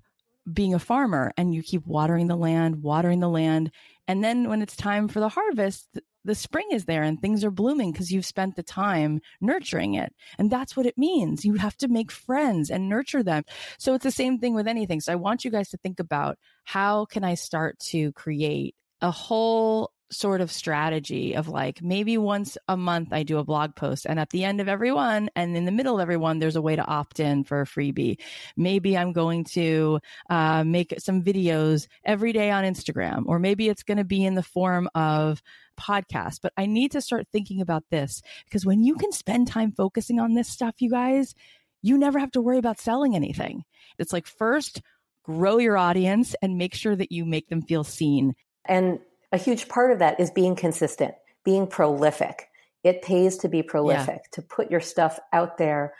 being 0.50 0.72
a 0.72 0.78
farmer 0.78 1.32
and 1.36 1.52
you 1.52 1.62
keep 1.62 1.86
watering 1.86 2.28
the 2.28 2.36
land, 2.36 2.82
watering 2.82 3.20
the 3.20 3.28
land. 3.28 3.70
And 4.06 4.22
then 4.22 4.48
when 4.48 4.62
it's 4.62 4.76
time 4.76 5.08
for 5.08 5.20
the 5.20 5.28
harvest, 5.28 5.98
the 6.24 6.34
spring 6.34 6.68
is 6.72 6.84
there 6.84 7.02
and 7.02 7.20
things 7.20 7.44
are 7.44 7.50
blooming 7.50 7.90
because 7.90 8.12
you've 8.12 8.24
spent 8.24 8.54
the 8.54 8.62
time 8.62 9.20
nurturing 9.40 9.94
it. 9.94 10.14
And 10.38 10.50
that's 10.50 10.76
what 10.76 10.86
it 10.86 10.96
means. 10.96 11.44
You 11.44 11.54
have 11.54 11.76
to 11.78 11.88
make 11.88 12.10
friends 12.10 12.70
and 12.70 12.88
nurture 12.88 13.22
them. 13.22 13.42
So 13.78 13.94
it's 13.94 14.04
the 14.04 14.10
same 14.10 14.38
thing 14.38 14.54
with 14.54 14.68
anything. 14.68 15.00
So 15.00 15.12
I 15.12 15.16
want 15.16 15.44
you 15.44 15.50
guys 15.50 15.70
to 15.70 15.78
think 15.78 16.00
about 16.00 16.38
how 16.64 17.06
can 17.06 17.24
I 17.24 17.34
start 17.34 17.78
to 17.90 18.12
create 18.12 18.74
a 19.00 19.10
whole 19.10 19.90
sort 20.10 20.40
of 20.40 20.50
strategy 20.50 21.34
of 21.34 21.48
like 21.48 21.82
maybe 21.82 22.16
once 22.16 22.56
a 22.66 22.76
month 22.76 23.12
I 23.12 23.22
do 23.22 23.38
a 23.38 23.44
blog 23.44 23.74
post 23.74 24.06
and 24.06 24.18
at 24.18 24.30
the 24.30 24.44
end 24.44 24.60
of 24.60 24.68
every 24.68 24.90
one 24.90 25.28
and 25.36 25.56
in 25.56 25.64
the 25.64 25.72
middle 25.72 25.96
of 25.96 26.00
every 26.00 26.16
one 26.16 26.38
there's 26.38 26.56
a 26.56 26.62
way 26.62 26.76
to 26.76 26.84
opt 26.84 27.20
in 27.20 27.44
for 27.44 27.60
a 27.60 27.66
freebie. 27.66 28.18
Maybe 28.56 28.96
I'm 28.96 29.12
going 29.12 29.44
to 29.44 30.00
uh, 30.30 30.64
make 30.64 30.94
some 30.98 31.22
videos 31.22 31.88
every 32.04 32.32
day 32.32 32.50
on 32.50 32.64
Instagram 32.64 33.24
or 33.26 33.38
maybe 33.38 33.68
it's 33.68 33.82
going 33.82 33.98
to 33.98 34.04
be 34.04 34.24
in 34.24 34.34
the 34.34 34.42
form 34.42 34.88
of 34.94 35.42
podcast. 35.78 36.40
But 36.42 36.52
I 36.56 36.66
need 36.66 36.92
to 36.92 37.00
start 37.00 37.26
thinking 37.30 37.60
about 37.60 37.84
this 37.90 38.22
because 38.44 38.64
when 38.64 38.82
you 38.82 38.96
can 38.96 39.12
spend 39.12 39.48
time 39.48 39.72
focusing 39.72 40.20
on 40.20 40.34
this 40.34 40.48
stuff, 40.48 40.76
you 40.78 40.90
guys, 40.90 41.34
you 41.82 41.98
never 41.98 42.18
have 42.18 42.32
to 42.32 42.40
worry 42.40 42.58
about 42.58 42.80
selling 42.80 43.14
anything. 43.14 43.64
It's 43.98 44.12
like 44.12 44.26
first 44.26 44.82
grow 45.22 45.58
your 45.58 45.76
audience 45.76 46.34
and 46.40 46.56
make 46.56 46.74
sure 46.74 46.96
that 46.96 47.12
you 47.12 47.26
make 47.26 47.48
them 47.48 47.60
feel 47.60 47.84
seen. 47.84 48.34
And 48.64 48.98
a 49.32 49.38
huge 49.38 49.68
part 49.68 49.92
of 49.92 49.98
that 49.98 50.20
is 50.20 50.30
being 50.30 50.56
consistent, 50.56 51.14
being 51.44 51.66
prolific. 51.66 52.48
It 52.84 53.02
pays 53.02 53.38
to 53.38 53.48
be 53.48 53.62
prolific, 53.62 54.30
to 54.32 54.42
put 54.42 54.70
your 54.70 54.80
stuff 54.80 55.18
out 55.32 55.58
there 55.58 55.94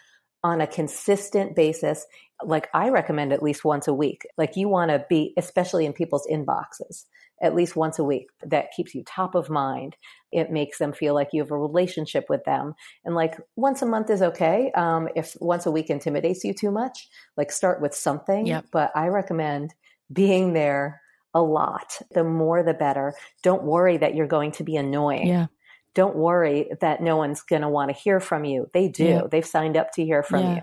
on 0.44 0.60
a 0.60 0.66
consistent 0.66 1.56
basis. 1.56 2.06
Like 2.42 2.68
I 2.72 2.90
recommend 2.90 3.32
at 3.32 3.42
least 3.42 3.64
once 3.64 3.88
a 3.88 3.94
week. 3.94 4.22
Like 4.36 4.56
you 4.56 4.68
want 4.68 4.90
to 4.90 5.04
be, 5.08 5.34
especially 5.36 5.86
in 5.86 5.92
people's 5.92 6.26
inboxes, 6.30 7.04
at 7.42 7.54
least 7.54 7.74
once 7.74 7.98
a 7.98 8.04
week. 8.04 8.28
That 8.44 8.70
keeps 8.74 8.94
you 8.94 9.02
top 9.04 9.34
of 9.34 9.50
mind. 9.50 9.96
It 10.30 10.50
makes 10.50 10.78
them 10.78 10.92
feel 10.92 11.14
like 11.14 11.30
you 11.32 11.42
have 11.42 11.50
a 11.50 11.58
relationship 11.58 12.26
with 12.28 12.44
them. 12.44 12.74
And 13.04 13.14
like 13.16 13.36
once 13.56 13.82
a 13.82 13.86
month 13.86 14.08
is 14.10 14.22
okay. 14.22 14.70
Um, 14.76 15.08
if 15.16 15.36
once 15.40 15.66
a 15.66 15.70
week 15.72 15.90
intimidates 15.90 16.44
you 16.44 16.54
too 16.54 16.70
much, 16.70 17.08
like 17.36 17.50
start 17.50 17.82
with 17.82 17.94
something. 17.94 18.46
Yep. 18.46 18.66
But 18.70 18.92
I 18.94 19.08
recommend 19.08 19.74
being 20.12 20.52
there 20.52 21.02
a 21.38 21.42
lot. 21.42 21.98
The 22.10 22.24
more, 22.24 22.62
the 22.62 22.74
better. 22.74 23.14
Don't 23.42 23.62
worry 23.64 23.96
that 23.98 24.14
you're 24.14 24.26
going 24.26 24.52
to 24.52 24.64
be 24.64 24.76
annoying. 24.76 25.26
Yeah. 25.28 25.46
Don't 25.94 26.16
worry 26.16 26.70
that 26.80 27.00
no 27.02 27.16
one's 27.16 27.42
going 27.42 27.62
to 27.62 27.68
want 27.68 27.90
to 27.90 27.96
hear 27.96 28.20
from 28.20 28.44
you. 28.44 28.68
They 28.74 28.88
do. 28.88 29.04
Yeah. 29.04 29.22
They've 29.30 29.46
signed 29.46 29.76
up 29.76 29.92
to 29.92 30.04
hear 30.04 30.22
from 30.22 30.40
Yeah. 30.44 30.54
you. 30.56 30.60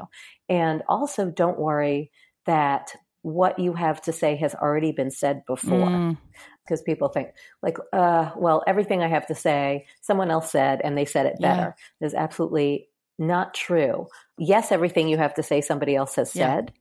And 0.49 0.83
also, 0.87 1.31
don't 1.31 1.59
worry 1.59 2.11
that 2.45 2.93
what 3.23 3.57
you 3.57 3.73
have 3.73 4.01
to 4.03 4.11
say 4.13 4.35
has 4.35 4.53
already 4.53 4.91
been 4.91 5.09
said 5.11 5.43
before. 5.47 5.87
Mm, 5.87 6.17
Because 6.63 6.81
people 6.81 7.09
think, 7.09 7.29
like, 7.61 7.77
uh, 7.93 8.31
well, 8.35 8.63
everything 8.67 9.01
I 9.03 9.07
have 9.07 9.27
to 9.27 9.35
say, 9.35 9.85
someone 10.01 10.31
else 10.31 10.51
said, 10.51 10.81
and 10.83 10.97
they 10.97 11.05
said 11.05 11.25
it 11.27 11.35
Yeah. 11.39 11.55
better. 11.55 11.75
Is 12.01 12.13
absolutely 12.15 12.89
not 13.19 13.53
true. 13.53 14.07
Yes, 14.37 14.71
everything 14.71 15.07
you 15.07 15.17
have 15.17 15.33
to 15.35 15.43
say, 15.43 15.61
somebody 15.61 15.95
else 15.95 16.15
has 16.15 16.35
Yeah. 16.35 16.55
said, 16.55 16.73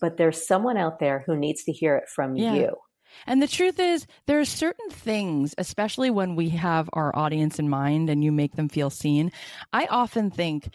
but 0.00 0.16
there's 0.16 0.46
someone 0.46 0.76
out 0.76 0.98
there 1.00 1.22
who 1.26 1.36
needs 1.36 1.64
to 1.64 1.72
hear 1.72 1.96
it 1.96 2.08
from 2.08 2.34
Yeah. 2.36 2.54
you. 2.54 2.76
And 3.26 3.40
the 3.42 3.48
truth 3.48 3.78
is, 3.78 4.06
there 4.26 4.40
are 4.40 4.44
certain 4.44 4.90
things, 4.90 5.54
especially 5.58 6.10
when 6.10 6.36
we 6.36 6.50
have 6.50 6.90
our 6.92 7.14
audience 7.16 7.58
in 7.58 7.68
mind 7.68 8.10
and 8.10 8.22
you 8.22 8.32
make 8.32 8.54
them 8.56 8.68
feel 8.68 8.90
seen. 8.90 9.32
I 9.72 9.86
often 9.86 10.30
think, 10.30 10.68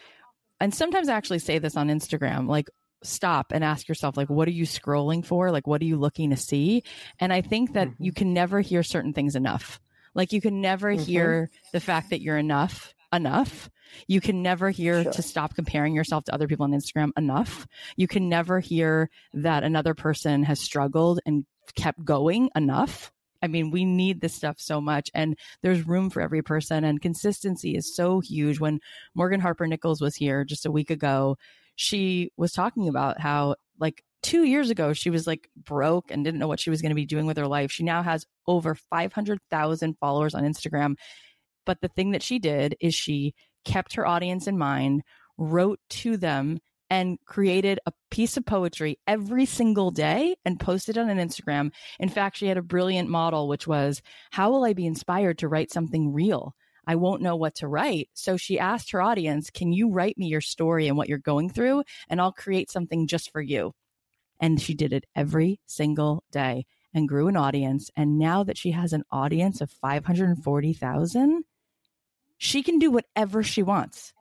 and 0.60 0.74
sometimes 0.74 1.08
I 1.08 1.14
actually 1.14 1.40
say 1.40 1.58
this 1.58 1.76
on 1.76 1.88
Instagram, 1.88 2.48
like, 2.48 2.68
stop 3.02 3.52
and 3.52 3.64
ask 3.64 3.88
yourself, 3.88 4.16
like, 4.16 4.30
what 4.30 4.46
are 4.46 4.52
you 4.52 4.64
scrolling 4.64 5.24
for? 5.24 5.50
Like, 5.50 5.66
what 5.66 5.82
are 5.82 5.86
you 5.86 5.96
looking 5.96 6.30
to 6.30 6.36
see? 6.36 6.84
And 7.18 7.32
I 7.32 7.40
think 7.40 7.72
that 7.72 7.88
Mhm. 7.88 7.96
you 7.98 8.12
can 8.12 8.32
never 8.32 8.60
hear 8.60 8.82
certain 8.82 9.12
things 9.12 9.34
enough. 9.34 9.80
Like, 10.14 10.32
you 10.32 10.40
can 10.40 10.60
never 10.60 10.94
Mhm. 10.94 11.04
hear 11.04 11.50
the 11.72 11.80
fact 11.80 12.10
that 12.10 12.20
you're 12.20 12.38
enough 12.38 12.94
enough. 13.12 13.68
You 14.06 14.20
can 14.20 14.42
never 14.42 14.70
hear 14.70 15.02
Sure. 15.02 15.12
to 15.12 15.22
stop 15.22 15.54
comparing 15.54 15.94
yourself 15.94 16.24
to 16.24 16.34
other 16.34 16.46
people 16.46 16.64
on 16.64 16.70
Instagram 16.70 17.10
enough. 17.16 17.66
You 17.96 18.08
can 18.08 18.28
never 18.28 18.60
hear 18.60 19.10
that 19.34 19.64
another 19.64 19.94
person 19.94 20.44
has 20.44 20.60
struggled 20.60 21.20
and 21.26 21.44
kept 21.74 22.04
going 22.04 22.50
enough. 22.54 23.12
I 23.42 23.48
mean, 23.48 23.70
we 23.70 23.84
need 23.84 24.20
this 24.20 24.34
stuff 24.34 24.60
so 24.60 24.80
much, 24.80 25.10
and 25.14 25.36
there's 25.62 25.86
room 25.86 26.10
for 26.10 26.20
every 26.20 26.42
person, 26.42 26.84
and 26.84 27.00
consistency 27.00 27.74
is 27.74 27.94
so 27.94 28.20
huge. 28.20 28.60
When 28.60 28.80
Morgan 29.14 29.40
Harper 29.40 29.66
Nichols 29.66 30.00
was 30.00 30.14
here 30.14 30.44
just 30.44 30.64
a 30.64 30.70
week 30.70 30.90
ago, 30.90 31.36
she 31.74 32.30
was 32.36 32.52
talking 32.52 32.88
about 32.88 33.20
how, 33.20 33.56
like, 33.80 34.04
two 34.22 34.44
years 34.44 34.70
ago, 34.70 34.92
she 34.92 35.10
was 35.10 35.26
like 35.26 35.48
broke 35.56 36.10
and 36.10 36.24
didn't 36.24 36.38
know 36.38 36.46
what 36.46 36.60
she 36.60 36.70
was 36.70 36.80
going 36.80 36.90
to 36.90 36.96
be 36.96 37.06
doing 37.06 37.26
with 37.26 37.36
her 37.36 37.48
life. 37.48 37.72
She 37.72 37.82
now 37.82 38.02
has 38.02 38.24
over 38.46 38.74
500,000 38.74 39.96
followers 39.98 40.34
on 40.34 40.44
Instagram. 40.44 40.94
But 41.66 41.80
the 41.80 41.88
thing 41.88 42.12
that 42.12 42.22
she 42.22 42.38
did 42.38 42.76
is 42.80 42.94
she 42.94 43.34
kept 43.64 43.94
her 43.94 44.06
audience 44.06 44.46
in 44.46 44.58
mind, 44.58 45.02
wrote 45.38 45.80
to 45.90 46.16
them, 46.16 46.60
and 46.92 47.18
created 47.24 47.80
a 47.86 47.92
piece 48.10 48.36
of 48.36 48.44
poetry 48.44 48.98
every 49.06 49.46
single 49.46 49.90
day 49.90 50.36
and 50.44 50.60
posted 50.60 50.98
on 50.98 51.08
an 51.08 51.16
Instagram. 51.16 51.72
In 51.98 52.10
fact, 52.10 52.36
she 52.36 52.48
had 52.48 52.58
a 52.58 52.62
brilliant 52.62 53.08
model, 53.08 53.48
which 53.48 53.66
was, 53.66 54.02
How 54.30 54.50
will 54.50 54.62
I 54.62 54.74
be 54.74 54.84
inspired 54.84 55.38
to 55.38 55.48
write 55.48 55.72
something 55.72 56.12
real? 56.12 56.54
I 56.86 56.96
won't 56.96 57.22
know 57.22 57.34
what 57.34 57.54
to 57.56 57.66
write. 57.66 58.10
So 58.12 58.36
she 58.36 58.58
asked 58.58 58.90
her 58.90 59.00
audience, 59.00 59.48
Can 59.48 59.72
you 59.72 59.90
write 59.90 60.18
me 60.18 60.26
your 60.26 60.42
story 60.42 60.86
and 60.86 60.94
what 60.94 61.08
you're 61.08 61.16
going 61.16 61.48
through? 61.48 61.84
And 62.10 62.20
I'll 62.20 62.30
create 62.30 62.70
something 62.70 63.06
just 63.06 63.32
for 63.32 63.40
you. 63.40 63.72
And 64.38 64.60
she 64.60 64.74
did 64.74 64.92
it 64.92 65.06
every 65.16 65.60
single 65.64 66.24
day 66.30 66.66
and 66.92 67.08
grew 67.08 67.26
an 67.26 67.38
audience. 67.38 67.90
And 67.96 68.18
now 68.18 68.44
that 68.44 68.58
she 68.58 68.72
has 68.72 68.92
an 68.92 69.04
audience 69.10 69.62
of 69.62 69.70
540,000, 69.70 71.44
she 72.36 72.62
can 72.62 72.78
do 72.78 72.90
whatever 72.90 73.42
she 73.42 73.62
wants. 73.62 74.12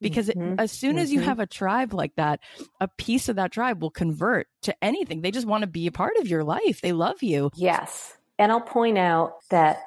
Because 0.00 0.28
Mhm. 0.28 0.56
as 0.58 0.72
soon 0.72 0.98
as 0.98 1.12
you 1.12 1.20
Mhm. 1.20 1.24
have 1.24 1.40
a 1.40 1.46
tribe 1.46 1.92
like 1.92 2.14
that, 2.16 2.40
a 2.80 2.88
piece 2.88 3.28
of 3.28 3.36
that 3.36 3.52
tribe 3.52 3.82
will 3.82 3.90
convert 3.90 4.48
to 4.62 4.74
anything. 4.84 5.20
They 5.22 5.30
just 5.30 5.46
want 5.46 5.62
to 5.62 5.66
be 5.66 5.86
a 5.86 5.92
part 5.92 6.16
of 6.16 6.28
your 6.28 6.44
life. 6.44 6.80
They 6.80 6.92
love 6.92 7.22
you. 7.22 7.50
Yes. 7.54 8.16
And 8.38 8.50
I'll 8.50 8.60
point 8.60 8.98
out 8.98 9.34
that 9.50 9.82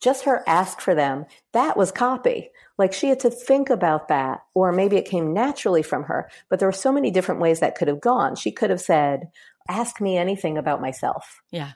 just 0.00 0.24
her 0.24 0.42
ask 0.48 0.80
for 0.80 0.94
them, 0.94 1.26
that 1.52 1.76
was 1.76 1.92
copy. 1.92 2.50
Like 2.76 2.92
she 2.92 3.08
had 3.08 3.20
to 3.20 3.30
think 3.30 3.70
about 3.70 4.08
that, 4.08 4.40
or 4.54 4.72
maybe 4.72 4.96
it 4.96 5.04
came 5.04 5.32
naturally 5.32 5.82
from 5.82 6.04
her. 6.04 6.28
But 6.48 6.58
there 6.58 6.66
were 6.66 6.72
so 6.72 6.90
many 6.90 7.10
different 7.12 7.40
ways 7.40 7.60
that 7.60 7.76
could 7.76 7.86
have 7.86 8.00
gone. 8.00 8.34
She 8.34 8.50
could 8.50 8.70
have 8.70 8.80
said, 8.80 9.30
Ask 9.68 10.00
me 10.00 10.16
anything 10.18 10.58
about 10.58 10.80
myself. 10.80 11.40
Yeah. 11.52 11.72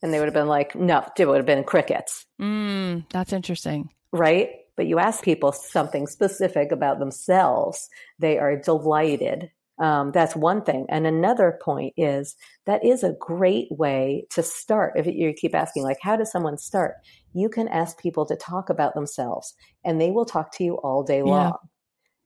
And 0.00 0.14
they 0.14 0.18
would 0.18 0.24
have 0.26 0.34
been 0.34 0.48
like, 0.48 0.74
No, 0.74 1.04
it 1.18 1.26
would 1.26 1.36
have 1.36 1.44
been 1.44 1.64
crickets, 1.64 2.24
Mm, 2.40 3.04
that's 3.10 3.34
interesting. 3.34 3.90
right? 4.12 4.57
But 4.78 4.86
you 4.86 5.00
ask 5.00 5.24
people 5.24 5.52
something 5.52 6.06
specific 6.06 6.72
about 6.72 7.00
themselves, 7.00 7.90
they 8.20 8.38
are 8.38 8.56
delighted. 8.56 9.50
Um, 9.80 10.12
that's 10.12 10.36
one 10.36 10.62
thing. 10.64 10.86
And 10.88 11.06
another 11.06 11.58
point 11.62 11.94
is 11.96 12.36
that 12.66 12.84
is 12.84 13.04
a 13.04 13.16
great 13.20 13.68
way 13.72 14.26
to 14.30 14.42
start. 14.42 14.94
If 14.96 15.06
you 15.06 15.32
keep 15.34 15.54
asking, 15.54 15.82
like, 15.84 15.98
how 16.02 16.16
does 16.16 16.32
someone 16.32 16.58
start? 16.58 16.94
You 17.34 17.48
can 17.48 17.68
ask 17.68 17.98
people 18.00 18.26
to 18.26 18.36
talk 18.36 18.70
about 18.70 18.94
themselves 18.94 19.54
and 19.84 20.00
they 20.00 20.12
will 20.12 20.24
talk 20.24 20.52
to 20.54 20.64
you 20.64 20.76
all 20.76 21.02
day 21.04 21.22
Yeah. 21.22 21.50
long. 21.50 21.58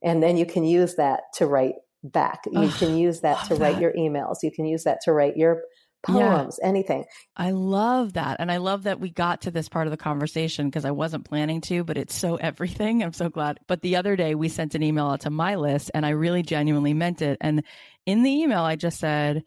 And 0.03 0.23
then 0.23 0.37
you 0.37 0.47
can 0.47 0.65
use 0.65 0.97
that 0.97 1.23
to 1.37 1.47
write 1.47 1.77
back. 2.05 2.41
You 2.51 2.69
Ugh, 2.69 2.73
can 2.73 2.97
use 2.97 3.21
that 3.21 3.45
to 3.45 3.57
write 3.57 3.79
that. 3.79 3.81
your 3.81 3.93
emails. 3.95 4.39
You 4.43 4.51
can 4.51 4.67
use 4.67 4.85
that 4.85 5.01
to 5.05 5.13
write 5.13 5.37
your 5.37 5.63
Yeah. 6.09 6.37
poems, 6.37 6.59
anything. 6.63 7.05
I 7.37 7.53
love 7.53 8.15
that. 8.15 8.39
And 8.41 8.51
I 8.51 8.57
love 8.57 8.85
that 8.85 9.01
we 9.01 9.11
got 9.11 9.43
to 9.43 9.51
this 9.51 9.69
part 9.69 9.87
of 9.87 9.91
the 9.91 9.97
conversation 9.97 10.69
because 10.69 10.85
I 10.85 10.91
wasn't 10.91 11.25
planning 11.25 11.61
to, 11.63 11.85
but 11.85 11.97
it's 11.97 12.15
so 12.15 12.37
everything. 12.41 13.03
I'm 13.03 13.13
so 13.13 13.29
glad. 13.29 13.61
But 13.69 13.83
the 13.83 13.97
other 13.97 14.17
day 14.17 14.35
we 14.35 14.49
sent 14.49 14.75
an 14.75 14.83
email 14.83 15.07
out 15.07 15.21
to 15.23 15.31
my 15.31 15.57
list 15.57 15.91
and 15.95 16.05
I 16.05 16.11
really 16.11 16.43
genuinely 16.43 16.95
meant 16.95 17.23
it. 17.23 17.39
And 17.41 17.65
in 18.07 18.23
the 18.23 18.31
email, 18.31 18.63
I 18.63 18.77
just 18.77 18.99
said, 18.99 19.45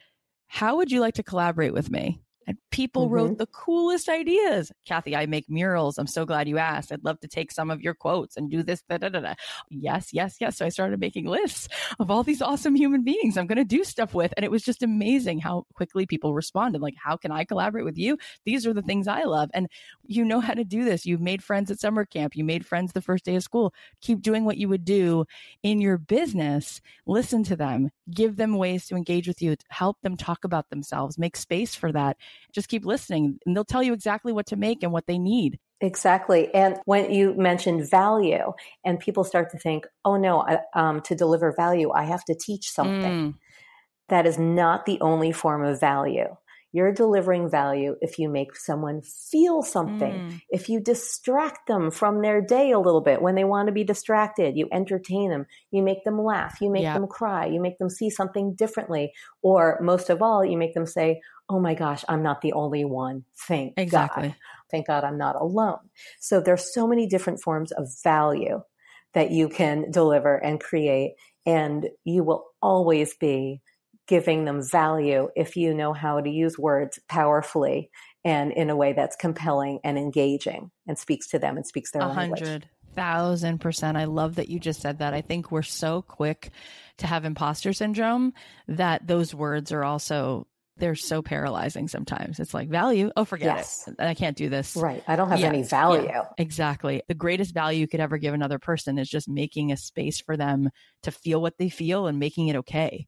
How 0.47 0.77
would 0.77 0.91
you 0.91 1.01
like 1.01 1.15
to 1.15 1.23
collaborate 1.23 1.73
with 1.73 1.91
me? 1.91 2.21
And 2.47 2.57
people 2.71 3.09
Mhm. 3.09 3.11
wrote 3.11 3.37
the 3.37 3.47
coolest 3.47 4.09
ideas. 4.09 4.71
Cathy, 4.85 5.15
I 5.15 5.25
make 5.25 5.49
murals. 5.49 5.97
I'm 5.97 6.07
so 6.07 6.25
glad 6.25 6.47
you 6.47 6.57
asked. 6.57 6.91
I'd 6.91 7.03
love 7.03 7.19
to 7.21 7.27
take 7.27 7.51
some 7.51 7.71
of 7.71 7.81
your 7.81 7.93
quotes 7.93 8.37
and 8.37 8.49
do 8.51 8.63
this. 8.63 8.83
Da, 8.89 8.97
da, 8.97 9.09
da, 9.09 9.19
da. 9.19 9.33
Yes, 9.69 10.13
yes, 10.13 10.37
yes. 10.39 10.57
So 10.57 10.65
I 10.65 10.69
started 10.69 10.99
making 10.99 11.25
lists 11.25 11.67
of 11.99 12.11
all 12.11 12.23
these 12.23 12.41
awesome 12.41 12.75
human 12.75 13.03
beings 13.03 13.37
I'm 13.37 13.47
going 13.47 13.57
to 13.57 13.63
do 13.65 13.83
stuff 13.83 14.13
with. 14.13 14.33
And 14.37 14.43
it 14.43 14.51
was 14.51 14.63
just 14.63 14.83
amazing 14.83 15.39
how 15.39 15.65
quickly 15.73 16.05
people 16.05 16.33
responded. 16.33 16.81
Like, 16.81 16.95
how 17.03 17.17
can 17.17 17.31
I 17.31 17.45
collaborate 17.45 17.85
with 17.85 17.97
you? 17.97 18.17
These 18.45 18.67
are 18.67 18.73
the 18.73 18.81
things 18.81 19.07
I 19.07 19.23
love. 19.23 19.49
And 19.53 19.67
you 20.05 20.23
know 20.23 20.39
how 20.39 20.53
to 20.53 20.63
do 20.63 20.83
this. 20.85 21.05
You've 21.05 21.21
made 21.21 21.43
friends 21.43 21.71
at 21.71 21.79
summer 21.79 22.05
camp. 22.05 22.35
You 22.35 22.43
made 22.43 22.65
friends 22.65 22.93
the 22.93 23.01
first 23.01 23.25
day 23.25 23.35
of 23.35 23.43
school. 23.43 23.73
Keep 24.01 24.21
doing 24.21 24.45
what 24.45 24.57
you 24.57 24.69
would 24.69 24.85
do 24.85 25.25
in 25.63 25.81
your 25.81 25.97
business. 25.97 26.81
Listen 27.07 27.43
to 27.43 27.55
them, 27.55 27.89
give 28.11 28.35
them 28.35 28.57
ways 28.57 28.85
to 28.87 28.95
engage 28.95 29.27
with 29.27 29.41
you, 29.41 29.55
help 29.69 29.99
them 30.01 30.15
talk 30.17 30.43
about 30.43 30.69
themselves, 30.69 31.17
make 31.17 31.35
space 31.35 31.75
for 31.75 31.91
that. 31.91 32.17
Just 32.53 32.69
keep 32.69 32.85
listening 32.85 33.39
and 33.45 33.55
they'll 33.55 33.65
tell 33.65 33.83
you 33.83 33.93
exactly 33.93 34.31
what 34.31 34.45
to 34.47 34.55
make 34.55 34.83
and 34.83 34.91
what 34.91 35.07
they 35.07 35.17
need. 35.17 35.59
Exactly. 35.81 36.53
And 36.53 36.77
when 36.85 37.11
you 37.11 37.33
mentioned 37.35 37.89
value, 37.89 38.53
and 38.85 38.99
people 38.99 39.23
start 39.23 39.51
to 39.51 39.57
think, 39.57 39.85
oh 40.05 40.15
no, 40.15 40.41
I, 40.41 40.59
um, 40.73 41.01
to 41.01 41.15
deliver 41.15 41.51
value, 41.51 41.91
I 41.91 42.03
have 42.03 42.23
to 42.25 42.35
teach 42.35 42.69
something. 42.71 43.33
Mm, 43.33 43.33
That 44.07 44.25
is 44.25 44.39
not 44.39 44.85
the 44.85 45.01
only 45.01 45.31
form 45.33 45.65
of 45.65 45.79
value. 45.79 46.35
You're 46.71 46.91
delivering 46.91 47.49
value 47.49 47.95
if 48.01 48.19
you 48.19 48.27
make 48.27 48.55
someone 48.55 49.01
feel 49.01 49.63
something, 49.63 50.13
mm. 50.13 50.41
if 50.49 50.67
you 50.67 50.81
distract 50.81 51.67
them 51.67 51.89
from 51.89 52.21
their 52.21 52.41
day 52.41 52.71
a 52.71 52.79
little 52.79 52.99
bit 52.99 53.21
when 53.21 53.35
they 53.35 53.45
want 53.45 53.67
to 53.67 53.73
be 53.73 53.85
distracted, 53.85 54.57
you 54.57 54.67
entertain 54.73 55.29
them, 55.29 55.45
you 55.71 55.81
make 55.81 56.03
them 56.03 56.21
laugh, 56.21 56.59
you 56.59 56.69
make 56.69 56.83
them 56.83 57.07
cry, 57.07 57.45
you 57.45 57.61
make 57.61 57.77
them 57.77 57.89
see 57.89 58.09
something 58.09 58.55
differently, 58.55 59.13
or 59.41 59.79
most 59.81 60.09
of 60.09 60.21
all, 60.21 60.43
you 60.43 60.57
make 60.57 60.73
them 60.73 60.85
say, 60.85 61.21
Oh 61.47 61.59
my 61.59 61.75
gosh, 61.75 62.03
I'm 62.09 62.23
not 62.23 62.41
the 62.41 62.53
only 62.53 62.85
one. 62.85 63.25
Thank 63.47 63.73
Exactly. 63.77 64.29
God. 64.29 64.35
Thank 64.71 64.87
God 64.87 65.03
I'm 65.03 65.17
not 65.17 65.35
alone. 65.35 65.77
So 66.19 66.41
there's 66.41 66.73
so 66.73 66.87
many 66.87 67.07
different 67.07 67.39
forms 67.41 67.71
of 67.71 67.87
value 68.03 68.61
that 69.13 69.31
you 69.31 69.47
can 69.47 69.91
deliver 69.91 70.35
and 70.35 70.59
create, 70.59 71.13
and 71.45 71.87
you 72.03 72.23
will 72.23 72.45
always 72.61 73.15
be 73.15 73.61
giving 74.07 74.45
them 74.45 74.61
value 74.61 75.29
if 75.35 75.55
you 75.55 75.73
know 75.73 75.93
how 75.93 76.19
to 76.19 76.29
use 76.29 76.59
words 76.59 76.99
powerfully 77.09 77.89
and 78.23 78.51
in 78.51 78.69
a 78.69 78.75
way 78.75 78.93
that's 78.93 79.15
compelling 79.15 79.79
and 79.83 79.97
engaging 79.97 80.71
and 80.87 80.97
speaks 80.97 81.27
to 81.29 81.39
them 81.39 81.57
and 81.57 81.65
speaks 81.65 81.91
their 81.91 82.03
A 82.03 82.07
language. 82.07 82.39
hundred 82.41 82.69
thousand 82.95 83.59
percent. 83.59 83.97
I 83.97 84.05
love 84.05 84.35
that 84.35 84.49
you 84.49 84.59
just 84.59 84.81
said 84.81 84.99
that. 84.99 85.13
I 85.13 85.21
think 85.21 85.51
we're 85.51 85.61
so 85.61 86.01
quick 86.01 86.51
to 86.97 87.07
have 87.07 87.25
imposter 87.25 87.73
syndrome 87.73 88.33
that 88.67 89.05
those 89.05 89.35
words 89.35 89.71
are 89.71 89.83
also 89.83 90.47
they're 90.77 90.95
so 90.95 91.21
paralyzing 91.21 91.87
sometimes. 91.87 92.39
It's 92.39 92.53
like 92.53 92.69
value. 92.69 93.11
Oh, 93.15 93.23
forget 93.25 93.57
Yes. 93.57 93.87
it. 93.87 93.95
I 93.99 94.13
can't 94.13 94.35
do 94.35 94.49
this. 94.49 94.75
Right. 94.75 95.03
I 95.07 95.15
don't 95.15 95.29
have 95.29 95.39
Yeah, 95.39 95.47
any 95.47 95.63
value. 95.63 96.09
Exactly. 96.37 97.01
The 97.07 97.13
greatest 97.13 97.53
value 97.53 97.79
you 97.79 97.87
could 97.87 98.01
ever 98.01 98.17
give 98.17 98.33
another 98.33 98.59
person 98.59 98.97
is 98.97 99.09
just 99.09 99.29
making 99.29 99.71
a 99.71 99.77
space 99.77 100.19
for 100.19 100.35
them 100.35 100.69
to 101.03 101.11
feel 101.11 101.41
what 101.41 101.57
they 101.57 101.69
feel 101.69 102.07
and 102.07 102.19
making 102.19 102.49
it 102.49 102.55
okay. 102.57 103.07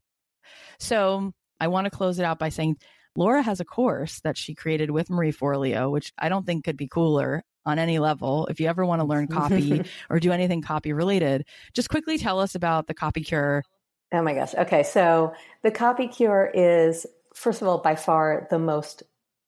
So 0.80 1.34
I 1.60 1.68
want 1.68 1.86
to 1.86 1.92
close 1.92 2.20
it 2.20 2.24
out 2.26 2.40
by 2.40 2.50
saying 2.50 2.78
Laura 3.16 3.42
has 3.42 3.60
a 3.60 3.66
course 3.66 4.20
that 4.22 4.38
she 4.38 4.54
created 4.56 4.92
with 4.92 5.10
Marie 5.10 5.32
Forleo, 5.34 5.92
which 5.92 6.14
I 6.18 6.30
don't 6.30 6.46
think 6.46 6.64
could 6.66 6.78
be 6.78 6.88
cooler 6.88 7.44
on 7.66 7.80
any 7.80 8.00
level. 8.00 8.48
If 8.48 8.60
you 8.60 8.68
ever 8.68 8.86
want 8.86 9.02
to 9.02 9.06
learn 9.06 9.28
copy 9.32 9.84
or 10.10 10.20
do 10.20 10.32
anything 10.32 10.62
copy 10.62 10.94
related, 10.94 11.46
just 11.74 11.90
quickly 11.90 12.18
tell 12.18 12.40
us 12.40 12.56
about 12.56 12.88
the 12.88 12.94
copy 12.94 13.22
cure. 13.22 13.64
Oh 14.14 14.22
my 14.22 14.34
gosh. 14.36 14.56
Okay. 14.56 14.84
So 14.84 15.34
the 15.64 15.72
copy 15.72 16.08
cure 16.08 16.50
is, 16.54 17.06
first 17.38 17.62
of 17.62 17.68
all, 17.68 17.78
by 17.78 17.96
far 17.96 18.48
the 18.50 18.60
most 18.60 19.04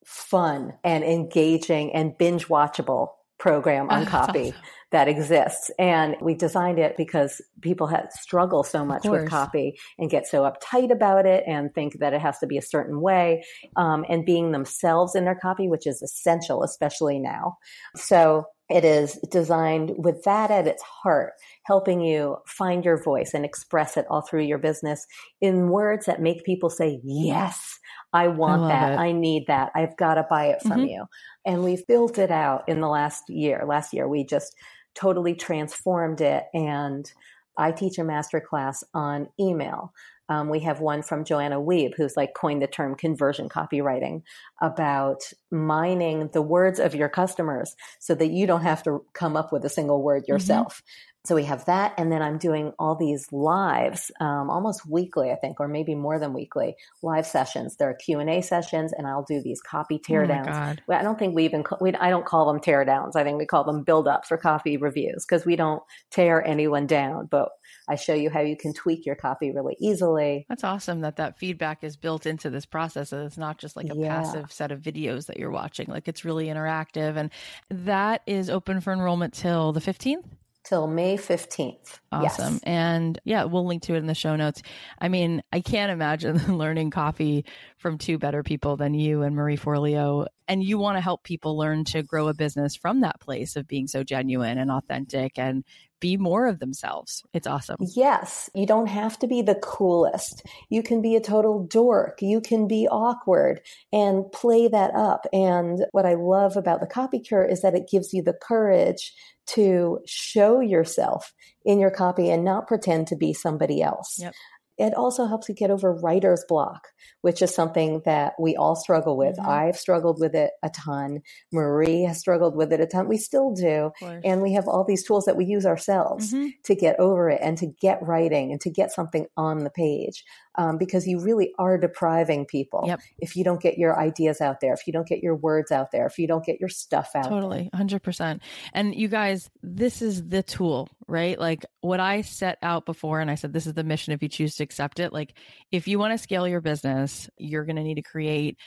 fun 0.05 0.73
and 0.83 1.03
engaging 1.03 1.93
and 1.93 2.17
binge 2.17 2.47
watchable 2.47 3.09
program 3.39 3.89
on 3.89 4.05
copy 4.17 4.53
that 4.91 5.07
exists. 5.07 5.71
And 5.79 6.15
we 6.21 6.33
designed 6.33 6.79
it 6.79 6.97
because 6.97 7.41
people 7.61 7.87
had 7.87 8.11
struggle 8.11 8.63
so 8.63 8.85
much 8.85 9.05
with 9.05 9.29
copy 9.29 9.77
and 9.97 10.09
get 10.09 10.27
so 10.27 10.41
uptight 10.43 10.91
about 10.91 11.25
it 11.25 11.43
and 11.47 11.73
think 11.73 11.99
that 11.99 12.13
it 12.13 12.21
has 12.21 12.39
to 12.39 12.47
be 12.47 12.57
a 12.57 12.61
certain 12.61 13.01
way. 13.01 13.43
Um, 13.75 14.03
and 14.09 14.25
being 14.25 14.51
themselves 14.51 15.15
in 15.15 15.25
their 15.25 15.39
copy, 15.39 15.67
which 15.67 15.87
is 15.87 16.01
essential, 16.01 16.63
especially 16.63 17.19
now. 17.19 17.57
So 17.95 18.45
it 18.69 18.85
is 18.85 19.19
designed 19.31 19.93
with 19.97 20.23
that 20.23 20.51
at 20.51 20.67
its 20.67 20.83
heart, 20.83 21.33
helping 21.63 22.01
you 22.01 22.37
find 22.45 22.85
your 22.85 23.01
voice 23.01 23.33
and 23.33 23.43
express 23.45 23.97
it 23.97 24.05
all 24.09 24.21
through 24.21 24.43
your 24.43 24.59
business 24.59 25.05
in 25.41 25.69
words 25.69 26.05
that 26.05 26.21
make 26.21 26.43
people 26.43 26.69
say, 26.69 26.99
yes, 27.03 27.79
I 28.13 28.27
want 28.27 28.67
love 28.67 28.67
that. 28.67 28.93
it. 28.93 28.97
I 28.97 29.11
need 29.11 29.45
that. 29.47 29.71
I've 29.75 29.97
got 29.97 30.15
to 30.15 30.25
buy 30.29 30.45
it 30.47 30.61
from 30.61 30.83
Mhm. 30.83 30.85
you. 30.85 31.05
And 31.45 31.63
we've 31.63 31.85
built 31.87 32.17
it 32.17 32.31
out 32.31 32.63
in 32.67 32.79
the 32.81 32.87
last 32.89 33.23
year. 33.29 33.63
Last 33.67 33.93
year, 33.93 34.07
we 34.07 34.23
just 34.23 34.55
totally 34.95 35.35
transformed 35.35 36.21
it. 36.21 36.45
And 36.53 37.11
I 37.57 37.71
teach 37.71 37.97
a 37.97 38.03
master 38.03 38.39
class 38.41 38.83
on 38.93 39.27
email. 39.39 39.91
Um, 40.29 40.49
we 40.49 40.59
have 40.61 40.79
one 40.79 41.01
from 41.01 41.25
Joanna 41.25 41.59
Wiebe, 41.59 41.95
who's 41.97 42.15
like 42.15 42.33
coined 42.35 42.61
the 42.61 42.67
term 42.67 42.95
conversion 42.95 43.49
copywriting 43.49 44.21
about 44.61 45.23
mining 45.51 46.29
the 46.31 46.41
words 46.41 46.79
of 46.79 46.95
your 46.95 47.09
customers 47.09 47.75
so 47.99 48.15
that 48.15 48.29
you 48.29 48.47
don't 48.47 48.61
have 48.61 48.83
to 48.83 49.03
come 49.13 49.35
up 49.35 49.51
with 49.51 49.65
a 49.65 49.69
single 49.69 50.01
word 50.01 50.27
yourself. 50.27 50.83
So 51.25 51.35
we 51.35 51.43
have 51.43 51.65
that, 51.65 51.93
and 51.97 52.11
then 52.11 52.21
I'm 52.21 52.37
doing 52.37 52.71
all 52.79 52.95
these 52.95 53.31
lives, 53.33 54.09
um, 54.21 54.49
almost 54.49 54.85
weekly, 54.89 55.31
I 55.31 55.35
think, 55.35 55.59
or 55.59 55.67
maybe 55.67 55.93
more 55.93 56.17
than 56.17 56.33
weekly, 56.33 56.77
live 57.03 57.25
sessions. 57.27 57.75
There 57.75 57.89
are 57.89 57.93
Q 57.93 58.19
and 58.19 58.29
A 58.29 58.41
sessions, 58.41 58.93
and 58.93 59.05
I'll 59.05 59.25
do 59.27 59.41
these 59.41 59.61
copy 59.61 59.99
Oh 60.09 60.11
teardowns. 60.13 60.45
God. 60.45 60.81
I 60.89 61.01
don't 61.03 61.19
think 61.19 61.35
we 61.35 61.43
even 61.43 61.65
we, 61.81 61.93
I 61.95 62.09
don't 62.09 62.25
call 62.25 62.51
them 62.51 62.61
teardowns. 62.61 63.17
I 63.17 63.23
think 63.25 63.37
we 63.37 63.45
call 63.45 63.65
them 63.65 63.83
build 63.83 64.07
ups 64.07 64.31
or 64.31 64.37
copy 64.37 64.77
reviews 64.77 65.25
because 65.27 65.45
we 65.45 65.57
don't 65.57 65.83
tear 66.09 66.43
anyone 66.47 66.87
down, 66.87 67.27
but 67.29 67.49
I 67.89 67.95
show 67.95 68.13
you 68.13 68.29
how 68.29 68.39
you 68.39 68.55
can 68.55 68.73
tweak 68.73 69.05
your 69.05 69.15
copy 69.15 69.51
really 69.51 69.75
easily. 69.81 70.45
That's 70.47 70.63
awesome 70.63 71.01
that 71.01 71.17
that 71.17 71.37
feedback 71.37 71.83
is 71.83 71.97
built 71.97 72.25
into 72.25 72.49
this 72.49 72.65
process. 72.65 73.11
And 73.11 73.25
it's 73.25 73.37
not 73.37 73.57
just 73.57 73.75
like 73.75 73.89
a 73.89 73.95
Yeah. 73.95 74.07
passive 74.07 74.51
set 74.53 74.71
of 74.71 74.79
videos 74.79 75.25
that 75.25 75.37
you're 75.37 75.51
watching. 75.51 75.87
Like 75.87 76.07
it's 76.07 76.23
really 76.23 76.47
interactive. 76.47 77.17
And 77.17 77.29
that 77.69 78.21
is 78.25 78.49
open 78.49 78.79
for 78.79 78.93
enrollment 78.93 79.33
till 79.33 79.73
the 79.73 79.81
15th. 79.81 80.23
Till 80.63 80.87
May 80.87 81.17
15th. 81.17 81.99
Awesome. 82.11 82.53
Yes. 82.55 82.63
And 82.63 83.19
yeah, 83.23 83.45
we'll 83.45 83.65
link 83.65 83.83
to 83.83 83.95
it 83.95 83.97
in 83.97 84.07
the 84.07 84.13
show 84.13 84.35
notes. 84.35 84.61
I 84.99 85.07
mean, 85.07 85.41
I 85.51 85.61
can't 85.61 85.91
imagine 85.91 86.57
learning 86.57 86.91
coffee 86.91 87.45
from 87.77 87.97
two 87.97 88.17
better 88.17 88.43
people 88.43 88.75
than 88.75 88.93
you 88.93 89.21
and 89.23 89.35
Marie 89.35 89.57
Forleo. 89.57 90.27
And 90.49 90.63
you 90.63 90.79
want 90.79 90.97
to 90.97 91.01
help 91.01 91.23
people 91.23 91.57
learn 91.57 91.85
to 91.85 92.03
grow 92.03 92.27
a 92.27 92.33
business 92.33 92.75
from 92.75 93.01
that 93.01 93.21
place 93.21 93.55
of 93.55 93.67
being 93.67 93.87
so 93.87 94.03
genuine 94.03 94.57
and 94.57 94.71
authentic 94.71 95.37
and 95.37 95.63
be 95.99 96.17
more 96.17 96.47
of 96.47 96.59
themselves. 96.59 97.23
It's 97.33 97.45
awesome. 97.45 97.77
Yes. 97.95 98.49
You 98.55 98.65
don't 98.65 98.87
have 98.87 99.19
to 99.19 99.27
be 99.27 99.41
the 99.41 99.55
coolest. 99.55 100.45
You 100.69 100.81
can 100.81 101.01
be 101.01 101.15
a 101.15 101.21
total 101.21 101.63
dork. 101.63 102.21
You 102.21 102.41
can 102.41 102.67
be 102.67 102.87
awkward 102.89 103.61
and 103.93 104.29
play 104.31 104.67
that 104.67 104.95
up. 104.95 105.27
And 105.31 105.85
what 105.91 106.05
I 106.05 106.15
love 106.15 106.57
about 106.57 106.79
the 106.79 106.87
copy 106.87 107.19
cure 107.19 107.45
is 107.45 107.61
that 107.61 107.75
it 107.75 107.89
gives 107.89 108.13
you 108.13 108.23
the 108.23 108.33
courage 108.33 109.13
to 109.47 109.99
show 110.05 110.59
yourself 110.59 111.33
in 111.65 111.79
your 111.79 111.91
copy 111.91 112.29
and 112.29 112.43
not 112.43 112.67
pretend 112.67 113.07
to 113.07 113.15
be 113.15 113.33
somebody 113.33 113.81
else. 113.81 114.17
Yep. 114.19 114.33
It 114.79 114.93
also 114.95 115.27
helps 115.27 115.49
you 115.49 115.55
get 115.55 115.69
over 115.71 115.93
writer's 115.93 116.45
block, 116.47 116.87
which 117.21 117.41
is 117.41 117.53
something 117.53 118.01
that 118.05 118.33
we 118.39 118.55
all 118.55 118.75
struggle 118.75 119.17
with. 119.17 119.37
Mhm. 119.37 119.45
I've 119.47 119.77
struggled 119.77 120.19
with 120.19 120.33
it 120.33 120.51
a 120.63 120.69
ton. 120.69 121.21
Marie 121.51 122.03
has 122.03 122.17
struggled 122.17 122.55
with 122.55 122.71
it 122.71 122.79
a 122.79 122.85
ton. 122.85 123.07
We 123.09 123.17
still 123.17 123.51
do. 123.51 123.91
And 124.23 124.41
we 124.41 124.53
have 124.53 124.67
all 124.67 124.85
these 124.85 125.03
tools 125.05 125.25
that 125.25 125.35
we 125.35 125.45
use 125.45 125.65
ourselves 125.65 126.33
Mhm. 126.33 126.51
to 126.63 126.75
get 126.75 126.97
over 126.99 127.29
it 127.29 127.39
and 127.43 127.57
to 127.57 127.67
get 127.67 128.01
writing 128.01 128.51
and 128.51 128.61
to 128.61 128.69
get 128.69 128.91
something 128.91 129.27
on 129.35 129.59
the 129.65 129.69
page 129.69 130.23
um, 130.59 130.77
because 130.77 131.07
you 131.07 131.19
really 131.21 131.53
are 131.57 131.77
depriving 131.77 132.45
people 132.45 132.83
Yep. 132.85 132.99
if 133.17 133.37
you 133.37 133.45
don't 133.45 133.61
get 133.61 133.77
your 133.77 133.97
ideas 133.97 134.41
out 134.41 134.59
there, 134.59 134.73
if 134.73 134.85
you 134.85 134.91
don't 134.91 135.07
get 135.07 135.23
your 135.23 135.35
words 135.35 135.71
out 135.71 135.91
there, 135.91 136.05
if 136.05 136.19
you 136.19 136.27
don't 136.27 136.43
get 136.43 136.59
your 136.59 136.67
stuff 136.67 137.11
out 137.15 137.23
there. 137.23 137.31
Totally, 137.31 137.69
100%. 137.73 138.41
And 138.73 138.93
you 138.93 139.07
guys, 139.07 139.49
this 139.63 140.01
is 140.01 140.27
the 140.27 140.43
tool, 140.43 140.89
right? 141.07 141.39
Like 141.39 141.65
what 141.79 142.01
I 142.01 142.23
set 142.23 142.57
out 142.61 142.85
before, 142.85 143.21
and 143.21 143.31
I 143.31 143.35
said, 143.35 143.53
this 143.53 143.67
is 143.67 143.73
the 143.73 143.85
mission 143.85 144.11
if 144.11 144.21
you 144.21 144.27
choose 144.27 144.55
to 144.57 144.63
accept 144.63 144.99
it. 144.99 145.13
Like, 145.13 145.33
if 145.71 145.87
you 145.87 145.97
want 145.97 146.11
to 146.11 146.17
scale 146.17 146.45
your 146.45 146.61
business, 146.61 147.29
you're 147.37 147.65
going 147.65 147.77
to 147.77 147.83
need 147.83 147.95
to 147.95 148.01
create 148.01 148.57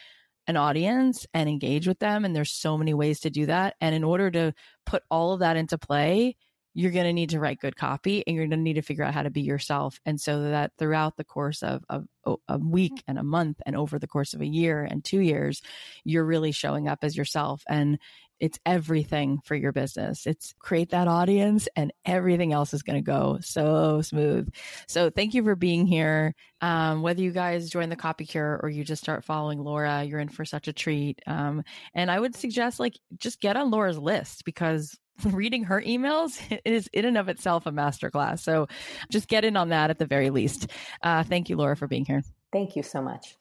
an 0.46 0.56
audience 0.56 1.26
and 1.34 1.46
engage 1.46 1.86
with 1.86 1.98
them. 1.98 2.24
And 2.24 2.34
there's 2.34 2.52
so 2.52 2.78
many 2.78 2.94
ways 2.94 3.20
to 3.20 3.30
do 3.30 3.46
that. 3.46 3.74
And 3.82 3.94
in 3.94 4.02
order 4.02 4.30
to 4.30 4.54
put 4.86 5.02
all 5.10 5.34
of 5.34 5.40
that 5.40 5.58
into 5.58 5.76
play, 5.76 6.36
you're 6.74 6.90
going 6.90 7.04
to 7.04 7.12
need 7.12 7.30
to 7.30 7.40
write 7.40 7.60
good 7.60 7.76
copy 7.76 8.24
and 8.26 8.34
you're 8.34 8.46
going 8.46 8.58
to 8.58 8.62
need 8.62 8.74
to 8.74 8.82
figure 8.82 9.04
out 9.04 9.14
how 9.14 9.22
to 9.22 9.30
be 9.30 9.42
yourself. 9.42 10.00
And 10.06 10.20
so 10.20 10.42
that 10.42 10.72
throughout 10.78 11.16
the 11.16 11.24
course 11.24 11.62
of, 11.62 11.84
of 11.88 12.06
a 12.48 12.58
week 12.58 13.02
and 13.06 13.18
a 13.18 13.22
month 13.22 13.60
and 13.66 13.76
over 13.76 13.98
the 13.98 14.06
course 14.06 14.32
of 14.32 14.40
a 14.40 14.46
year 14.46 14.82
and 14.82 15.04
two 15.04 15.20
years, 15.20 15.60
you're 16.04 16.24
really 16.24 16.52
showing 16.52 16.88
up 16.88 17.00
as 17.02 17.16
yourself. 17.16 17.62
And 17.68 17.98
it's 18.42 18.58
everything 18.66 19.38
for 19.44 19.54
your 19.54 19.70
business. 19.70 20.26
It's 20.26 20.52
create 20.58 20.90
that 20.90 21.06
audience 21.06 21.68
and 21.76 21.92
everything 22.04 22.52
else 22.52 22.74
is 22.74 22.82
going 22.82 22.98
to 22.98 23.06
go 23.06 23.38
so 23.40 24.02
smooth. 24.02 24.52
So 24.88 25.10
thank 25.10 25.34
you 25.34 25.44
for 25.44 25.54
being 25.54 25.86
here. 25.86 26.34
Um, 26.60 27.02
whether 27.02 27.22
you 27.22 27.30
guys 27.30 27.70
join 27.70 27.88
the 27.88 27.94
copy 27.94 28.26
cure 28.26 28.58
or 28.60 28.68
you 28.68 28.82
just 28.82 29.02
start 29.02 29.24
following 29.24 29.60
Laura, 29.60 30.02
you're 30.02 30.18
in 30.18 30.28
for 30.28 30.44
such 30.44 30.66
a 30.66 30.72
treat. 30.72 31.20
Um, 31.24 31.62
and 31.94 32.10
I 32.10 32.18
would 32.18 32.34
suggest 32.34 32.80
like 32.80 32.98
just 33.16 33.40
get 33.40 33.56
on 33.56 33.70
Laura's 33.70 33.98
list 33.98 34.44
because 34.44 34.98
reading 35.24 35.64
her 35.64 35.80
emails 35.80 36.40
is 36.64 36.88
in 36.92 37.04
and 37.04 37.18
of 37.18 37.28
itself 37.28 37.66
a 37.66 37.72
masterclass. 37.72 38.40
So 38.40 38.68
just 39.10 39.28
get 39.28 39.44
in 39.44 39.56
on 39.56 39.70
that 39.70 39.90
at 39.90 39.98
the 39.98 40.06
very 40.06 40.30
least. 40.30 40.70
Uh, 41.02 41.22
thank 41.22 41.48
you, 41.48 41.56
Laura, 41.56 41.76
for 41.76 41.86
being 41.86 42.04
here. 42.04 42.22
Thank 42.52 42.76
you 42.76 42.82
so 42.82 43.00
much. 43.02 43.36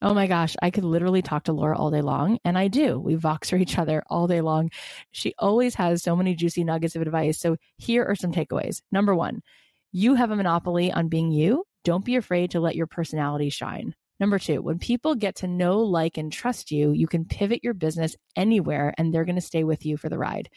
Oh 0.00 0.14
my 0.14 0.28
gosh, 0.28 0.54
I 0.62 0.70
could 0.70 0.84
literally 0.84 1.22
talk 1.22 1.44
to 1.44 1.52
Laura 1.52 1.76
all 1.76 1.90
day 1.90 2.02
long, 2.02 2.38
and 2.44 2.56
I 2.56 2.68
do. 2.68 3.00
We 3.00 3.16
vox 3.16 3.50
for 3.50 3.56
each 3.56 3.78
other 3.78 4.04
all 4.08 4.28
day 4.28 4.40
long. 4.40 4.70
She 5.10 5.34
always 5.40 5.74
has 5.74 6.04
so 6.04 6.14
many 6.14 6.36
juicy 6.36 6.62
nuggets 6.62 6.94
of 6.94 7.02
advice. 7.02 7.40
So 7.40 7.56
here 7.78 8.04
are 8.04 8.14
some 8.14 8.30
takeaways. 8.30 8.80
Number 8.92 9.12
one, 9.12 9.42
you 9.90 10.14
have 10.14 10.30
a 10.30 10.36
monopoly 10.36 10.92
on 10.92 11.08
being 11.08 11.32
you. 11.32 11.64
Don't 11.82 12.04
be 12.04 12.14
afraid 12.14 12.52
to 12.52 12.60
let 12.60 12.76
your 12.76 12.86
personality 12.86 13.50
shine. 13.50 13.94
Number 14.20 14.38
two, 14.38 14.60
when 14.62 14.78
people 14.78 15.14
get 15.14 15.36
to 15.36 15.46
know, 15.46 15.78
like, 15.78 16.18
and 16.18 16.32
trust 16.32 16.70
you, 16.70 16.92
you 16.92 17.06
can 17.06 17.24
pivot 17.24 17.62
your 17.62 17.74
business 17.74 18.16
anywhere 18.34 18.92
and 18.98 19.12
they're 19.12 19.24
going 19.24 19.36
to 19.36 19.40
stay 19.40 19.64
with 19.64 19.86
you 19.86 19.96
for 19.96 20.08
the 20.08 20.18
ride. 20.18 20.48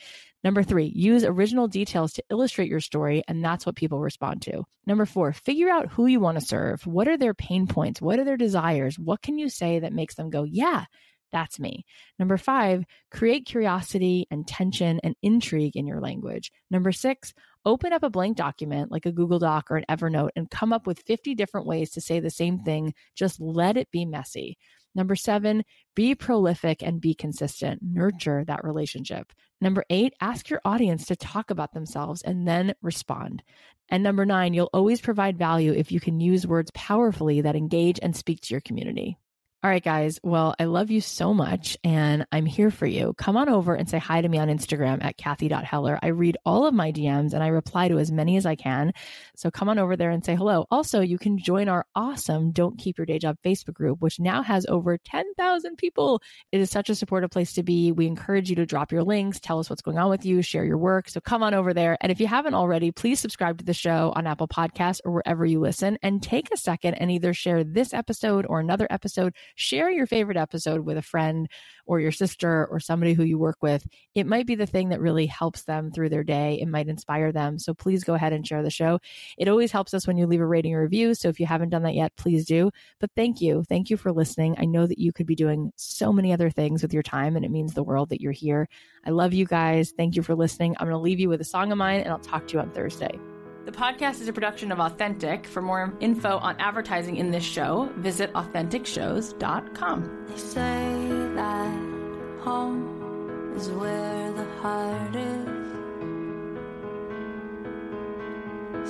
Number 0.43 0.63
three, 0.63 0.91
use 0.95 1.23
original 1.23 1.67
details 1.67 2.13
to 2.13 2.23
illustrate 2.31 2.69
your 2.69 2.79
story, 2.79 3.21
and 3.27 3.45
that's 3.45 3.63
what 3.63 3.75
people 3.75 3.99
respond 3.99 4.41
to. 4.43 4.63
Number 4.87 5.05
four, 5.05 5.33
figure 5.33 5.69
out 5.69 5.91
who 5.91 6.07
you 6.07 6.19
want 6.19 6.39
to 6.39 6.45
serve. 6.45 6.85
What 6.87 7.07
are 7.07 7.17
their 7.17 7.35
pain 7.35 7.67
points? 7.67 8.01
What 8.01 8.17
are 8.17 8.25
their 8.25 8.37
desires? 8.37 8.97
What 8.97 9.21
can 9.21 9.37
you 9.37 9.49
say 9.49 9.79
that 9.79 9.93
makes 9.93 10.15
them 10.15 10.31
go, 10.31 10.43
yeah, 10.43 10.85
that's 11.31 11.59
me. 11.59 11.85
Number 12.19 12.37
five, 12.37 12.83
create 13.09 13.45
curiosity 13.45 14.27
and 14.31 14.47
tension 14.47 14.99
and 15.03 15.15
intrigue 15.21 15.75
in 15.75 15.87
your 15.87 15.99
language. 15.99 16.51
Number 16.69 16.91
six, 16.91 17.33
open 17.65 17.93
up 17.93 18.03
a 18.03 18.09
blank 18.09 18.37
document 18.37 18.91
like 18.91 19.05
a 19.05 19.11
Google 19.11 19.39
Doc 19.39 19.69
or 19.69 19.77
an 19.77 19.85
Evernote 19.89 20.31
and 20.35 20.49
come 20.49 20.73
up 20.73 20.87
with 20.87 21.03
50 21.05 21.35
different 21.35 21.67
ways 21.67 21.91
to 21.91 22.01
say 22.01 22.19
the 22.19 22.29
same 22.29 22.59
thing. 22.59 22.93
Just 23.15 23.39
let 23.39 23.77
it 23.77 23.91
be 23.91 24.05
messy. 24.05 24.57
Number 24.93 25.15
seven, 25.15 25.63
be 25.95 26.15
prolific 26.15 26.83
and 26.83 26.99
be 26.99 27.13
consistent. 27.13 27.81
Nurture 27.81 28.43
that 28.45 28.63
relationship. 28.63 29.31
Number 29.61 29.85
eight, 29.89 30.13
ask 30.19 30.49
your 30.49 30.61
audience 30.65 31.05
to 31.05 31.15
talk 31.15 31.49
about 31.49 31.73
themselves 31.73 32.21
and 32.21 32.47
then 32.47 32.73
respond. 32.81 33.43
And 33.89 34.03
number 34.03 34.25
nine, 34.25 34.53
you'll 34.53 34.69
always 34.73 35.01
provide 35.01 35.37
value 35.37 35.73
if 35.73 35.91
you 35.91 35.99
can 35.99 36.19
use 36.19 36.47
words 36.47 36.71
powerfully 36.73 37.41
that 37.41 37.55
engage 37.55 37.99
and 38.01 38.15
speak 38.15 38.41
to 38.41 38.53
your 38.53 38.61
community. 38.61 39.17
All 39.63 39.69
right, 39.69 39.83
guys. 39.83 40.19
Well, 40.23 40.55
I 40.57 40.63
love 40.63 40.89
you 40.89 41.01
so 41.01 41.35
much 41.35 41.77
and 41.83 42.25
I'm 42.31 42.47
here 42.47 42.71
for 42.71 42.87
you. 42.87 43.13
Come 43.15 43.37
on 43.37 43.47
over 43.47 43.75
and 43.75 43.87
say 43.87 43.99
hi 43.99 44.19
to 44.19 44.27
me 44.27 44.39
on 44.39 44.47
Instagram 44.47 45.03
at 45.03 45.17
Cathy.Heller. 45.17 45.99
I 46.01 46.07
read 46.07 46.35
all 46.47 46.65
of 46.65 46.73
my 46.73 46.91
DMs 46.91 47.33
and 47.33 47.43
I 47.43 47.49
reply 47.49 47.87
to 47.89 47.99
as 47.99 48.11
many 48.11 48.37
as 48.37 48.47
I 48.47 48.55
can. 48.55 48.91
So 49.35 49.51
come 49.51 49.69
on 49.69 49.77
over 49.77 49.95
there 49.95 50.09
and 50.09 50.25
say 50.25 50.35
hello. 50.35 50.65
Also, 50.71 51.01
you 51.01 51.19
can 51.19 51.37
join 51.37 51.69
our 51.69 51.85
awesome 51.93 52.49
Don't 52.53 52.79
Keep 52.79 52.97
Your 52.97 53.05
Day 53.05 53.19
Job 53.19 53.37
Facebook 53.45 53.75
group, 53.75 54.01
which 54.01 54.19
now 54.19 54.41
has 54.41 54.65
over 54.65 54.97
10,000 54.97 55.77
people. 55.77 56.23
It 56.51 56.59
is 56.59 56.71
such 56.71 56.89
a 56.89 56.95
supportive 56.95 57.29
place 57.29 57.53
to 57.53 57.61
be. 57.61 57.91
We 57.91 58.07
encourage 58.07 58.49
you 58.49 58.55
to 58.55 58.65
drop 58.65 58.91
your 58.91 59.03
links, 59.03 59.39
tell 59.39 59.59
us 59.59 59.69
what's 59.69 59.83
going 59.83 59.99
on 59.99 60.09
with 60.09 60.25
you, 60.25 60.41
share 60.41 60.65
your 60.65 60.79
work. 60.79 61.07
So 61.07 61.21
come 61.21 61.43
on 61.43 61.53
over 61.53 61.71
there. 61.71 61.99
And 62.01 62.11
if 62.11 62.19
you 62.19 62.25
haven't 62.25 62.55
already, 62.55 62.89
please 62.89 63.19
subscribe 63.19 63.59
to 63.59 63.65
the 63.65 63.75
show 63.75 64.11
on 64.15 64.25
Apple 64.25 64.47
Podcasts 64.47 65.01
or 65.05 65.11
wherever 65.11 65.45
you 65.45 65.59
listen 65.59 65.99
and 66.01 66.23
take 66.23 66.51
a 66.51 66.57
second 66.57 66.95
and 66.95 67.11
either 67.11 67.31
share 67.35 67.63
this 67.63 67.93
episode 67.93 68.47
or 68.49 68.59
another 68.59 68.87
episode 68.89 69.35
share 69.55 69.89
your 69.89 70.07
favorite 70.07 70.37
episode 70.37 70.81
with 70.81 70.97
a 70.97 71.01
friend 71.01 71.47
or 71.85 71.99
your 71.99 72.11
sister 72.11 72.67
or 72.67 72.79
somebody 72.79 73.13
who 73.13 73.23
you 73.23 73.37
work 73.37 73.57
with. 73.61 73.85
It 74.15 74.25
might 74.25 74.47
be 74.47 74.55
the 74.55 74.65
thing 74.65 74.89
that 74.89 75.01
really 75.01 75.25
helps 75.25 75.63
them 75.63 75.91
through 75.91 76.09
their 76.09 76.23
day. 76.23 76.59
It 76.61 76.67
might 76.67 76.87
inspire 76.87 77.31
them. 77.31 77.59
So 77.59 77.73
please 77.73 78.03
go 78.03 78.13
ahead 78.13 78.33
and 78.33 78.45
share 78.45 78.63
the 78.63 78.69
show. 78.69 78.99
It 79.37 79.47
always 79.47 79.71
helps 79.71 79.93
us 79.93 80.07
when 80.07 80.17
you 80.17 80.27
leave 80.27 80.41
a 80.41 80.45
rating 80.45 80.73
or 80.73 80.83
review. 80.83 81.13
So 81.15 81.29
if 81.29 81.39
you 81.39 81.45
haven't 81.45 81.69
done 81.69 81.83
that 81.83 81.95
yet, 81.95 82.15
please 82.15 82.45
do. 82.45 82.71
But 82.99 83.11
thank 83.15 83.41
you. 83.41 83.63
Thank 83.63 83.89
you 83.89 83.97
for 83.97 84.11
listening. 84.11 84.55
I 84.57 84.65
know 84.65 84.87
that 84.87 84.99
you 84.99 85.11
could 85.11 85.25
be 85.25 85.35
doing 85.35 85.71
so 85.75 86.13
many 86.13 86.31
other 86.31 86.49
things 86.49 86.81
with 86.81 86.93
your 86.93 87.03
time, 87.03 87.35
and 87.35 87.45
it 87.45 87.51
means 87.51 87.73
the 87.73 87.83
world 87.83 88.09
that 88.09 88.21
you're 88.21 88.31
here. 88.31 88.67
I 89.05 89.09
love 89.09 89.33
you 89.33 89.45
guys. 89.45 89.93
Thank 89.95 90.15
you 90.15 90.23
for 90.23 90.35
listening. 90.35 90.75
I'm 90.79 90.87
going 90.87 90.97
to 90.97 91.03
leave 91.03 91.19
you 91.19 91.29
with 91.29 91.41
a 91.41 91.45
song 91.45 91.71
of 91.71 91.77
mine, 91.77 92.01
and 92.01 92.09
I'll 92.09 92.19
talk 92.19 92.47
to 92.47 92.53
you 92.53 92.59
on 92.59 92.71
Thursday. 92.71 93.19
The 93.63 93.71
podcast 93.71 94.21
is 94.21 94.27
a 94.27 94.33
production 94.33 94.71
of 94.71 94.79
Authentic. 94.79 95.45
For 95.45 95.61
more 95.61 95.93
info 95.99 96.37
on 96.39 96.55
advertising 96.59 97.17
in 97.17 97.29
this 97.29 97.43
show, 97.43 97.91
visit 97.97 98.33
AuthenticShows.com. 98.33 100.25
They 100.27 100.37
say 100.37 101.07
that 101.35 102.41
home 102.41 103.53
is 103.55 103.69
where 103.69 104.31
the 104.33 104.45
heart 104.61 105.15
is. 105.15 105.45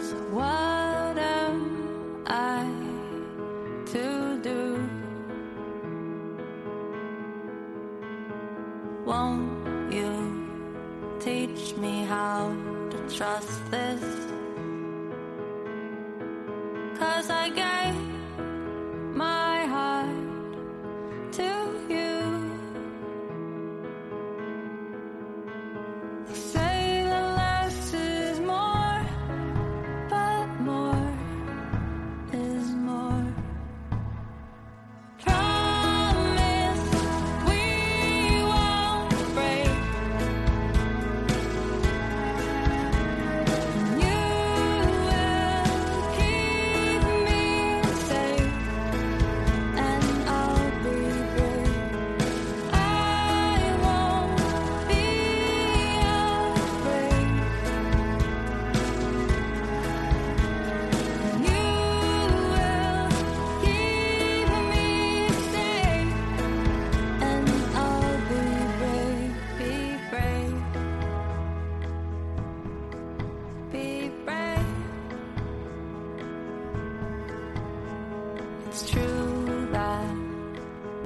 So 0.09 0.15
what 0.31 1.17
am 1.17 2.23
I 2.25 2.63
to 3.91 4.39
do? 4.41 4.89
Won't 9.05 9.93
you 9.93 10.47
teach 11.19 11.75
me 11.75 12.05
how 12.05 12.55
to 12.89 13.17
trust 13.17 13.69
this? 13.69 14.20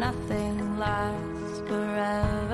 nothing 0.06 0.78
lasts 0.78 1.62
forever. 1.68 2.45